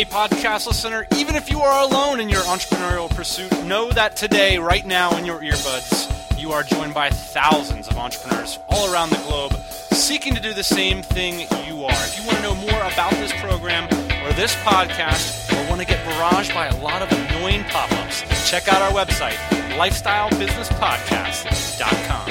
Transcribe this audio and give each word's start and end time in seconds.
Hey, 0.00 0.06
podcast 0.06 0.66
listener, 0.66 1.06
even 1.18 1.36
if 1.36 1.50
you 1.50 1.60
are 1.60 1.86
alone 1.86 2.20
in 2.20 2.30
your 2.30 2.40
entrepreneurial 2.44 3.14
pursuit, 3.14 3.52
know 3.64 3.90
that 3.90 4.16
today, 4.16 4.56
right 4.56 4.86
now, 4.86 5.14
in 5.18 5.26
your 5.26 5.42
earbuds, 5.42 6.40
you 6.40 6.52
are 6.52 6.62
joined 6.62 6.94
by 6.94 7.10
thousands 7.10 7.86
of 7.86 7.98
entrepreneurs 7.98 8.58
all 8.70 8.90
around 8.90 9.10
the 9.10 9.22
globe 9.28 9.52
seeking 9.92 10.34
to 10.34 10.40
do 10.40 10.54
the 10.54 10.64
same 10.64 11.02
thing 11.02 11.40
you 11.66 11.84
are. 11.84 11.92
If 11.92 12.18
you 12.18 12.24
want 12.26 12.38
to 12.38 12.42
know 12.42 12.54
more 12.54 12.80
about 12.80 13.12
this 13.12 13.30
program 13.42 13.84
or 14.24 14.32
this 14.32 14.54
podcast, 14.64 15.52
or 15.52 15.68
want 15.68 15.82
to 15.82 15.86
get 15.86 16.02
barraged 16.06 16.54
by 16.54 16.68
a 16.68 16.82
lot 16.82 17.02
of 17.02 17.12
annoying 17.12 17.64
pop 17.64 17.92
ups, 17.92 18.22
check 18.50 18.68
out 18.68 18.80
our 18.80 18.92
website, 18.92 19.36
lifestylebusinesspodcast.com. 19.76 22.28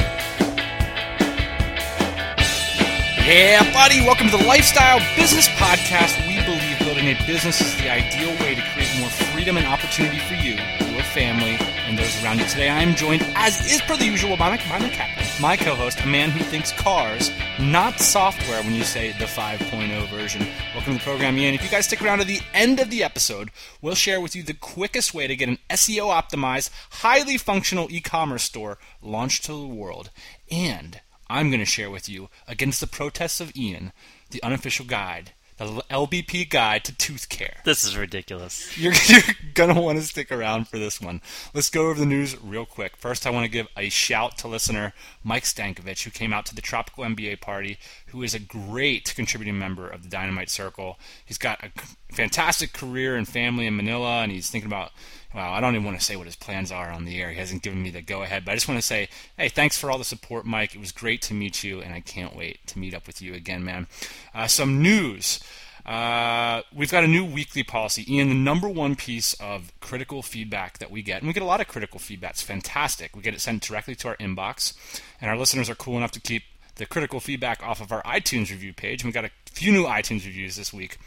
Yeah, 3.27 3.71
buddy, 3.71 4.01
welcome 4.01 4.29
to 4.29 4.37
the 4.37 4.45
Lifestyle 4.45 4.99
Business 5.15 5.47
Podcast. 5.49 6.17
We 6.27 6.43
believe 6.43 6.78
building 6.89 7.15
a 7.15 7.27
business 7.27 7.61
is 7.61 7.75
the 7.75 7.87
ideal 7.87 8.31
way 8.39 8.55
to 8.55 8.63
create 8.73 8.89
more 8.99 9.09
freedom 9.09 9.57
and 9.57 9.67
opportunity 9.67 10.17
for 10.17 10.33
you, 10.33 10.55
your 10.91 11.03
family, 11.03 11.55
and 11.85 11.95
those 11.95 12.23
around 12.23 12.39
you. 12.39 12.45
Today, 12.45 12.67
I 12.67 12.81
am 12.81 12.95
joined, 12.95 13.21
as 13.35 13.71
is 13.71 13.79
per 13.81 13.95
the 13.95 14.05
usual, 14.05 14.35
by 14.35 14.49
my, 14.49 14.57
by 14.67 14.79
my 14.79 14.89
captain, 14.89 15.27
my 15.39 15.55
co 15.55 15.75
host, 15.75 16.01
a 16.01 16.07
man 16.07 16.31
who 16.31 16.43
thinks 16.45 16.71
cars, 16.71 17.29
not 17.59 17.99
software 17.99 18.63
when 18.63 18.73
you 18.73 18.83
say 18.83 19.11
the 19.19 19.25
5.0 19.25 20.09
version. 20.09 20.47
Welcome 20.73 20.93
to 20.93 20.97
the 20.97 21.03
program, 21.03 21.37
Ian. 21.37 21.53
If 21.53 21.63
you 21.63 21.69
guys 21.69 21.85
stick 21.85 22.01
around 22.01 22.19
to 22.19 22.25
the 22.25 22.41
end 22.55 22.79
of 22.79 22.89
the 22.89 23.03
episode, 23.03 23.51
we'll 23.83 23.93
share 23.93 24.19
with 24.19 24.35
you 24.35 24.41
the 24.41 24.55
quickest 24.55 25.13
way 25.13 25.27
to 25.27 25.35
get 25.35 25.47
an 25.47 25.59
SEO 25.69 26.11
optimized, 26.11 26.71
highly 26.89 27.37
functional 27.37 27.87
e 27.91 28.01
commerce 28.01 28.41
store 28.41 28.79
launched 28.99 29.45
to 29.45 29.51
the 29.51 29.67
world. 29.67 30.09
And 30.49 31.01
I'm 31.29 31.51
going 31.51 31.59
to 31.59 31.65
share 31.67 31.91
with 31.91 32.09
you, 32.09 32.29
against 32.47 32.81
the 32.81 32.87
protests 32.87 33.39
of 33.39 33.55
Ian, 33.55 33.93
the 34.31 34.41
unofficial 34.41 34.87
guide, 34.87 35.33
the 35.59 35.83
LBP 35.89 36.49
guide 36.49 36.85
to 36.85 36.95
tooth 36.95 37.27
care. 37.29 37.57
This 37.65 37.83
is 37.83 37.97
ridiculous. 37.97 38.77
You're, 38.77 38.93
you're 39.07 39.21
going 39.53 39.73
to 39.73 39.81
want 39.81 39.99
to 39.99 40.03
stick 40.05 40.31
around 40.31 40.67
for 40.67 40.79
this 40.79 41.01
one. 41.01 41.21
Let's 41.53 41.69
go 41.69 41.87
over 41.87 41.99
the 41.99 42.05
news 42.05 42.41
real 42.41 42.65
quick. 42.65 42.95
First, 42.95 43.27
I 43.27 43.29
want 43.29 43.43
to 43.45 43.51
give 43.51 43.67
a 43.75 43.89
shout 43.89 44.37
to 44.39 44.47
listener 44.47 44.93
Mike 45.23 45.43
Stankovich, 45.43 46.03
who 46.03 46.11
came 46.11 46.33
out 46.33 46.45
to 46.47 46.55
the 46.55 46.61
Tropical 46.61 47.03
MBA 47.03 47.41
party, 47.41 47.77
who 48.07 48.23
is 48.23 48.33
a 48.33 48.39
great 48.39 49.13
contributing 49.15 49.59
member 49.59 49.87
of 49.87 50.03
the 50.03 50.09
Dynamite 50.09 50.49
Circle. 50.49 50.97
He's 51.25 51.37
got 51.37 51.63
a 51.63 51.71
fantastic 52.13 52.73
career 52.73 53.15
and 53.15 53.27
family 53.27 53.67
in 53.67 53.75
Manila, 53.75 54.21
and 54.23 54.31
he's 54.31 54.49
thinking 54.49 54.69
about 54.69 54.91
well, 55.33 55.51
I 55.51 55.61
don't 55.61 55.75
even 55.75 55.85
want 55.85 55.99
to 55.99 56.05
say 56.05 56.15
what 56.15 56.25
his 56.25 56.35
plans 56.35 56.71
are 56.71 56.89
on 56.89 57.05
the 57.05 57.21
air. 57.21 57.29
He 57.29 57.37
hasn't 57.37 57.61
given 57.61 57.83
me 57.83 57.91
the 57.91 58.01
go 58.01 58.23
ahead, 58.23 58.45
but 58.45 58.51
I 58.51 58.55
just 58.55 58.67
want 58.67 58.79
to 58.79 58.85
say, 58.85 59.09
hey, 59.37 59.49
thanks 59.49 59.77
for 59.77 59.91
all 59.91 59.99
the 59.99 60.03
support, 60.03 60.45
Mike. 60.45 60.73
It 60.73 60.79
was 60.79 60.91
great 60.91 61.21
to 61.23 61.35
meet 61.35 61.63
you, 61.63 61.81
and 61.81 61.93
I 61.93 61.99
can't 61.99 62.35
wait 62.35 62.65
to 62.67 62.79
meet 62.79 62.95
up 62.95 63.05
with 63.05 63.21
you 63.21 63.35
again, 63.35 63.63
man. 63.63 63.87
Uh, 64.33 64.47
some 64.47 64.81
news. 64.81 65.39
Uh, 65.85 66.61
we've 66.73 66.91
got 66.91 67.03
a 67.03 67.07
new 67.07 67.23
weekly 67.23 67.63
policy. 67.63 68.11
Ian, 68.13 68.29
the 68.29 68.35
number 68.35 68.67
one 68.67 68.95
piece 68.95 69.33
of 69.35 69.71
critical 69.79 70.21
feedback 70.23 70.79
that 70.79 70.89
we 70.89 71.01
get, 71.01 71.21
and 71.21 71.27
we 71.27 71.33
get 71.33 71.43
a 71.43 71.47
lot 71.47 71.61
of 71.61 71.67
critical 71.67 71.99
feedback. 71.99 72.31
It's 72.31 72.41
fantastic. 72.41 73.15
We 73.15 73.21
get 73.21 73.33
it 73.33 73.41
sent 73.41 73.61
directly 73.61 73.95
to 73.95 74.09
our 74.09 74.17
inbox, 74.17 74.73
and 75.21 75.29
our 75.29 75.37
listeners 75.37 75.69
are 75.69 75.75
cool 75.75 75.97
enough 75.97 76.11
to 76.11 76.19
keep 76.19 76.43
the 76.75 76.85
critical 76.85 77.19
feedback 77.19 77.61
off 77.63 77.81
of 77.81 77.91
our 77.91 78.01
iTunes 78.03 78.49
review 78.49 78.73
page. 78.73 79.03
And 79.03 79.09
we 79.09 79.13
got 79.13 79.25
a 79.25 79.31
few 79.45 79.71
new 79.71 79.85
iTunes 79.85 80.25
reviews 80.25 80.55
this 80.55 80.73
week. 80.73 80.97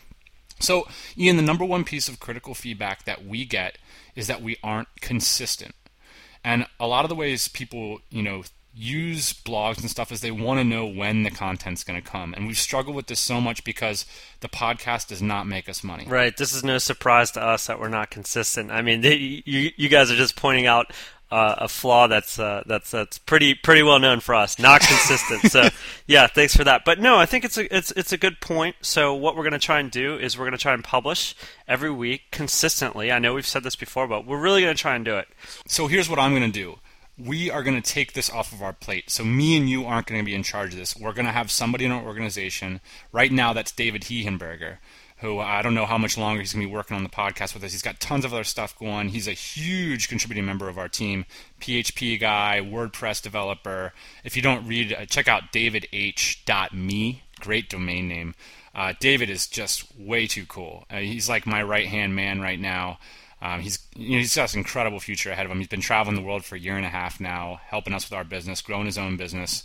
So, 0.62 0.86
Ian, 1.18 1.36
the 1.36 1.42
number 1.42 1.64
one 1.64 1.84
piece 1.84 2.08
of 2.08 2.20
critical 2.20 2.54
feedback 2.54 3.04
that 3.04 3.24
we 3.24 3.44
get 3.44 3.78
is 4.14 4.26
that 4.26 4.42
we 4.42 4.56
aren't 4.62 4.88
consistent. 5.00 5.74
And 6.44 6.66
a 6.80 6.86
lot 6.86 7.04
of 7.04 7.08
the 7.08 7.14
ways 7.14 7.48
people, 7.48 8.00
you 8.10 8.22
know, 8.22 8.42
use 8.74 9.32
blogs 9.32 9.80
and 9.80 9.90
stuff 9.90 10.10
is 10.10 10.22
they 10.22 10.30
want 10.30 10.58
to 10.58 10.64
know 10.64 10.86
when 10.86 11.24
the 11.24 11.30
content's 11.30 11.84
going 11.84 12.00
to 12.00 12.08
come. 12.08 12.32
And 12.34 12.46
we've 12.46 12.58
struggled 12.58 12.96
with 12.96 13.06
this 13.06 13.20
so 13.20 13.40
much 13.40 13.64
because 13.64 14.06
the 14.40 14.48
podcast 14.48 15.08
does 15.08 15.20
not 15.20 15.46
make 15.46 15.68
us 15.68 15.84
money. 15.84 16.06
Right. 16.08 16.34
This 16.36 16.54
is 16.54 16.64
no 16.64 16.78
surprise 16.78 17.30
to 17.32 17.42
us 17.42 17.66
that 17.66 17.78
we're 17.78 17.88
not 17.88 18.10
consistent. 18.10 18.70
I 18.70 18.82
mean, 18.82 19.02
they, 19.02 19.42
you, 19.44 19.70
you 19.76 19.88
guys 19.88 20.10
are 20.10 20.16
just 20.16 20.36
pointing 20.36 20.66
out 20.66 20.92
uh, 21.32 21.54
a 21.58 21.68
flaw 21.68 22.06
that's 22.06 22.38
uh, 22.38 22.62
that's 22.66 22.90
that's 22.90 23.16
pretty 23.16 23.54
pretty 23.54 23.82
well 23.82 23.98
known 23.98 24.20
for 24.20 24.34
us. 24.34 24.58
Not 24.58 24.82
consistent. 24.82 25.50
so 25.50 25.70
yeah, 26.06 26.26
thanks 26.26 26.54
for 26.54 26.62
that. 26.64 26.84
But 26.84 27.00
no, 27.00 27.16
I 27.16 27.24
think 27.24 27.46
it's 27.46 27.56
a 27.56 27.74
it's 27.74 27.90
it's 27.92 28.12
a 28.12 28.18
good 28.18 28.40
point. 28.40 28.76
So 28.82 29.14
what 29.14 29.34
we're 29.34 29.42
going 29.42 29.52
to 29.54 29.58
try 29.58 29.80
and 29.80 29.90
do 29.90 30.18
is 30.18 30.36
we're 30.36 30.44
going 30.44 30.52
to 30.52 30.58
try 30.58 30.74
and 30.74 30.84
publish 30.84 31.34
every 31.66 31.90
week 31.90 32.24
consistently. 32.30 33.10
I 33.10 33.18
know 33.18 33.32
we've 33.32 33.46
said 33.46 33.62
this 33.62 33.76
before, 33.76 34.06
but 34.06 34.26
we're 34.26 34.40
really 34.40 34.60
going 34.60 34.76
to 34.76 34.80
try 34.80 34.94
and 34.94 35.06
do 35.06 35.16
it. 35.16 35.26
So 35.66 35.86
here's 35.86 36.10
what 36.10 36.18
I'm 36.18 36.32
going 36.32 36.52
to 36.52 36.60
do. 36.60 36.78
We 37.18 37.50
are 37.50 37.62
going 37.62 37.80
to 37.80 37.92
take 37.92 38.12
this 38.12 38.28
off 38.28 38.52
of 38.52 38.62
our 38.62 38.72
plate. 38.74 39.08
So 39.08 39.24
me 39.24 39.56
and 39.56 39.70
you 39.70 39.86
aren't 39.86 40.06
going 40.06 40.20
to 40.20 40.24
be 40.24 40.34
in 40.34 40.42
charge 40.42 40.72
of 40.72 40.78
this. 40.78 40.96
We're 40.96 41.12
going 41.12 41.26
to 41.26 41.32
have 41.32 41.50
somebody 41.50 41.86
in 41.86 41.92
our 41.92 42.02
organization. 42.02 42.80
Right 43.10 43.32
now, 43.32 43.52
that's 43.52 43.72
David 43.72 44.02
Hehenberger 44.02 44.78
who 45.22 45.38
I 45.38 45.62
don't 45.62 45.74
know 45.74 45.86
how 45.86 45.98
much 45.98 46.18
longer 46.18 46.40
he's 46.40 46.52
going 46.52 46.64
to 46.64 46.68
be 46.68 46.74
working 46.74 46.96
on 46.96 47.04
the 47.04 47.08
podcast 47.08 47.54
with 47.54 47.62
us. 47.62 47.70
He's 47.70 47.80
got 47.80 48.00
tons 48.00 48.24
of 48.24 48.34
other 48.34 48.42
stuff 48.42 48.76
going. 48.76 49.08
He's 49.08 49.28
a 49.28 49.32
huge 49.32 50.08
contributing 50.08 50.44
member 50.44 50.68
of 50.68 50.78
our 50.78 50.88
team, 50.88 51.26
PHP 51.60 52.18
guy, 52.20 52.60
WordPress 52.60 53.22
developer. 53.22 53.92
If 54.24 54.36
you 54.36 54.42
don't 54.42 54.66
read, 54.66 54.92
uh, 54.92 55.06
check 55.06 55.28
out 55.28 55.52
davidh.me. 55.52 57.22
Great 57.38 57.70
domain 57.70 58.08
name. 58.08 58.34
Uh, 58.74 58.94
David 58.98 59.30
is 59.30 59.46
just 59.46 59.84
way 59.96 60.26
too 60.26 60.44
cool. 60.44 60.86
Uh, 60.90 60.98
he's 60.98 61.28
like 61.28 61.46
my 61.46 61.62
right 61.62 61.86
hand 61.86 62.16
man 62.16 62.40
right 62.40 62.58
now. 62.58 62.98
Um, 63.40 63.60
he's 63.60 63.78
you 63.94 64.12
know, 64.12 64.18
he's 64.18 64.34
got 64.34 64.52
an 64.54 64.58
incredible 64.58 64.98
future 64.98 65.30
ahead 65.30 65.46
of 65.46 65.52
him. 65.52 65.58
He's 65.58 65.68
been 65.68 65.80
traveling 65.80 66.16
the 66.16 66.22
world 66.22 66.44
for 66.44 66.56
a 66.56 66.60
year 66.60 66.76
and 66.76 66.86
a 66.86 66.88
half 66.88 67.20
now, 67.20 67.60
helping 67.64 67.94
us 67.94 68.10
with 68.10 68.16
our 68.16 68.24
business, 68.24 68.60
growing 68.60 68.86
his 68.86 68.98
own 68.98 69.16
business. 69.16 69.62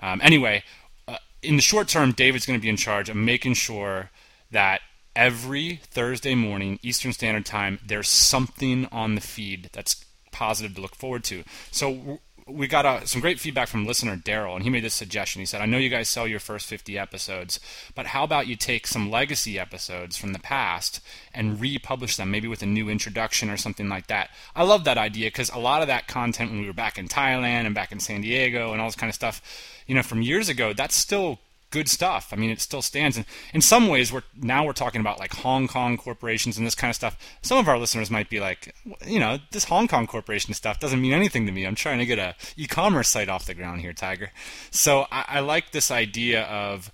Um, 0.00 0.20
anyway, 0.22 0.64
uh, 1.06 1.18
in 1.42 1.54
the 1.54 1.62
short 1.62 1.86
term, 1.86 2.10
David's 2.10 2.44
going 2.44 2.58
to 2.58 2.62
be 2.62 2.68
in 2.68 2.76
charge 2.76 3.08
of 3.08 3.14
making 3.14 3.54
sure 3.54 4.10
that 4.50 4.80
every 5.16 5.80
Thursday 5.82 6.34
morning, 6.34 6.78
Eastern 6.82 7.12
Standard 7.12 7.46
Time, 7.46 7.80
there's 7.84 8.08
something 8.08 8.86
on 8.92 9.14
the 9.14 9.20
feed 9.20 9.70
that's 9.72 10.04
positive 10.30 10.76
to 10.76 10.82
look 10.82 10.94
forward 10.94 11.24
to. 11.24 11.42
So 11.72 12.20
we 12.46 12.68
got 12.68 12.86
uh, 12.86 13.04
some 13.04 13.20
great 13.20 13.40
feedback 13.40 13.66
from 13.66 13.86
listener 13.86 14.16
Daryl, 14.16 14.54
and 14.54 14.62
he 14.62 14.70
made 14.70 14.84
this 14.84 14.94
suggestion. 14.94 15.40
He 15.40 15.46
said, 15.46 15.60
I 15.60 15.66
know 15.66 15.78
you 15.78 15.88
guys 15.88 16.08
sell 16.08 16.28
your 16.28 16.38
first 16.38 16.66
50 16.66 16.96
episodes, 16.96 17.58
but 17.94 18.06
how 18.06 18.22
about 18.22 18.46
you 18.46 18.54
take 18.54 18.86
some 18.86 19.10
legacy 19.10 19.58
episodes 19.58 20.16
from 20.16 20.32
the 20.32 20.38
past 20.38 21.00
and 21.34 21.60
republish 21.60 22.16
them, 22.16 22.30
maybe 22.30 22.46
with 22.46 22.62
a 22.62 22.66
new 22.66 22.88
introduction 22.88 23.50
or 23.50 23.56
something 23.56 23.88
like 23.88 24.06
that? 24.06 24.30
I 24.54 24.62
love 24.62 24.84
that 24.84 24.98
idea 24.98 25.28
because 25.28 25.50
a 25.50 25.58
lot 25.58 25.82
of 25.82 25.88
that 25.88 26.06
content 26.06 26.50
when 26.50 26.60
we 26.60 26.66
were 26.66 26.72
back 26.72 26.98
in 26.98 27.08
Thailand 27.08 27.66
and 27.66 27.74
back 27.74 27.90
in 27.90 27.98
San 27.98 28.20
Diego 28.20 28.72
and 28.72 28.80
all 28.80 28.86
this 28.86 28.94
kind 28.94 29.10
of 29.10 29.14
stuff, 29.14 29.42
you 29.88 29.94
know, 29.94 30.02
from 30.02 30.22
years 30.22 30.48
ago, 30.48 30.72
that's 30.72 30.94
still 30.94 31.40
good 31.70 31.88
stuff. 31.88 32.28
I 32.32 32.36
mean, 32.36 32.50
it 32.50 32.60
still 32.60 32.82
stands. 32.82 33.16
And 33.16 33.26
in 33.52 33.60
some 33.60 33.88
ways, 33.88 34.12
we're 34.12 34.22
now 34.34 34.64
we're 34.64 34.72
talking 34.72 35.00
about 35.00 35.18
like 35.18 35.34
Hong 35.34 35.68
Kong 35.68 35.96
corporations 35.96 36.56
and 36.56 36.66
this 36.66 36.74
kind 36.74 36.90
of 36.90 36.96
stuff. 36.96 37.18
Some 37.42 37.58
of 37.58 37.68
our 37.68 37.78
listeners 37.78 38.10
might 38.10 38.30
be 38.30 38.40
like, 38.40 38.74
you 39.06 39.18
know, 39.18 39.38
this 39.50 39.64
Hong 39.64 39.88
Kong 39.88 40.06
corporation 40.06 40.54
stuff 40.54 40.80
doesn't 40.80 41.00
mean 41.00 41.12
anything 41.12 41.46
to 41.46 41.52
me. 41.52 41.64
I'm 41.64 41.74
trying 41.74 41.98
to 41.98 42.06
get 42.06 42.18
a 42.18 42.34
e-commerce 42.56 43.08
site 43.08 43.28
off 43.28 43.46
the 43.46 43.54
ground 43.54 43.80
here, 43.80 43.92
Tiger. 43.92 44.30
So 44.70 45.06
I, 45.10 45.24
I 45.28 45.40
like 45.40 45.72
this 45.72 45.90
idea 45.90 46.44
of 46.44 46.90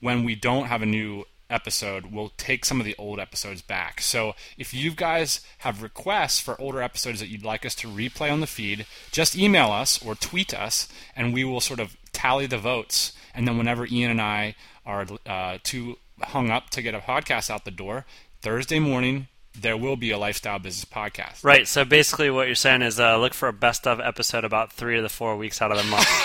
when 0.00 0.24
we 0.24 0.34
don't 0.34 0.66
have 0.66 0.82
a 0.82 0.86
new 0.86 1.24
episode, 1.50 2.06
we'll 2.12 2.32
take 2.36 2.64
some 2.64 2.78
of 2.78 2.86
the 2.86 2.94
old 2.98 3.18
episodes 3.18 3.62
back. 3.62 4.00
So 4.00 4.34
if 4.56 4.74
you 4.74 4.90
guys 4.90 5.40
have 5.58 5.82
requests 5.82 6.40
for 6.40 6.60
older 6.60 6.82
episodes 6.82 7.20
that 7.20 7.28
you'd 7.28 7.44
like 7.44 7.64
us 7.64 7.74
to 7.76 7.88
replay 7.88 8.30
on 8.30 8.40
the 8.40 8.46
feed, 8.46 8.86
just 9.10 9.36
email 9.36 9.70
us 9.70 10.04
or 10.04 10.14
tweet 10.14 10.52
us, 10.52 10.88
and 11.16 11.32
we 11.32 11.44
will 11.44 11.60
sort 11.60 11.80
of 11.80 11.96
tally 12.12 12.46
the 12.46 12.58
votes 12.58 13.12
and 13.38 13.46
then 13.46 13.56
whenever 13.56 13.86
Ian 13.86 14.10
and 14.10 14.20
I 14.20 14.56
are 14.84 15.06
uh, 15.24 15.58
too 15.62 15.96
hung 16.20 16.50
up 16.50 16.70
to 16.70 16.82
get 16.82 16.92
a 16.92 16.98
podcast 16.98 17.50
out 17.50 17.64
the 17.64 17.70
door, 17.70 18.04
Thursday 18.42 18.80
morning 18.80 19.28
there 19.58 19.76
will 19.76 19.96
be 19.96 20.10
a 20.10 20.18
lifestyle 20.18 20.58
business 20.58 20.84
podcast. 20.84 21.44
Right. 21.44 21.66
So 21.66 21.84
basically, 21.84 22.30
what 22.30 22.46
you're 22.46 22.56
saying 22.56 22.82
is 22.82 22.98
uh, 22.98 23.16
look 23.16 23.34
for 23.34 23.48
a 23.48 23.52
best 23.52 23.86
of 23.86 24.00
episode 24.00 24.44
about 24.44 24.72
three 24.72 24.96
of 24.96 25.04
the 25.04 25.08
four 25.08 25.36
weeks 25.36 25.62
out 25.62 25.70
of 25.70 25.78
the 25.78 25.84
month. 25.84 26.08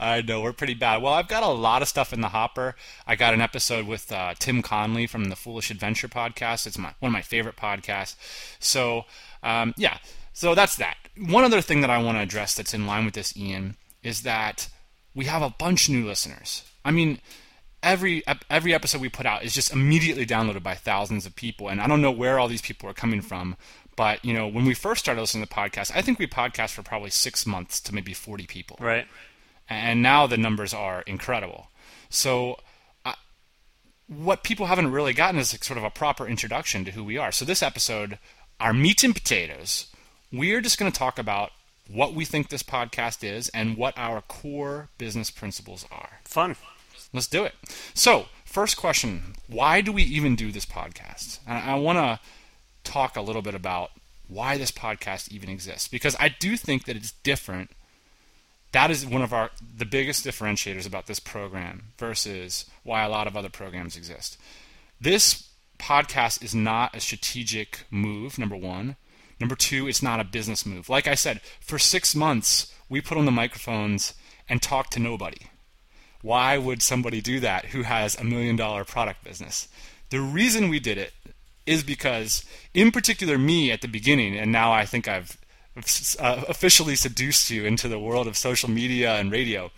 I 0.00 0.22
know 0.22 0.40
we're 0.40 0.52
pretty 0.52 0.74
bad. 0.74 1.02
Well, 1.02 1.12
I've 1.12 1.28
got 1.28 1.44
a 1.44 1.48
lot 1.48 1.82
of 1.82 1.88
stuff 1.88 2.12
in 2.12 2.20
the 2.20 2.28
hopper. 2.28 2.74
I 3.06 3.14
got 3.14 3.34
an 3.34 3.40
episode 3.40 3.86
with 3.86 4.10
uh, 4.10 4.34
Tim 4.38 4.62
Conley 4.62 5.06
from 5.06 5.26
the 5.26 5.36
Foolish 5.36 5.70
Adventure 5.70 6.08
podcast. 6.08 6.66
It's 6.66 6.78
my 6.78 6.94
one 6.98 7.10
of 7.10 7.12
my 7.12 7.22
favorite 7.22 7.56
podcasts. 7.56 8.16
So 8.58 9.04
um, 9.44 9.74
yeah, 9.76 9.98
so 10.32 10.56
that's 10.56 10.74
that. 10.76 10.96
One 11.16 11.44
other 11.44 11.60
thing 11.60 11.82
that 11.82 11.90
I 11.90 12.02
want 12.02 12.18
to 12.18 12.22
address 12.22 12.56
that's 12.56 12.74
in 12.74 12.88
line 12.88 13.04
with 13.04 13.14
this, 13.14 13.36
Ian, 13.36 13.76
is 14.02 14.22
that 14.22 14.68
we 15.14 15.24
have 15.26 15.42
a 15.42 15.54
bunch 15.58 15.88
of 15.88 15.94
new 15.94 16.06
listeners. 16.06 16.62
I 16.84 16.90
mean, 16.90 17.20
every 17.82 18.22
every 18.50 18.74
episode 18.74 19.00
we 19.00 19.08
put 19.08 19.26
out 19.26 19.44
is 19.44 19.54
just 19.54 19.72
immediately 19.72 20.26
downloaded 20.26 20.62
by 20.62 20.74
thousands 20.74 21.26
of 21.26 21.36
people, 21.36 21.68
and 21.68 21.80
I 21.80 21.86
don't 21.86 22.02
know 22.02 22.10
where 22.10 22.38
all 22.38 22.48
these 22.48 22.62
people 22.62 22.88
are 22.88 22.94
coming 22.94 23.20
from. 23.20 23.56
But 23.96 24.24
you 24.24 24.32
know, 24.32 24.46
when 24.46 24.64
we 24.64 24.74
first 24.74 25.00
started 25.00 25.20
listening 25.20 25.44
to 25.46 25.52
podcasts, 25.52 25.92
I 25.94 26.02
think 26.02 26.18
we 26.18 26.26
podcast 26.26 26.70
for 26.70 26.82
probably 26.82 27.10
six 27.10 27.46
months 27.46 27.80
to 27.80 27.94
maybe 27.94 28.14
forty 28.14 28.46
people. 28.46 28.76
Right. 28.80 29.06
And 29.68 30.02
now 30.02 30.26
the 30.26 30.38
numbers 30.38 30.72
are 30.72 31.02
incredible. 31.02 31.68
So. 32.08 32.58
What 34.10 34.42
people 34.42 34.64
haven't 34.64 34.90
really 34.90 35.12
gotten 35.12 35.38
is 35.38 35.50
sort 35.50 35.76
of 35.76 35.84
a 35.84 35.90
proper 35.90 36.26
introduction 36.26 36.82
to 36.86 36.92
who 36.92 37.04
we 37.04 37.18
are. 37.18 37.30
So, 37.30 37.44
this 37.44 37.62
episode, 37.62 38.18
our 38.58 38.72
meat 38.72 39.04
and 39.04 39.14
potatoes, 39.14 39.88
we're 40.32 40.62
just 40.62 40.78
going 40.78 40.90
to 40.90 40.98
talk 40.98 41.18
about 41.18 41.50
what 41.88 42.14
we 42.14 42.24
think 42.24 42.48
this 42.48 42.62
podcast 42.62 43.24
is 43.24 43.48
and 43.50 43.76
what 43.76 43.94
our 43.96 44.20
core 44.20 44.88
business 44.98 45.30
principles 45.30 45.86
are. 45.90 46.20
Fun. 46.24 46.56
Let's 47.12 47.26
do 47.26 47.44
it. 47.44 47.54
So, 47.94 48.26
first 48.44 48.76
question 48.76 49.34
why 49.46 49.80
do 49.80 49.92
we 49.92 50.02
even 50.02 50.36
do 50.36 50.52
this 50.52 50.66
podcast? 50.66 51.38
And 51.46 51.58
I 51.58 51.74
want 51.76 51.98
to 51.98 52.20
talk 52.84 53.16
a 53.16 53.22
little 53.22 53.42
bit 53.42 53.54
about 53.54 53.90
why 54.28 54.58
this 54.58 54.70
podcast 54.70 55.32
even 55.32 55.48
exists 55.48 55.88
because 55.88 56.14
I 56.20 56.28
do 56.28 56.56
think 56.56 56.84
that 56.84 56.96
it's 56.96 57.12
different. 57.12 57.70
That 58.72 58.90
is 58.90 59.06
one 59.06 59.22
of 59.22 59.32
our 59.32 59.50
the 59.76 59.86
biggest 59.86 60.26
differentiators 60.26 60.86
about 60.86 61.06
this 61.06 61.20
program 61.20 61.84
versus 61.96 62.66
why 62.82 63.02
a 63.02 63.08
lot 63.08 63.26
of 63.26 63.36
other 63.36 63.48
programs 63.48 63.96
exist. 63.96 64.38
This 65.00 65.48
podcast 65.78 66.42
is 66.42 66.54
not 66.54 66.94
a 66.94 67.00
strategic 67.00 67.84
move, 67.90 68.38
number 68.38 68.56
1. 68.56 68.96
Number 69.40 69.54
2, 69.54 69.88
it's 69.88 70.02
not 70.02 70.20
a 70.20 70.24
business 70.24 70.66
move. 70.66 70.88
Like 70.88 71.06
I 71.06 71.14
said, 71.14 71.40
for 71.60 71.78
6 71.78 72.14
months 72.14 72.74
we 72.88 73.00
put 73.00 73.18
on 73.18 73.24
the 73.24 73.30
microphones 73.30 74.14
and 74.48 74.62
talked 74.62 74.92
to 74.92 75.00
nobody. 75.00 75.38
Why 76.22 76.58
would 76.58 76.82
somebody 76.82 77.20
do 77.20 77.38
that 77.40 77.66
who 77.66 77.82
has 77.82 78.18
a 78.18 78.24
million 78.24 78.56
dollar 78.56 78.84
product 78.84 79.22
business? 79.24 79.68
The 80.10 80.20
reason 80.20 80.68
we 80.68 80.80
did 80.80 80.98
it 80.98 81.12
is 81.66 81.82
because, 81.82 82.44
in 82.72 82.90
particular, 82.90 83.38
me 83.38 83.70
at 83.70 83.82
the 83.82 83.88
beginning, 83.88 84.36
and 84.36 84.50
now 84.50 84.72
I 84.72 84.86
think 84.86 85.06
I've 85.06 85.36
uh, 86.18 86.42
officially 86.48 86.96
seduced 86.96 87.50
you 87.50 87.64
into 87.64 87.88
the 87.88 87.98
world 87.98 88.26
of 88.26 88.36
social 88.36 88.70
media 88.70 89.14
and 89.16 89.30
radio. 89.30 89.70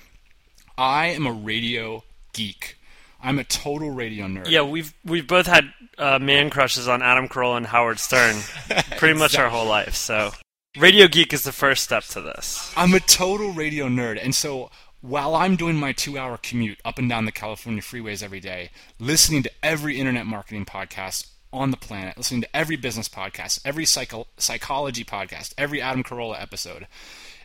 I 0.79 1.09
am 1.09 1.27
a 1.27 1.33
radio 1.33 2.05
geek. 2.33 2.79
I'm 3.23 3.39
a 3.39 3.45
total 3.45 3.91
radio 3.91 4.27
nerd. 4.27 4.49
Yeah, 4.49 4.63
we've 4.63 4.95
we've 5.05 5.27
both 5.27 5.47
had 5.47 5.73
uh, 5.99 6.19
man 6.19 6.51
crushes 6.51 6.89
on 6.89 7.03
Adam 7.03 7.29
Carolla 7.29 7.59
and 7.59 7.67
Howard 7.67 7.99
Stern, 7.99 8.37
pretty 8.99 9.19
much 9.19 9.37
our 9.39 9.49
whole 9.49 9.67
life. 9.67 9.95
So, 9.95 10.33
radio 10.79 11.07
geek 11.07 11.33
is 11.33 11.45
the 11.45 11.53
first 11.53 11.85
step 11.85 12.05
to 12.05 12.21
this. 12.21 12.73
I'm 12.77 12.95
a 12.95 13.01
total 13.01 13.53
radio 13.53 13.89
nerd, 13.89 14.23
and 14.23 14.35
so 14.35 14.71
while 15.01 15.35
I'm 15.35 15.57
doing 15.57 15.77
my 15.77 15.93
two 15.93 16.19
hour 16.19 16.39
commute 16.39 16.79
up 16.85 16.99
and 16.99 17.09
down 17.09 17.25
the 17.25 17.33
California 17.33 17.83
freeways 17.83 18.23
every 18.23 18.41
day, 18.41 18.71
listening 18.99 19.43
to 19.43 19.51
every 19.63 19.99
internet 19.99 20.27
marketing 20.27 20.65
podcast 20.65 21.29
on 21.53 21.71
the 21.71 21.77
planet, 21.77 22.17
listening 22.17 22.43
to 22.43 22.57
every 22.57 22.77
business 22.77 23.09
podcast, 23.09 23.61
every 23.65 23.85
psycho- 23.85 24.29
psychology 24.37 25.05
podcast, 25.05 25.53
every 25.59 25.81
Adam 25.81 26.05
Carolla 26.05 26.41
episode, 26.41 26.87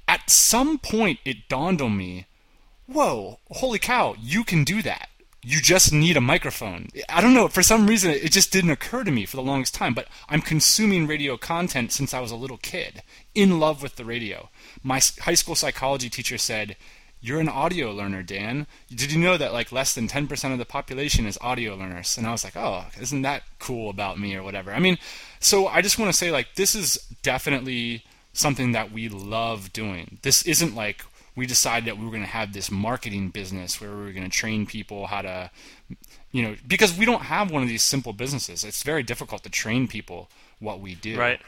at 0.08 0.30
some 0.30 0.78
point 0.78 1.20
it 1.26 1.50
dawned 1.50 1.82
on 1.82 1.98
me 1.98 2.28
whoa, 2.88 3.40
holy 3.52 3.80
cow, 3.80 4.16
you 4.20 4.44
can 4.44 4.64
do 4.64 4.82
that. 4.82 5.10
You 5.48 5.62
just 5.62 5.94
need 5.94 6.18
a 6.18 6.22
microphone. 6.22 6.90
I 7.08 7.22
don't 7.22 7.36
know, 7.36 7.48
for 7.48 7.62
some 7.62 7.86
reason 7.86 8.10
it 8.10 8.32
just 8.32 8.52
didn't 8.52 8.72
occur 8.72 9.04
to 9.04 9.12
me 9.12 9.28
for 9.28 9.36
the 9.36 9.44
longest 9.44 9.76
time, 9.76 9.94
but 9.94 10.08
I'm 10.28 10.42
consuming 10.42 11.06
radio 11.06 11.38
content 11.38 11.92
since 11.92 12.16
I 12.16 12.20
was 12.20 12.32
a 12.32 12.36
little 12.36 12.58
kid, 12.58 13.04
in 13.36 13.60
love 13.60 13.84
with 13.84 13.96
the 13.96 14.06
radio. 14.06 14.50
My 14.82 15.00
high 15.20 15.36
school 15.36 15.54
psychology 15.54 16.10
teacher 16.10 16.40
said, 16.40 16.76
you're 17.22 17.40
an 17.40 17.48
audio 17.48 17.92
learner, 17.92 18.24
Dan. 18.24 18.66
Did 18.90 19.12
you 19.12 19.20
know 19.20 19.38
that 19.38 19.54
like 19.54 19.72
less 19.72 19.94
than 19.94 20.08
10% 20.08 20.52
of 20.52 20.58
the 20.58 20.66
population 20.66 21.28
is 21.28 21.38
audio 21.42 21.76
learners? 21.76 22.18
And 22.18 22.26
I 22.26 22.32
was 22.32 22.44
like, 22.44 22.58
oh, 22.58 22.86
isn't 23.00 23.22
that 23.22 23.44
cool 23.60 23.92
about 23.92 24.20
me 24.20 24.36
or 24.36 24.42
whatever? 24.42 24.72
I 24.72 24.80
mean, 24.80 24.98
so 25.40 25.68
I 25.68 25.82
just 25.82 26.00
want 26.00 26.12
to 26.12 26.18
say 26.18 26.32
like 26.32 26.56
this 26.56 26.74
is 26.74 26.96
definitely 27.22 28.04
something 28.34 28.72
that 28.72 28.92
we 28.92 29.10
love 29.10 29.74
doing. 29.74 30.18
This 30.24 30.42
isn't 30.44 30.76
like 30.76 31.04
we 31.36 31.46
decided 31.46 31.88
that 31.88 31.98
we 31.98 32.06
were 32.06 32.12
going 32.12 32.24
to 32.24 32.30
have 32.30 32.54
this 32.54 32.72
marketing 32.72 33.30
business 33.30 33.82
where 33.82 33.92
we 33.92 34.04
were 34.04 34.12
going 34.12 34.24
to 34.24 34.30
train 34.30 34.66
people 34.66 35.08
how 35.08 35.22
to 35.22 35.52
you 36.32 36.42
know 36.42 36.56
because 36.68 36.98
we 36.98 37.06
don't 37.06 37.24
have 37.24 37.52
one 37.52 37.62
of 37.62 37.68
these 37.68 37.84
simple 37.84 38.14
businesses 38.14 38.64
it's 38.64 38.84
very 38.84 39.04
difficult 39.04 39.44
to 39.44 39.50
train 39.50 39.88
people 39.88 40.30
what 40.60 40.80
we 40.80 40.96
do 40.96 41.18
right 41.18 41.42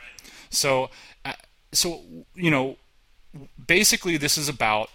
so 0.50 0.90
uh, 1.26 1.34
so 1.72 2.02
you 2.36 2.52
know 2.52 2.78
basically 3.66 4.18
this 4.18 4.38
is 4.38 4.50
about 4.50 4.90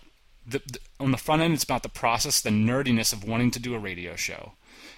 the, 0.46 0.60
the, 0.66 0.78
on 0.98 1.12
the 1.12 1.16
front 1.16 1.42
end, 1.42 1.54
it's 1.54 1.64
about 1.64 1.82
the 1.82 1.88
process, 1.88 2.40
the 2.40 2.50
nerdiness 2.50 3.12
of 3.12 3.26
wanting 3.26 3.50
to 3.52 3.60
do 3.60 3.74
a 3.74 3.78
radio 3.78 4.16
show, 4.16 4.52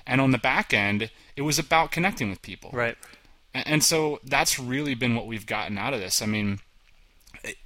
and 0.07 0.21
on 0.21 0.31
the 0.31 0.39
back 0.39 0.73
end, 0.73 1.11
it 1.37 1.43
was 1.43 1.59
about 1.59 1.91
connecting 1.91 2.31
with 2.31 2.43
people. 2.43 2.71
Right. 2.73 2.97
And, 3.53 3.67
and 3.67 3.85
so 3.85 4.21
that's 4.25 4.59
really 4.59 4.95
been 4.95 5.15
what 5.15 5.27
we've 5.27 5.47
gotten 5.47 5.77
out 5.79 5.93
of 5.93 6.01
this. 6.01 6.23
I 6.23 6.27
mean, 6.27 6.61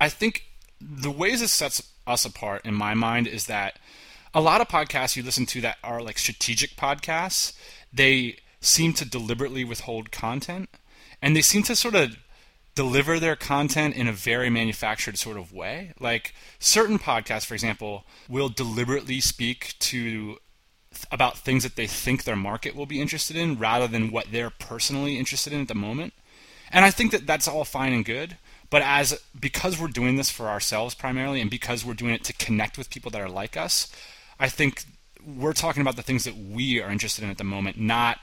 I 0.01 0.09
think 0.09 0.48
the 0.81 1.11
ways 1.11 1.43
it 1.43 1.49
sets 1.49 1.83
us 2.07 2.25
apart, 2.25 2.65
in 2.65 2.75
my 2.75 2.95
mind, 2.95 3.27
is 3.27 3.47
that 3.47 3.79
a 4.35 4.41
lot 4.41 4.61
of 4.61 4.69
podcasts 4.69 5.17
you 5.17 5.23
listen 5.23 5.47
to 5.47 5.61
that 5.63 5.79
are 5.83 6.03
like 6.03 6.19
strategic 6.19 6.77
podcasts, 6.77 7.55
they 7.93 8.37
seem 8.61 8.93
to 8.95 9.09
deliberately 9.09 9.65
withhold 9.65 10.11
content, 10.11 10.69
and 11.23 11.35
they 11.35 11.43
seem 11.43 11.63
to 11.65 11.77
sort 11.77 11.95
of 11.95 12.17
deliver 12.75 13.19
their 13.19 13.35
content 13.35 13.97
in 13.97 14.07
a 14.07 14.13
very 14.13 14.49
manufactured 14.49 15.19
sort 15.19 15.37
of 15.37 15.53
way. 15.53 15.93
Like 15.99 16.33
certain 16.61 16.99
podcasts, 16.99 17.45
for 17.45 17.55
example, 17.55 18.05
will 18.29 18.49
deliberately 18.49 19.21
speak 19.21 19.75
to 19.81 20.39
about 21.11 21.39
things 21.39 21.65
that 21.65 21.77
they 21.77 21.87
think 21.87 22.23
their 22.23 22.37
market 22.37 22.77
will 22.77 22.87
be 22.87 23.01
interested 23.01 23.37
in 23.37 23.59
rather 23.59 23.89
than 23.89 24.11
what 24.11 24.31
they're 24.31 24.51
personally 24.51 25.19
interested 25.19 25.53
in 25.53 25.61
at 25.61 25.69
the 25.69 25.75
moment. 25.75 26.13
And 26.71 26.85
I 26.85 26.91
think 26.91 27.13
that 27.13 27.27
that's 27.27 27.49
all 27.49 27.65
fine 27.65 27.93
and 27.93 28.05
good, 28.05 28.37
but 28.71 28.83
as 28.83 29.21
because 29.39 29.81
we're 29.81 29.89
doing 29.89 30.17
this 30.17 30.31
for 30.31 30.49
ourselves 30.49 30.95
primarily 30.95 31.41
and 31.41 31.51
because 31.51 31.85
we're 31.85 31.95
doing 31.95 32.15
it 32.15 32.25
to 32.25 32.33
connect 32.35 32.77
with 32.79 32.91
people 32.91 33.11
that 33.13 33.21
are 33.21 33.29
like 33.29 33.57
us, 33.57 33.91
I 34.39 34.49
think 34.49 34.85
we're 35.25 35.53
talking 35.53 35.83
about 35.83 35.97
the 35.97 36.03
things 36.03 36.25
that 36.25 36.37
we 36.37 36.81
are 36.81 36.91
interested 36.91 37.25
in 37.25 37.31
at 37.31 37.39
the 37.39 37.45
moment, 37.45 37.79
not 37.79 38.19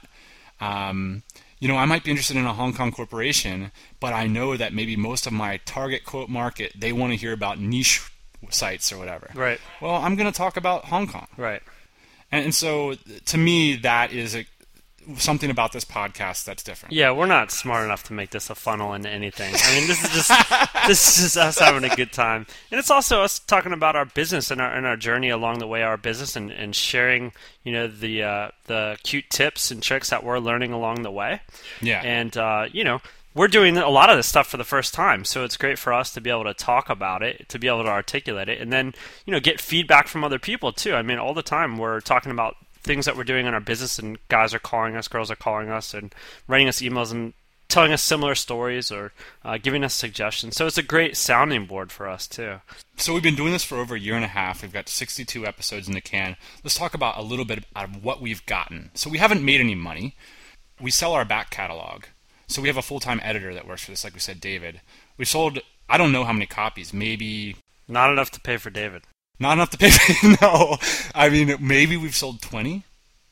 um, 0.60 1.22
you 1.58 1.68
know, 1.68 1.76
I 1.76 1.86
might 1.86 2.04
be 2.04 2.10
interested 2.10 2.36
in 2.36 2.44
a 2.44 2.52
Hong 2.52 2.74
Kong 2.74 2.92
corporation, 2.92 3.72
but 3.98 4.12
I 4.12 4.26
know 4.26 4.56
that 4.56 4.74
maybe 4.74 4.96
most 4.96 5.26
of 5.26 5.32
my 5.32 5.58
target 5.58 6.04
quote 6.04 6.28
market 6.28 6.72
they 6.78 6.92
want 6.92 7.12
to 7.12 7.16
hear 7.16 7.32
about 7.32 7.58
niche 7.58 8.08
sites 8.50 8.92
or 8.92 8.98
whatever. 8.98 9.30
Right. 9.34 9.58
Well, 9.80 9.94
I'm 9.94 10.16
going 10.16 10.30
to 10.30 10.36
talk 10.36 10.56
about 10.56 10.86
Hong 10.86 11.06
Kong. 11.06 11.26
Right. 11.36 11.62
And, 12.30 12.46
and 12.46 12.54
so, 12.54 12.94
to 13.26 13.38
me, 13.38 13.76
that 13.76 14.12
is 14.12 14.36
a, 14.36 14.44
something 15.16 15.50
about 15.50 15.72
this 15.72 15.84
podcast 15.84 16.44
that's 16.44 16.62
different. 16.62 16.94
Yeah, 16.94 17.12
we're 17.12 17.26
not 17.26 17.50
smart 17.50 17.84
enough 17.84 18.04
to 18.04 18.12
make 18.12 18.30
this 18.30 18.50
a 18.50 18.54
funnel 18.54 18.92
into 18.92 19.08
anything. 19.08 19.54
I 19.54 19.78
mean, 19.78 19.86
this 19.86 20.02
is 20.02 20.10
just 20.10 20.68
this 20.86 21.18
is 21.18 21.36
us 21.36 21.58
having 21.58 21.84
a 21.84 21.94
good 21.94 22.12
time, 22.12 22.46
and 22.70 22.78
it's 22.78 22.90
also 22.90 23.22
us 23.22 23.38
talking 23.38 23.72
about 23.72 23.96
our 23.96 24.04
business 24.04 24.50
and 24.50 24.60
our 24.60 24.72
and 24.72 24.86
our 24.86 24.96
journey 24.96 25.30
along 25.30 25.58
the 25.58 25.66
way, 25.66 25.82
our 25.82 25.96
business, 25.96 26.36
and, 26.36 26.50
and 26.50 26.74
sharing, 26.74 27.32
you 27.62 27.72
know, 27.72 27.86
the 27.86 28.22
uh, 28.22 28.48
the 28.66 28.98
cute 29.02 29.30
tips 29.30 29.70
and 29.70 29.82
tricks 29.82 30.10
that 30.10 30.24
we're 30.24 30.38
learning 30.38 30.72
along 30.72 31.02
the 31.02 31.10
way. 31.10 31.40
Yeah, 31.80 32.02
and 32.02 32.36
uh, 32.36 32.66
you 32.72 32.84
know. 32.84 33.00
We're 33.34 33.48
doing 33.48 33.76
a 33.76 33.90
lot 33.90 34.08
of 34.08 34.16
this 34.16 34.26
stuff 34.26 34.46
for 34.46 34.56
the 34.56 34.64
first 34.64 34.94
time, 34.94 35.26
so 35.26 35.44
it's 35.44 35.58
great 35.58 35.78
for 35.78 35.92
us 35.92 36.10
to 36.14 36.22
be 36.22 36.30
able 36.30 36.44
to 36.44 36.54
talk 36.54 36.88
about 36.88 37.22
it, 37.22 37.50
to 37.50 37.58
be 37.58 37.68
able 37.68 37.82
to 37.82 37.90
articulate 37.90 38.48
it, 38.48 38.62
and 38.62 38.72
then 38.72 38.94
you 39.26 39.30
know 39.30 39.40
get 39.40 39.60
feedback 39.60 40.08
from 40.08 40.24
other 40.24 40.38
people 40.38 40.72
too. 40.72 40.94
I 40.94 41.02
mean, 41.02 41.18
all 41.18 41.34
the 41.34 41.42
time 41.42 41.76
we're 41.76 42.00
talking 42.00 42.32
about 42.32 42.56
things 42.86 43.04
that 43.04 43.16
we're 43.16 43.24
doing 43.24 43.46
in 43.46 43.54
our 43.54 43.60
business, 43.60 43.98
and 43.98 44.18
guys 44.28 44.54
are 44.54 44.58
calling 44.58 44.96
us, 44.96 45.08
girls 45.08 45.30
are 45.30 45.36
calling 45.36 45.68
us, 45.68 45.92
and 45.92 46.14
writing 46.48 46.68
us 46.68 46.80
emails 46.80 47.12
and 47.12 47.34
telling 47.68 47.92
us 47.92 48.02
similar 48.02 48.34
stories 48.34 48.92
or 48.92 49.12
uh, 49.44 49.58
giving 49.58 49.84
us 49.84 49.92
suggestions. 49.92 50.56
So 50.56 50.66
it's 50.66 50.78
a 50.78 50.82
great 50.82 51.16
sounding 51.16 51.66
board 51.66 51.90
for 51.90 52.08
us 52.08 52.26
too. 52.26 52.60
So 52.96 53.12
we've 53.12 53.22
been 53.22 53.34
doing 53.34 53.52
this 53.52 53.64
for 53.64 53.76
over 53.76 53.96
a 53.96 54.00
year 54.00 54.14
and 54.14 54.24
a 54.24 54.28
half. 54.28 54.62
We've 54.62 54.72
got 54.72 54.88
62 54.88 55.46
episodes 55.46 55.88
in 55.88 55.94
the 55.94 56.00
can. 56.00 56.36
Let's 56.62 56.78
talk 56.78 56.94
about 56.94 57.18
a 57.18 57.22
little 57.22 57.44
bit 57.44 57.64
of 57.74 58.04
what 58.04 58.22
we've 58.22 58.44
gotten. 58.46 58.90
So 58.94 59.10
we 59.10 59.18
haven't 59.18 59.44
made 59.44 59.60
any 59.60 59.74
money. 59.74 60.14
We 60.80 60.90
sell 60.90 61.12
our 61.12 61.24
back 61.24 61.50
catalog. 61.50 62.04
So 62.46 62.62
we 62.62 62.68
have 62.68 62.76
a 62.76 62.82
full-time 62.82 63.20
editor 63.22 63.52
that 63.52 63.66
works 63.66 63.84
for 63.84 63.90
this, 63.90 64.04
like 64.04 64.14
we 64.14 64.20
said, 64.20 64.40
David. 64.40 64.80
We 65.18 65.24
sold 65.24 65.58
I 65.88 65.98
don't 65.98 66.12
know 66.12 66.24
how 66.24 66.32
many 66.32 66.46
copies, 66.46 66.92
maybe 66.92 67.56
not 67.88 68.10
enough 68.10 68.30
to 68.32 68.40
pay 68.40 68.56
for 68.56 68.70
David. 68.70 69.02
Not 69.38 69.54
enough 69.54 69.70
to 69.70 69.78
pay. 69.78 69.90
no, 70.40 70.78
I 71.14 71.28
mean 71.28 71.56
maybe 71.60 71.96
we've 71.96 72.16
sold 72.16 72.40
twenty. 72.42 72.84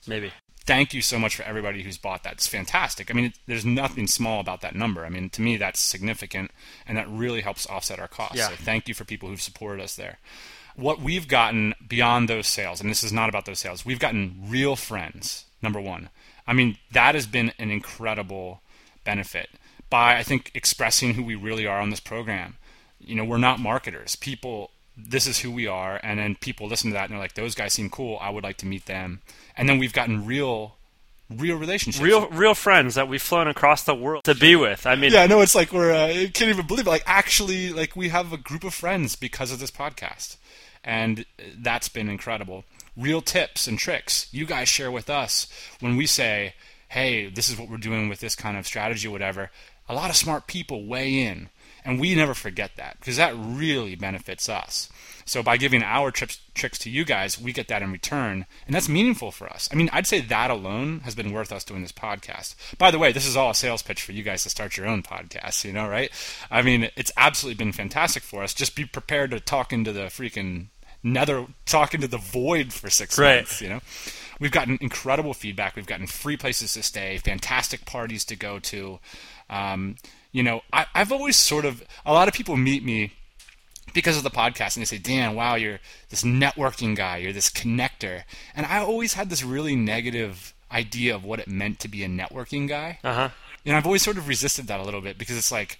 Maybe. 0.07 0.33
Thank 0.67 0.95
you 0.95 1.03
so 1.03 1.19
much 1.19 1.37
for 1.37 1.43
everybody 1.43 1.83
who's 1.83 1.99
bought 1.99 2.23
that. 2.23 2.35
It's 2.35 2.47
fantastic. 2.47 3.11
I 3.11 3.15
mean, 3.15 3.27
it, 3.27 3.33
there's 3.47 3.67
nothing 3.67 4.07
small 4.07 4.41
about 4.41 4.63
that 4.63 4.75
number. 4.75 5.05
I 5.05 5.11
mean, 5.11 5.29
to 5.31 5.43
me, 5.43 5.59
that's 5.59 5.79
significant, 5.79 6.51
and 6.87 6.97
that 6.97 7.09
really 7.09 7.43
helps 7.43 7.67
offset 7.67 7.99
our 7.99 8.09
costs. 8.09 8.39
Yeah. 8.39 8.49
So 8.49 8.55
thank 8.57 8.89
you 8.89 8.95
for 8.95 9.05
people 9.05 9.29
who've 9.29 9.43
supported 9.43 9.83
us 9.83 9.95
there. 9.95 10.19
What 10.75 11.03
we've 11.03 11.29
gotten 11.29 11.75
beyond 11.87 12.29
those 12.29 12.47
sales, 12.47 12.81
and 12.81 12.89
this 12.89 13.05
is 13.05 13.13
not 13.13 13.29
about 13.29 13.45
those 13.45 13.59
sales, 13.59 13.85
we've 13.85 13.99
gotten 13.99 14.37
real 14.49 14.75
friends. 14.75 15.45
Number 15.61 15.81
one, 15.81 16.09
I 16.47 16.55
mean, 16.55 16.79
that 16.93 17.15
has 17.15 17.27
been 17.27 17.53
an 17.59 17.71
incredible 17.71 18.63
benefit 19.05 19.51
by 19.91 20.17
I 20.17 20.23
think 20.23 20.51
expressing 20.55 21.15
who 21.15 21.23
we 21.23 21.35
really 21.35 21.67
are 21.67 21.81
on 21.81 21.91
this 21.91 22.01
program. 22.01 22.57
You 22.99 23.15
know, 23.15 23.25
we're 23.25 23.37
not 23.39 23.61
marketers. 23.61 24.17
People 24.17 24.71
this 24.97 25.27
is 25.27 25.41
who 25.41 25.51
we 25.51 25.67
are 25.67 25.99
and 26.03 26.19
then 26.21 26.37
people 26.37 26.69
listen 26.69 26.91
to 26.91 26.95
that 26.95 27.05
and 27.05 27.13
they're 27.13 27.19
like 27.19 27.35
those 27.35 27.55
guys 27.55 27.73
seem 27.73 27.91
cool. 27.91 28.19
I 28.21 28.31
would 28.31 28.45
like 28.45 28.59
to 28.59 28.67
meet 28.67 28.87
them. 28.87 29.21
And 29.57 29.69
then 29.69 29.79
we've 29.79 29.93
gotten 29.93 30.25
real 30.25 30.77
real 31.31 31.57
relationships. 31.57 32.03
Real 32.03 32.29
real 32.29 32.55
friends 32.55 32.95
that 32.95 33.09
we've 33.09 33.23
flown 33.23 33.49
across 33.49 33.83
the 33.83 33.95
world 33.95 34.25
to 34.25 34.35
be 34.35 34.55
with. 34.55 34.87
I 34.87 34.95
mean 34.95 35.13
yeah 35.13 35.27
no 35.27 35.41
it's 35.41 35.55
like 35.55 35.73
we're 35.73 35.93
uh, 35.93 36.09
can't 36.33 36.51
even 36.51 36.67
believe 36.67 36.87
it. 36.87 36.91
Like 36.91 37.03
actually 37.07 37.71
like 37.71 37.97
we 37.97 38.11
have 38.11 38.33
a 38.33 38.37
group 38.37 38.63
of 38.63 38.75
friends 38.75 39.17
because 39.17 39.51
of 39.51 39.59
this 39.59 39.71
podcast. 39.71 40.37
And 40.87 41.25
that's 41.57 41.89
been 41.89 42.09
incredible. 42.09 42.65
Real 42.97 43.21
tips 43.21 43.67
and 43.67 43.79
tricks 43.79 44.29
you 44.33 44.47
guys 44.47 44.69
share 44.69 44.93
with 44.93 45.11
us 45.11 45.49
when 45.81 45.97
we 45.97 46.07
say 46.07 46.55
hey 46.91 47.29
this 47.29 47.49
is 47.49 47.59
what 47.59 47.69
we're 47.69 47.79
doing 47.79 48.09
with 48.09 48.21
this 48.21 48.37
kind 48.37 48.57
of 48.57 48.67
strategy 48.67 49.09
or 49.09 49.11
whatever. 49.11 49.51
A 49.89 49.95
lot 49.95 50.09
of 50.09 50.17
smart 50.17 50.47
people 50.47 50.87
weigh 50.87 51.19
in 51.27 51.49
And 51.85 52.01
we 52.01 52.15
never 52.15 52.33
forget 52.35 52.73
that 52.77 52.99
because 52.99 53.17
that 53.19 53.35
really 53.37 53.95
benefits 53.95 54.49
us. 54.49 54.89
So 55.27 55.43
by 55.43 55.57
giving 55.57 55.83
our 55.83 56.11
trips, 56.11 56.39
tricks 56.55 56.79
to 56.81 56.91
you 56.91 57.05
guys, 57.05 57.41
we 57.41 57.53
get 57.53 57.69
that 57.69 57.83
in 57.83 57.91
return, 57.93 58.45
and 58.67 58.75
that's 58.75 58.89
meaningful 58.91 59.31
for 59.31 59.47
us. 59.49 59.69
I 59.73 59.75
mean, 59.75 59.89
I'd 59.93 60.07
say 60.07 60.21
that 60.21 60.51
alone 60.51 61.01
has 61.01 61.15
been 61.15 61.33
worth 61.33 61.51
us 61.53 61.65
doing 61.65 61.81
this 61.83 61.93
podcast. 61.93 62.55
By 62.77 62.91
the 62.91 62.99
way, 62.99 63.11
this 63.13 63.27
is 63.27 63.37
all 63.37 63.51
a 63.51 63.55
sales 63.55 63.83
pitch 63.83 64.03
for 64.03 64.13
you 64.13 64.23
guys 64.23 64.43
to 64.43 64.51
start 64.51 64.77
your 64.77 64.87
own 64.87 65.03
podcast. 65.03 65.65
You 65.65 65.73
know, 65.73 65.89
right? 65.89 66.11
I 66.51 66.61
mean, 66.63 66.91
it's 66.97 67.13
absolutely 67.17 67.63
been 67.63 67.73
fantastic 67.73 68.23
for 68.23 68.43
us. 68.43 68.53
Just 68.55 68.77
be 68.77 68.85
prepared 68.85 69.31
to 69.31 69.41
talk 69.41 69.73
into 69.73 69.93
the 69.93 70.05
freaking 70.07 70.67
nether, 71.03 71.47
talk 71.67 71.95
into 71.95 72.09
the 72.09 72.19
void 72.19 72.73
for 72.73 72.89
six 72.91 73.19
Right. 73.19 73.37
months. 73.37 73.61
You 73.63 73.69
know, 73.71 73.81
we've 74.41 74.51
gotten 74.53 74.77
incredible 74.83 75.33
feedback. 75.33 75.75
We've 75.77 75.87
gotten 75.87 76.07
free 76.07 76.37
places 76.37 76.75
to 76.75 76.83
stay, 76.83 77.17
fantastic 77.19 77.87
parties 77.87 78.25
to 78.27 78.37
go 78.37 78.59
to. 78.59 79.01
Um, 79.51 79.97
you 80.35 80.43
know, 80.43 80.61
I, 80.73 80.85
I've 80.95 81.13
always 81.13 81.37
sort 81.37 81.65
of 81.65 81.83
a 82.05 82.13
lot 82.13 82.27
of 82.29 82.35
people 82.35 82.57
meet 82.57 82.85
me 82.85 83.13
because 83.95 84.17
of 84.17 84.25
the 84.25 84.31
podcast 84.31 84.77
and 84.77 84.83
they 84.83 84.87
say, 84.87 84.99
Dan, 84.99 85.35
wow, 85.37 85.55
you're 85.55 85.79
this 86.11 86.25
networking 86.25 86.97
guy, 86.97 87.19
you're 87.19 87.33
this 87.33 87.49
connector. 87.49 88.25
And 88.57 88.67
I 88.67 88.79
always 88.79 89.15
had 89.15 89.31
this 89.31 89.45
really 89.45 89.77
negative 89.77 90.53
idea 90.73 91.15
of 91.15 91.23
what 91.25 91.39
it 91.39 91.47
meant 91.47 91.79
to 91.81 91.89
be 91.89 92.03
a 92.03 92.09
networking 92.09 92.67
guy. 92.69 92.99
Uh 93.05 93.15
huh. 93.15 93.29
And 93.65 93.77
I've 93.77 93.87
always 93.87 94.03
sort 94.03 94.19
of 94.19 94.27
resisted 94.27 94.67
that 94.67 94.81
a 94.81 94.83
little 94.83 95.01
bit 95.01 95.17
because 95.19 95.37
it's 95.39 95.53
like, 95.53 95.79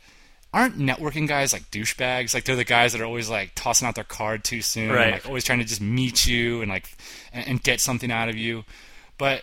aren't 0.53 0.79
networking 0.79 1.27
guys 1.27 1.53
like 1.53 1.69
douchebags? 1.73 2.33
Like 2.33 2.45
they're 2.45 2.55
the 2.55 2.63
guys 2.65 2.93
that 2.93 3.01
are 3.01 3.05
always 3.07 3.29
like 3.29 3.51
tossing 3.57 3.89
out 3.89 3.97
their 3.97 4.05
card 4.05 4.45
too 4.45 4.63
soon, 4.63 4.93
Right. 4.93 5.15
like 5.15 5.27
always 5.27 5.43
trying 5.43 5.59
to 5.59 5.65
just 5.65 5.81
meet 5.81 6.27
you 6.29 6.63
and 6.63 6.71
like 6.71 6.89
and, 7.33 7.49
and 7.49 7.63
get 7.63 7.81
something 7.81 8.13
out 8.13 8.29
of 8.29 8.37
you. 8.37 8.63
But 9.19 9.43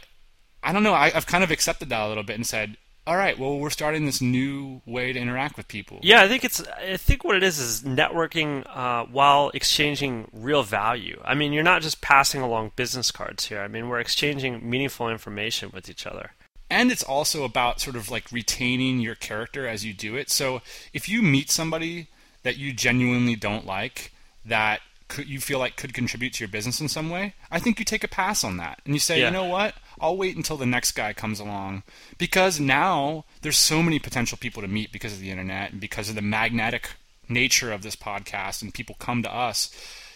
I 0.64 0.72
don't 0.72 0.84
know. 0.84 0.94
I, 0.94 1.12
I've 1.14 1.28
kind 1.28 1.44
of 1.44 1.52
accepted 1.52 1.90
that 1.90 2.00
a 2.02 2.08
little 2.08 2.24
bit 2.24 2.38
and 2.38 2.48
said, 2.48 2.78
all 3.08 3.18
right, 3.18 3.38
well, 3.40 3.58
we're 3.58 3.70
starting 3.72 4.06
this 4.06 4.22
new 4.22 4.82
way 4.86 5.12
to 5.12 5.20
interact 5.20 5.58
with 5.58 5.68
people. 5.68 6.00
Yeah, 6.04 6.22
I 6.22 6.28
think 6.28 6.44
it's. 6.44 6.62
I 6.70 6.98
think 6.98 7.24
what 7.24 7.36
it 7.36 7.44
is 7.44 7.58
is 7.60 7.82
networking 7.82 8.64
uh, 8.68 9.06
while 9.06 9.50
exchanging 9.54 10.28
real 10.32 10.62
value. 10.64 11.20
I 11.26 11.34
mean, 11.34 11.52
you're 11.52 11.64
not 11.64 11.82
just 11.82 12.02
passing 12.02 12.42
along 12.42 12.74
business 12.76 13.10
cards 13.12 13.46
here. 13.48 13.60
I 13.62 13.68
mean, 13.68 13.90
we're 13.90 14.00
exchanging 14.00 14.70
meaningful 14.70 15.10
information 15.10 15.72
with 15.74 15.90
each 15.90 16.06
other. 16.06 16.32
and 16.70 16.92
it's 16.92 17.04
also 17.04 17.44
about 17.44 17.82
sort 17.82 17.96
of 17.96 18.10
like 18.10 18.32
retaining 18.32 19.00
your 19.00 19.16
character 19.16 19.68
as 19.68 19.84
you 19.84 19.94
do 19.94 20.16
it. 20.16 20.30
So 20.30 20.62
if 20.94 21.10
you 21.10 21.22
meet 21.22 21.50
somebody 21.50 22.08
that 22.44 22.58
you 22.58 22.72
genuinely 22.72 23.36
don't 23.36 23.66
like, 23.66 24.12
that 24.46 24.80
could, 25.10 25.28
you 25.28 25.40
feel 25.42 25.60
like 25.60 25.76
could 25.76 25.94
contribute 25.94 26.32
to 26.34 26.40
your 26.44 26.48
business 26.48 26.80
in 26.80 26.88
some 26.88 27.10
way, 27.10 27.34
I 27.52 27.60
think 27.60 27.78
you 27.80 27.84
take 27.86 28.04
a 28.06 28.08
pass 28.08 28.44
on 28.46 28.56
that 28.58 28.80
and 28.86 28.94
you 28.96 29.00
say, 29.02 29.20
Yeah. 29.20 29.26
you 29.26 29.32
know 29.34 29.44
what, 29.46 29.76
I'll 30.02 30.18
wait 30.18 30.36
until 30.36 30.58
the 30.58 30.66
next 30.66 30.94
guy 30.94 31.14
comes 31.14 31.40
along 31.40 31.84
because 32.18 32.60
now 32.60 33.26
there's 33.42 33.58
so 33.58 33.84
many 33.84 34.00
potential 34.00 34.38
people 34.38 34.62
to 34.62 34.68
meet 34.68 34.92
because 34.92 35.14
of 35.14 35.20
the 35.20 35.30
internet 35.30 35.72
and 35.72 35.80
because 35.80 36.10
of 36.10 36.16
the 36.16 36.22
magnetic 36.22 36.92
nature 37.30 37.72
of 37.72 37.84
this 37.84 37.96
podcast 37.96 38.62
and 38.62 38.74
people 38.74 38.96
come 39.00 39.22
to 39.24 39.34
us 39.34 39.70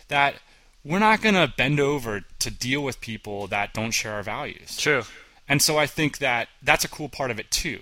that 0.08 0.36
we're 0.84 1.00
not 1.00 1.22
going 1.22 1.36
to 1.36 1.54
bend 1.56 1.80
over 1.80 2.22
to 2.40 2.52
deal 2.52 2.84
with 2.84 3.00
people 3.00 3.48
that 3.48 3.74
don't 3.74 3.92
share 3.92 4.14
our 4.14 4.24
values. 4.24 4.78
True. 4.78 5.04
And 5.48 5.62
so 5.62 5.78
I 5.78 5.88
think 5.88 6.18
that 6.18 6.50
that's 6.62 6.84
a 6.84 6.90
cool 6.90 7.10
part 7.10 7.32
of 7.32 7.40
it 7.40 7.52
too. 7.52 7.82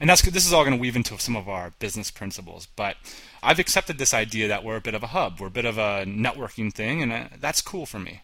And 0.00 0.10
that's 0.10 0.22
this 0.22 0.46
is 0.46 0.52
all 0.52 0.64
going 0.64 0.76
to 0.76 0.80
weave 0.80 0.96
into 0.96 1.18
some 1.18 1.36
of 1.36 1.48
our 1.48 1.72
business 1.78 2.10
principles. 2.10 2.66
But 2.76 2.96
I've 3.42 3.58
accepted 3.58 3.98
this 3.98 4.12
idea 4.12 4.48
that 4.48 4.64
we're 4.64 4.76
a 4.76 4.80
bit 4.80 4.94
of 4.94 5.02
a 5.02 5.08
hub, 5.08 5.40
we're 5.40 5.46
a 5.46 5.50
bit 5.50 5.64
of 5.64 5.78
a 5.78 6.04
networking 6.04 6.72
thing, 6.72 7.02
and 7.02 7.12
uh, 7.12 7.24
that's 7.40 7.60
cool 7.60 7.86
for 7.86 7.98
me. 7.98 8.22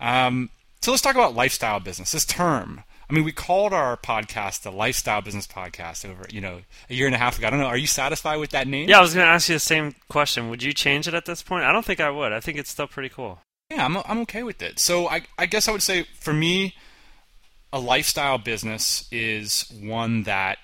Um, 0.00 0.50
so 0.82 0.90
let's 0.90 1.02
talk 1.02 1.14
about 1.14 1.34
lifestyle 1.34 1.80
business. 1.80 2.12
This 2.12 2.24
term. 2.24 2.82
I 3.08 3.14
mean, 3.14 3.24
we 3.24 3.32
called 3.32 3.72
our 3.72 3.96
podcast 3.96 4.62
the 4.62 4.72
Lifestyle 4.72 5.20
Business 5.20 5.46
Podcast 5.46 6.08
over, 6.08 6.24
you 6.30 6.40
know, 6.40 6.62
a 6.88 6.94
year 6.94 7.06
and 7.06 7.14
a 7.14 7.18
half 7.18 7.38
ago. 7.38 7.46
I 7.46 7.50
don't 7.50 7.60
know. 7.60 7.66
Are 7.66 7.76
you 7.76 7.86
satisfied 7.86 8.38
with 8.38 8.50
that 8.50 8.66
name? 8.66 8.88
Yeah, 8.88 8.98
I 8.98 9.02
was 9.02 9.12
going 9.12 9.26
to 9.26 9.30
ask 9.30 9.48
you 9.48 9.54
the 9.54 9.60
same 9.60 9.94
question. 10.08 10.48
Would 10.48 10.62
you 10.62 10.72
change 10.72 11.06
it 11.06 11.14
at 11.14 11.26
this 11.26 11.42
point? 11.42 11.64
I 11.64 11.72
don't 11.72 11.84
think 11.84 12.00
I 12.00 12.10
would. 12.10 12.32
I 12.32 12.40
think 12.40 12.58
it's 12.58 12.70
still 12.70 12.86
pretty 12.86 13.10
cool. 13.10 13.40
Yeah, 13.70 13.84
I'm 13.84 13.96
I'm 13.98 14.20
okay 14.20 14.42
with 14.42 14.60
it. 14.60 14.78
So 14.78 15.08
I 15.08 15.22
I 15.38 15.46
guess 15.46 15.68
I 15.68 15.72
would 15.72 15.82
say 15.82 16.06
for 16.18 16.32
me, 16.32 16.74
a 17.72 17.78
lifestyle 17.78 18.38
business 18.38 19.08
is 19.10 19.72
one 19.80 20.24
that 20.24 20.58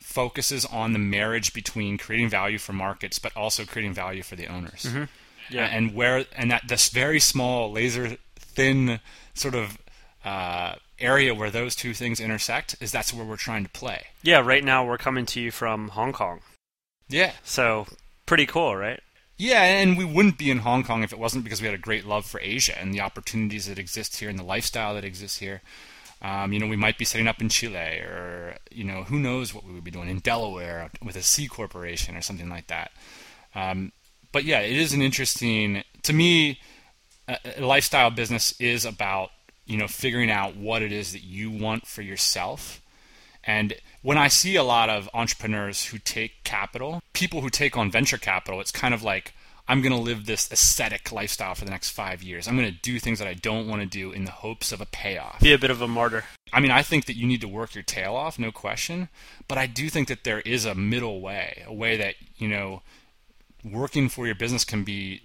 focuses 0.00 0.64
on 0.66 0.92
the 0.92 0.98
marriage 0.98 1.52
between 1.52 1.98
creating 1.98 2.28
value 2.28 2.58
for 2.58 2.72
markets, 2.72 3.18
but 3.18 3.36
also 3.36 3.64
creating 3.64 3.94
value 3.94 4.22
for 4.22 4.36
the 4.36 4.46
owners. 4.46 4.84
Mm-hmm. 4.84 5.04
Yeah. 5.50 5.66
And 5.66 5.94
where 5.94 6.26
and 6.36 6.50
that 6.50 6.68
this 6.68 6.88
very 6.88 7.20
small 7.20 7.70
laser 7.70 8.16
thin 8.54 9.00
sort 9.34 9.54
of 9.54 9.78
uh, 10.24 10.74
area 10.98 11.34
where 11.34 11.50
those 11.50 11.74
two 11.74 11.94
things 11.94 12.20
intersect 12.20 12.76
is 12.80 12.92
that's 12.92 13.12
where 13.12 13.24
we're 13.24 13.36
trying 13.36 13.64
to 13.64 13.70
play. 13.70 14.06
Yeah, 14.22 14.40
right 14.40 14.64
now 14.64 14.84
we're 14.84 14.98
coming 14.98 15.26
to 15.26 15.40
you 15.40 15.50
from 15.50 15.88
Hong 15.88 16.12
Kong. 16.12 16.40
Yeah. 17.08 17.32
So, 17.44 17.86
pretty 18.26 18.46
cool, 18.46 18.76
right? 18.76 19.00
Yeah, 19.36 19.62
and 19.62 19.98
we 19.98 20.04
wouldn't 20.04 20.38
be 20.38 20.50
in 20.50 20.58
Hong 20.58 20.84
Kong 20.84 21.02
if 21.02 21.12
it 21.12 21.18
wasn't 21.18 21.44
because 21.44 21.60
we 21.60 21.66
had 21.66 21.74
a 21.74 21.78
great 21.78 22.06
love 22.06 22.24
for 22.24 22.40
Asia 22.40 22.78
and 22.78 22.94
the 22.94 23.00
opportunities 23.00 23.66
that 23.66 23.78
exist 23.78 24.16
here 24.16 24.28
and 24.28 24.38
the 24.38 24.44
lifestyle 24.44 24.94
that 24.94 25.04
exists 25.04 25.38
here. 25.38 25.62
Um, 26.20 26.52
you 26.52 26.60
know, 26.60 26.68
we 26.68 26.76
might 26.76 26.98
be 26.98 27.04
setting 27.04 27.26
up 27.26 27.40
in 27.40 27.48
Chile 27.48 27.76
or, 27.76 28.56
you 28.70 28.84
know, 28.84 29.02
who 29.02 29.18
knows 29.18 29.52
what 29.52 29.64
we 29.64 29.72
would 29.72 29.82
be 29.82 29.90
doing 29.90 30.08
in 30.08 30.20
Delaware 30.20 30.90
with 31.02 31.16
a 31.16 31.22
C 31.22 31.48
corporation 31.48 32.16
or 32.16 32.20
something 32.20 32.48
like 32.48 32.68
that. 32.68 32.92
Um, 33.56 33.90
but 34.30 34.44
yeah, 34.44 34.60
it 34.60 34.76
is 34.76 34.92
an 34.92 35.02
interesting, 35.02 35.82
to 36.04 36.12
me, 36.12 36.60
a, 37.44 37.64
lifestyle 37.64 38.10
business 38.10 38.54
is 38.60 38.84
about, 38.84 39.30
you 39.66 39.76
know, 39.76 39.88
figuring 39.88 40.30
out 40.30 40.56
what 40.56 40.82
it 40.82 40.92
is 40.92 41.12
that 41.12 41.22
you 41.22 41.50
want 41.50 41.86
for 41.86 42.02
yourself. 42.02 42.80
And 43.44 43.74
when 44.02 44.18
I 44.18 44.28
see 44.28 44.56
a 44.56 44.62
lot 44.62 44.88
of 44.88 45.08
entrepreneurs 45.14 45.86
who 45.86 45.98
take 45.98 46.44
capital, 46.44 47.02
people 47.12 47.40
who 47.40 47.50
take 47.50 47.76
on 47.76 47.90
venture 47.90 48.18
capital, 48.18 48.60
it's 48.60 48.72
kind 48.72 48.94
of 48.94 49.02
like, 49.02 49.34
I'm 49.68 49.80
going 49.80 49.92
to 49.92 49.98
live 49.98 50.26
this 50.26 50.50
ascetic 50.50 51.12
lifestyle 51.12 51.54
for 51.54 51.64
the 51.64 51.70
next 51.70 51.90
five 51.90 52.22
years. 52.22 52.48
I'm 52.48 52.56
going 52.56 52.70
to 52.70 52.80
do 52.80 52.98
things 52.98 53.20
that 53.20 53.28
I 53.28 53.34
don't 53.34 53.68
want 53.68 53.80
to 53.80 53.86
do 53.86 54.10
in 54.10 54.24
the 54.24 54.32
hopes 54.32 54.72
of 54.72 54.80
a 54.80 54.86
payoff. 54.86 55.40
Be 55.40 55.52
a 55.52 55.58
bit 55.58 55.70
of 55.70 55.80
a 55.80 55.88
martyr. 55.88 56.24
I 56.52 56.60
mean, 56.60 56.72
I 56.72 56.82
think 56.82 57.06
that 57.06 57.16
you 57.16 57.26
need 57.26 57.40
to 57.42 57.48
work 57.48 57.74
your 57.74 57.84
tail 57.84 58.14
off, 58.14 58.38
no 58.38 58.50
question. 58.50 59.08
But 59.46 59.58
I 59.58 59.66
do 59.66 59.88
think 59.88 60.08
that 60.08 60.24
there 60.24 60.40
is 60.40 60.64
a 60.64 60.74
middle 60.74 61.20
way, 61.20 61.62
a 61.66 61.72
way 61.72 61.96
that, 61.96 62.16
you 62.36 62.48
know, 62.48 62.82
working 63.64 64.08
for 64.08 64.26
your 64.26 64.34
business 64.34 64.64
can 64.64 64.82
be 64.82 65.22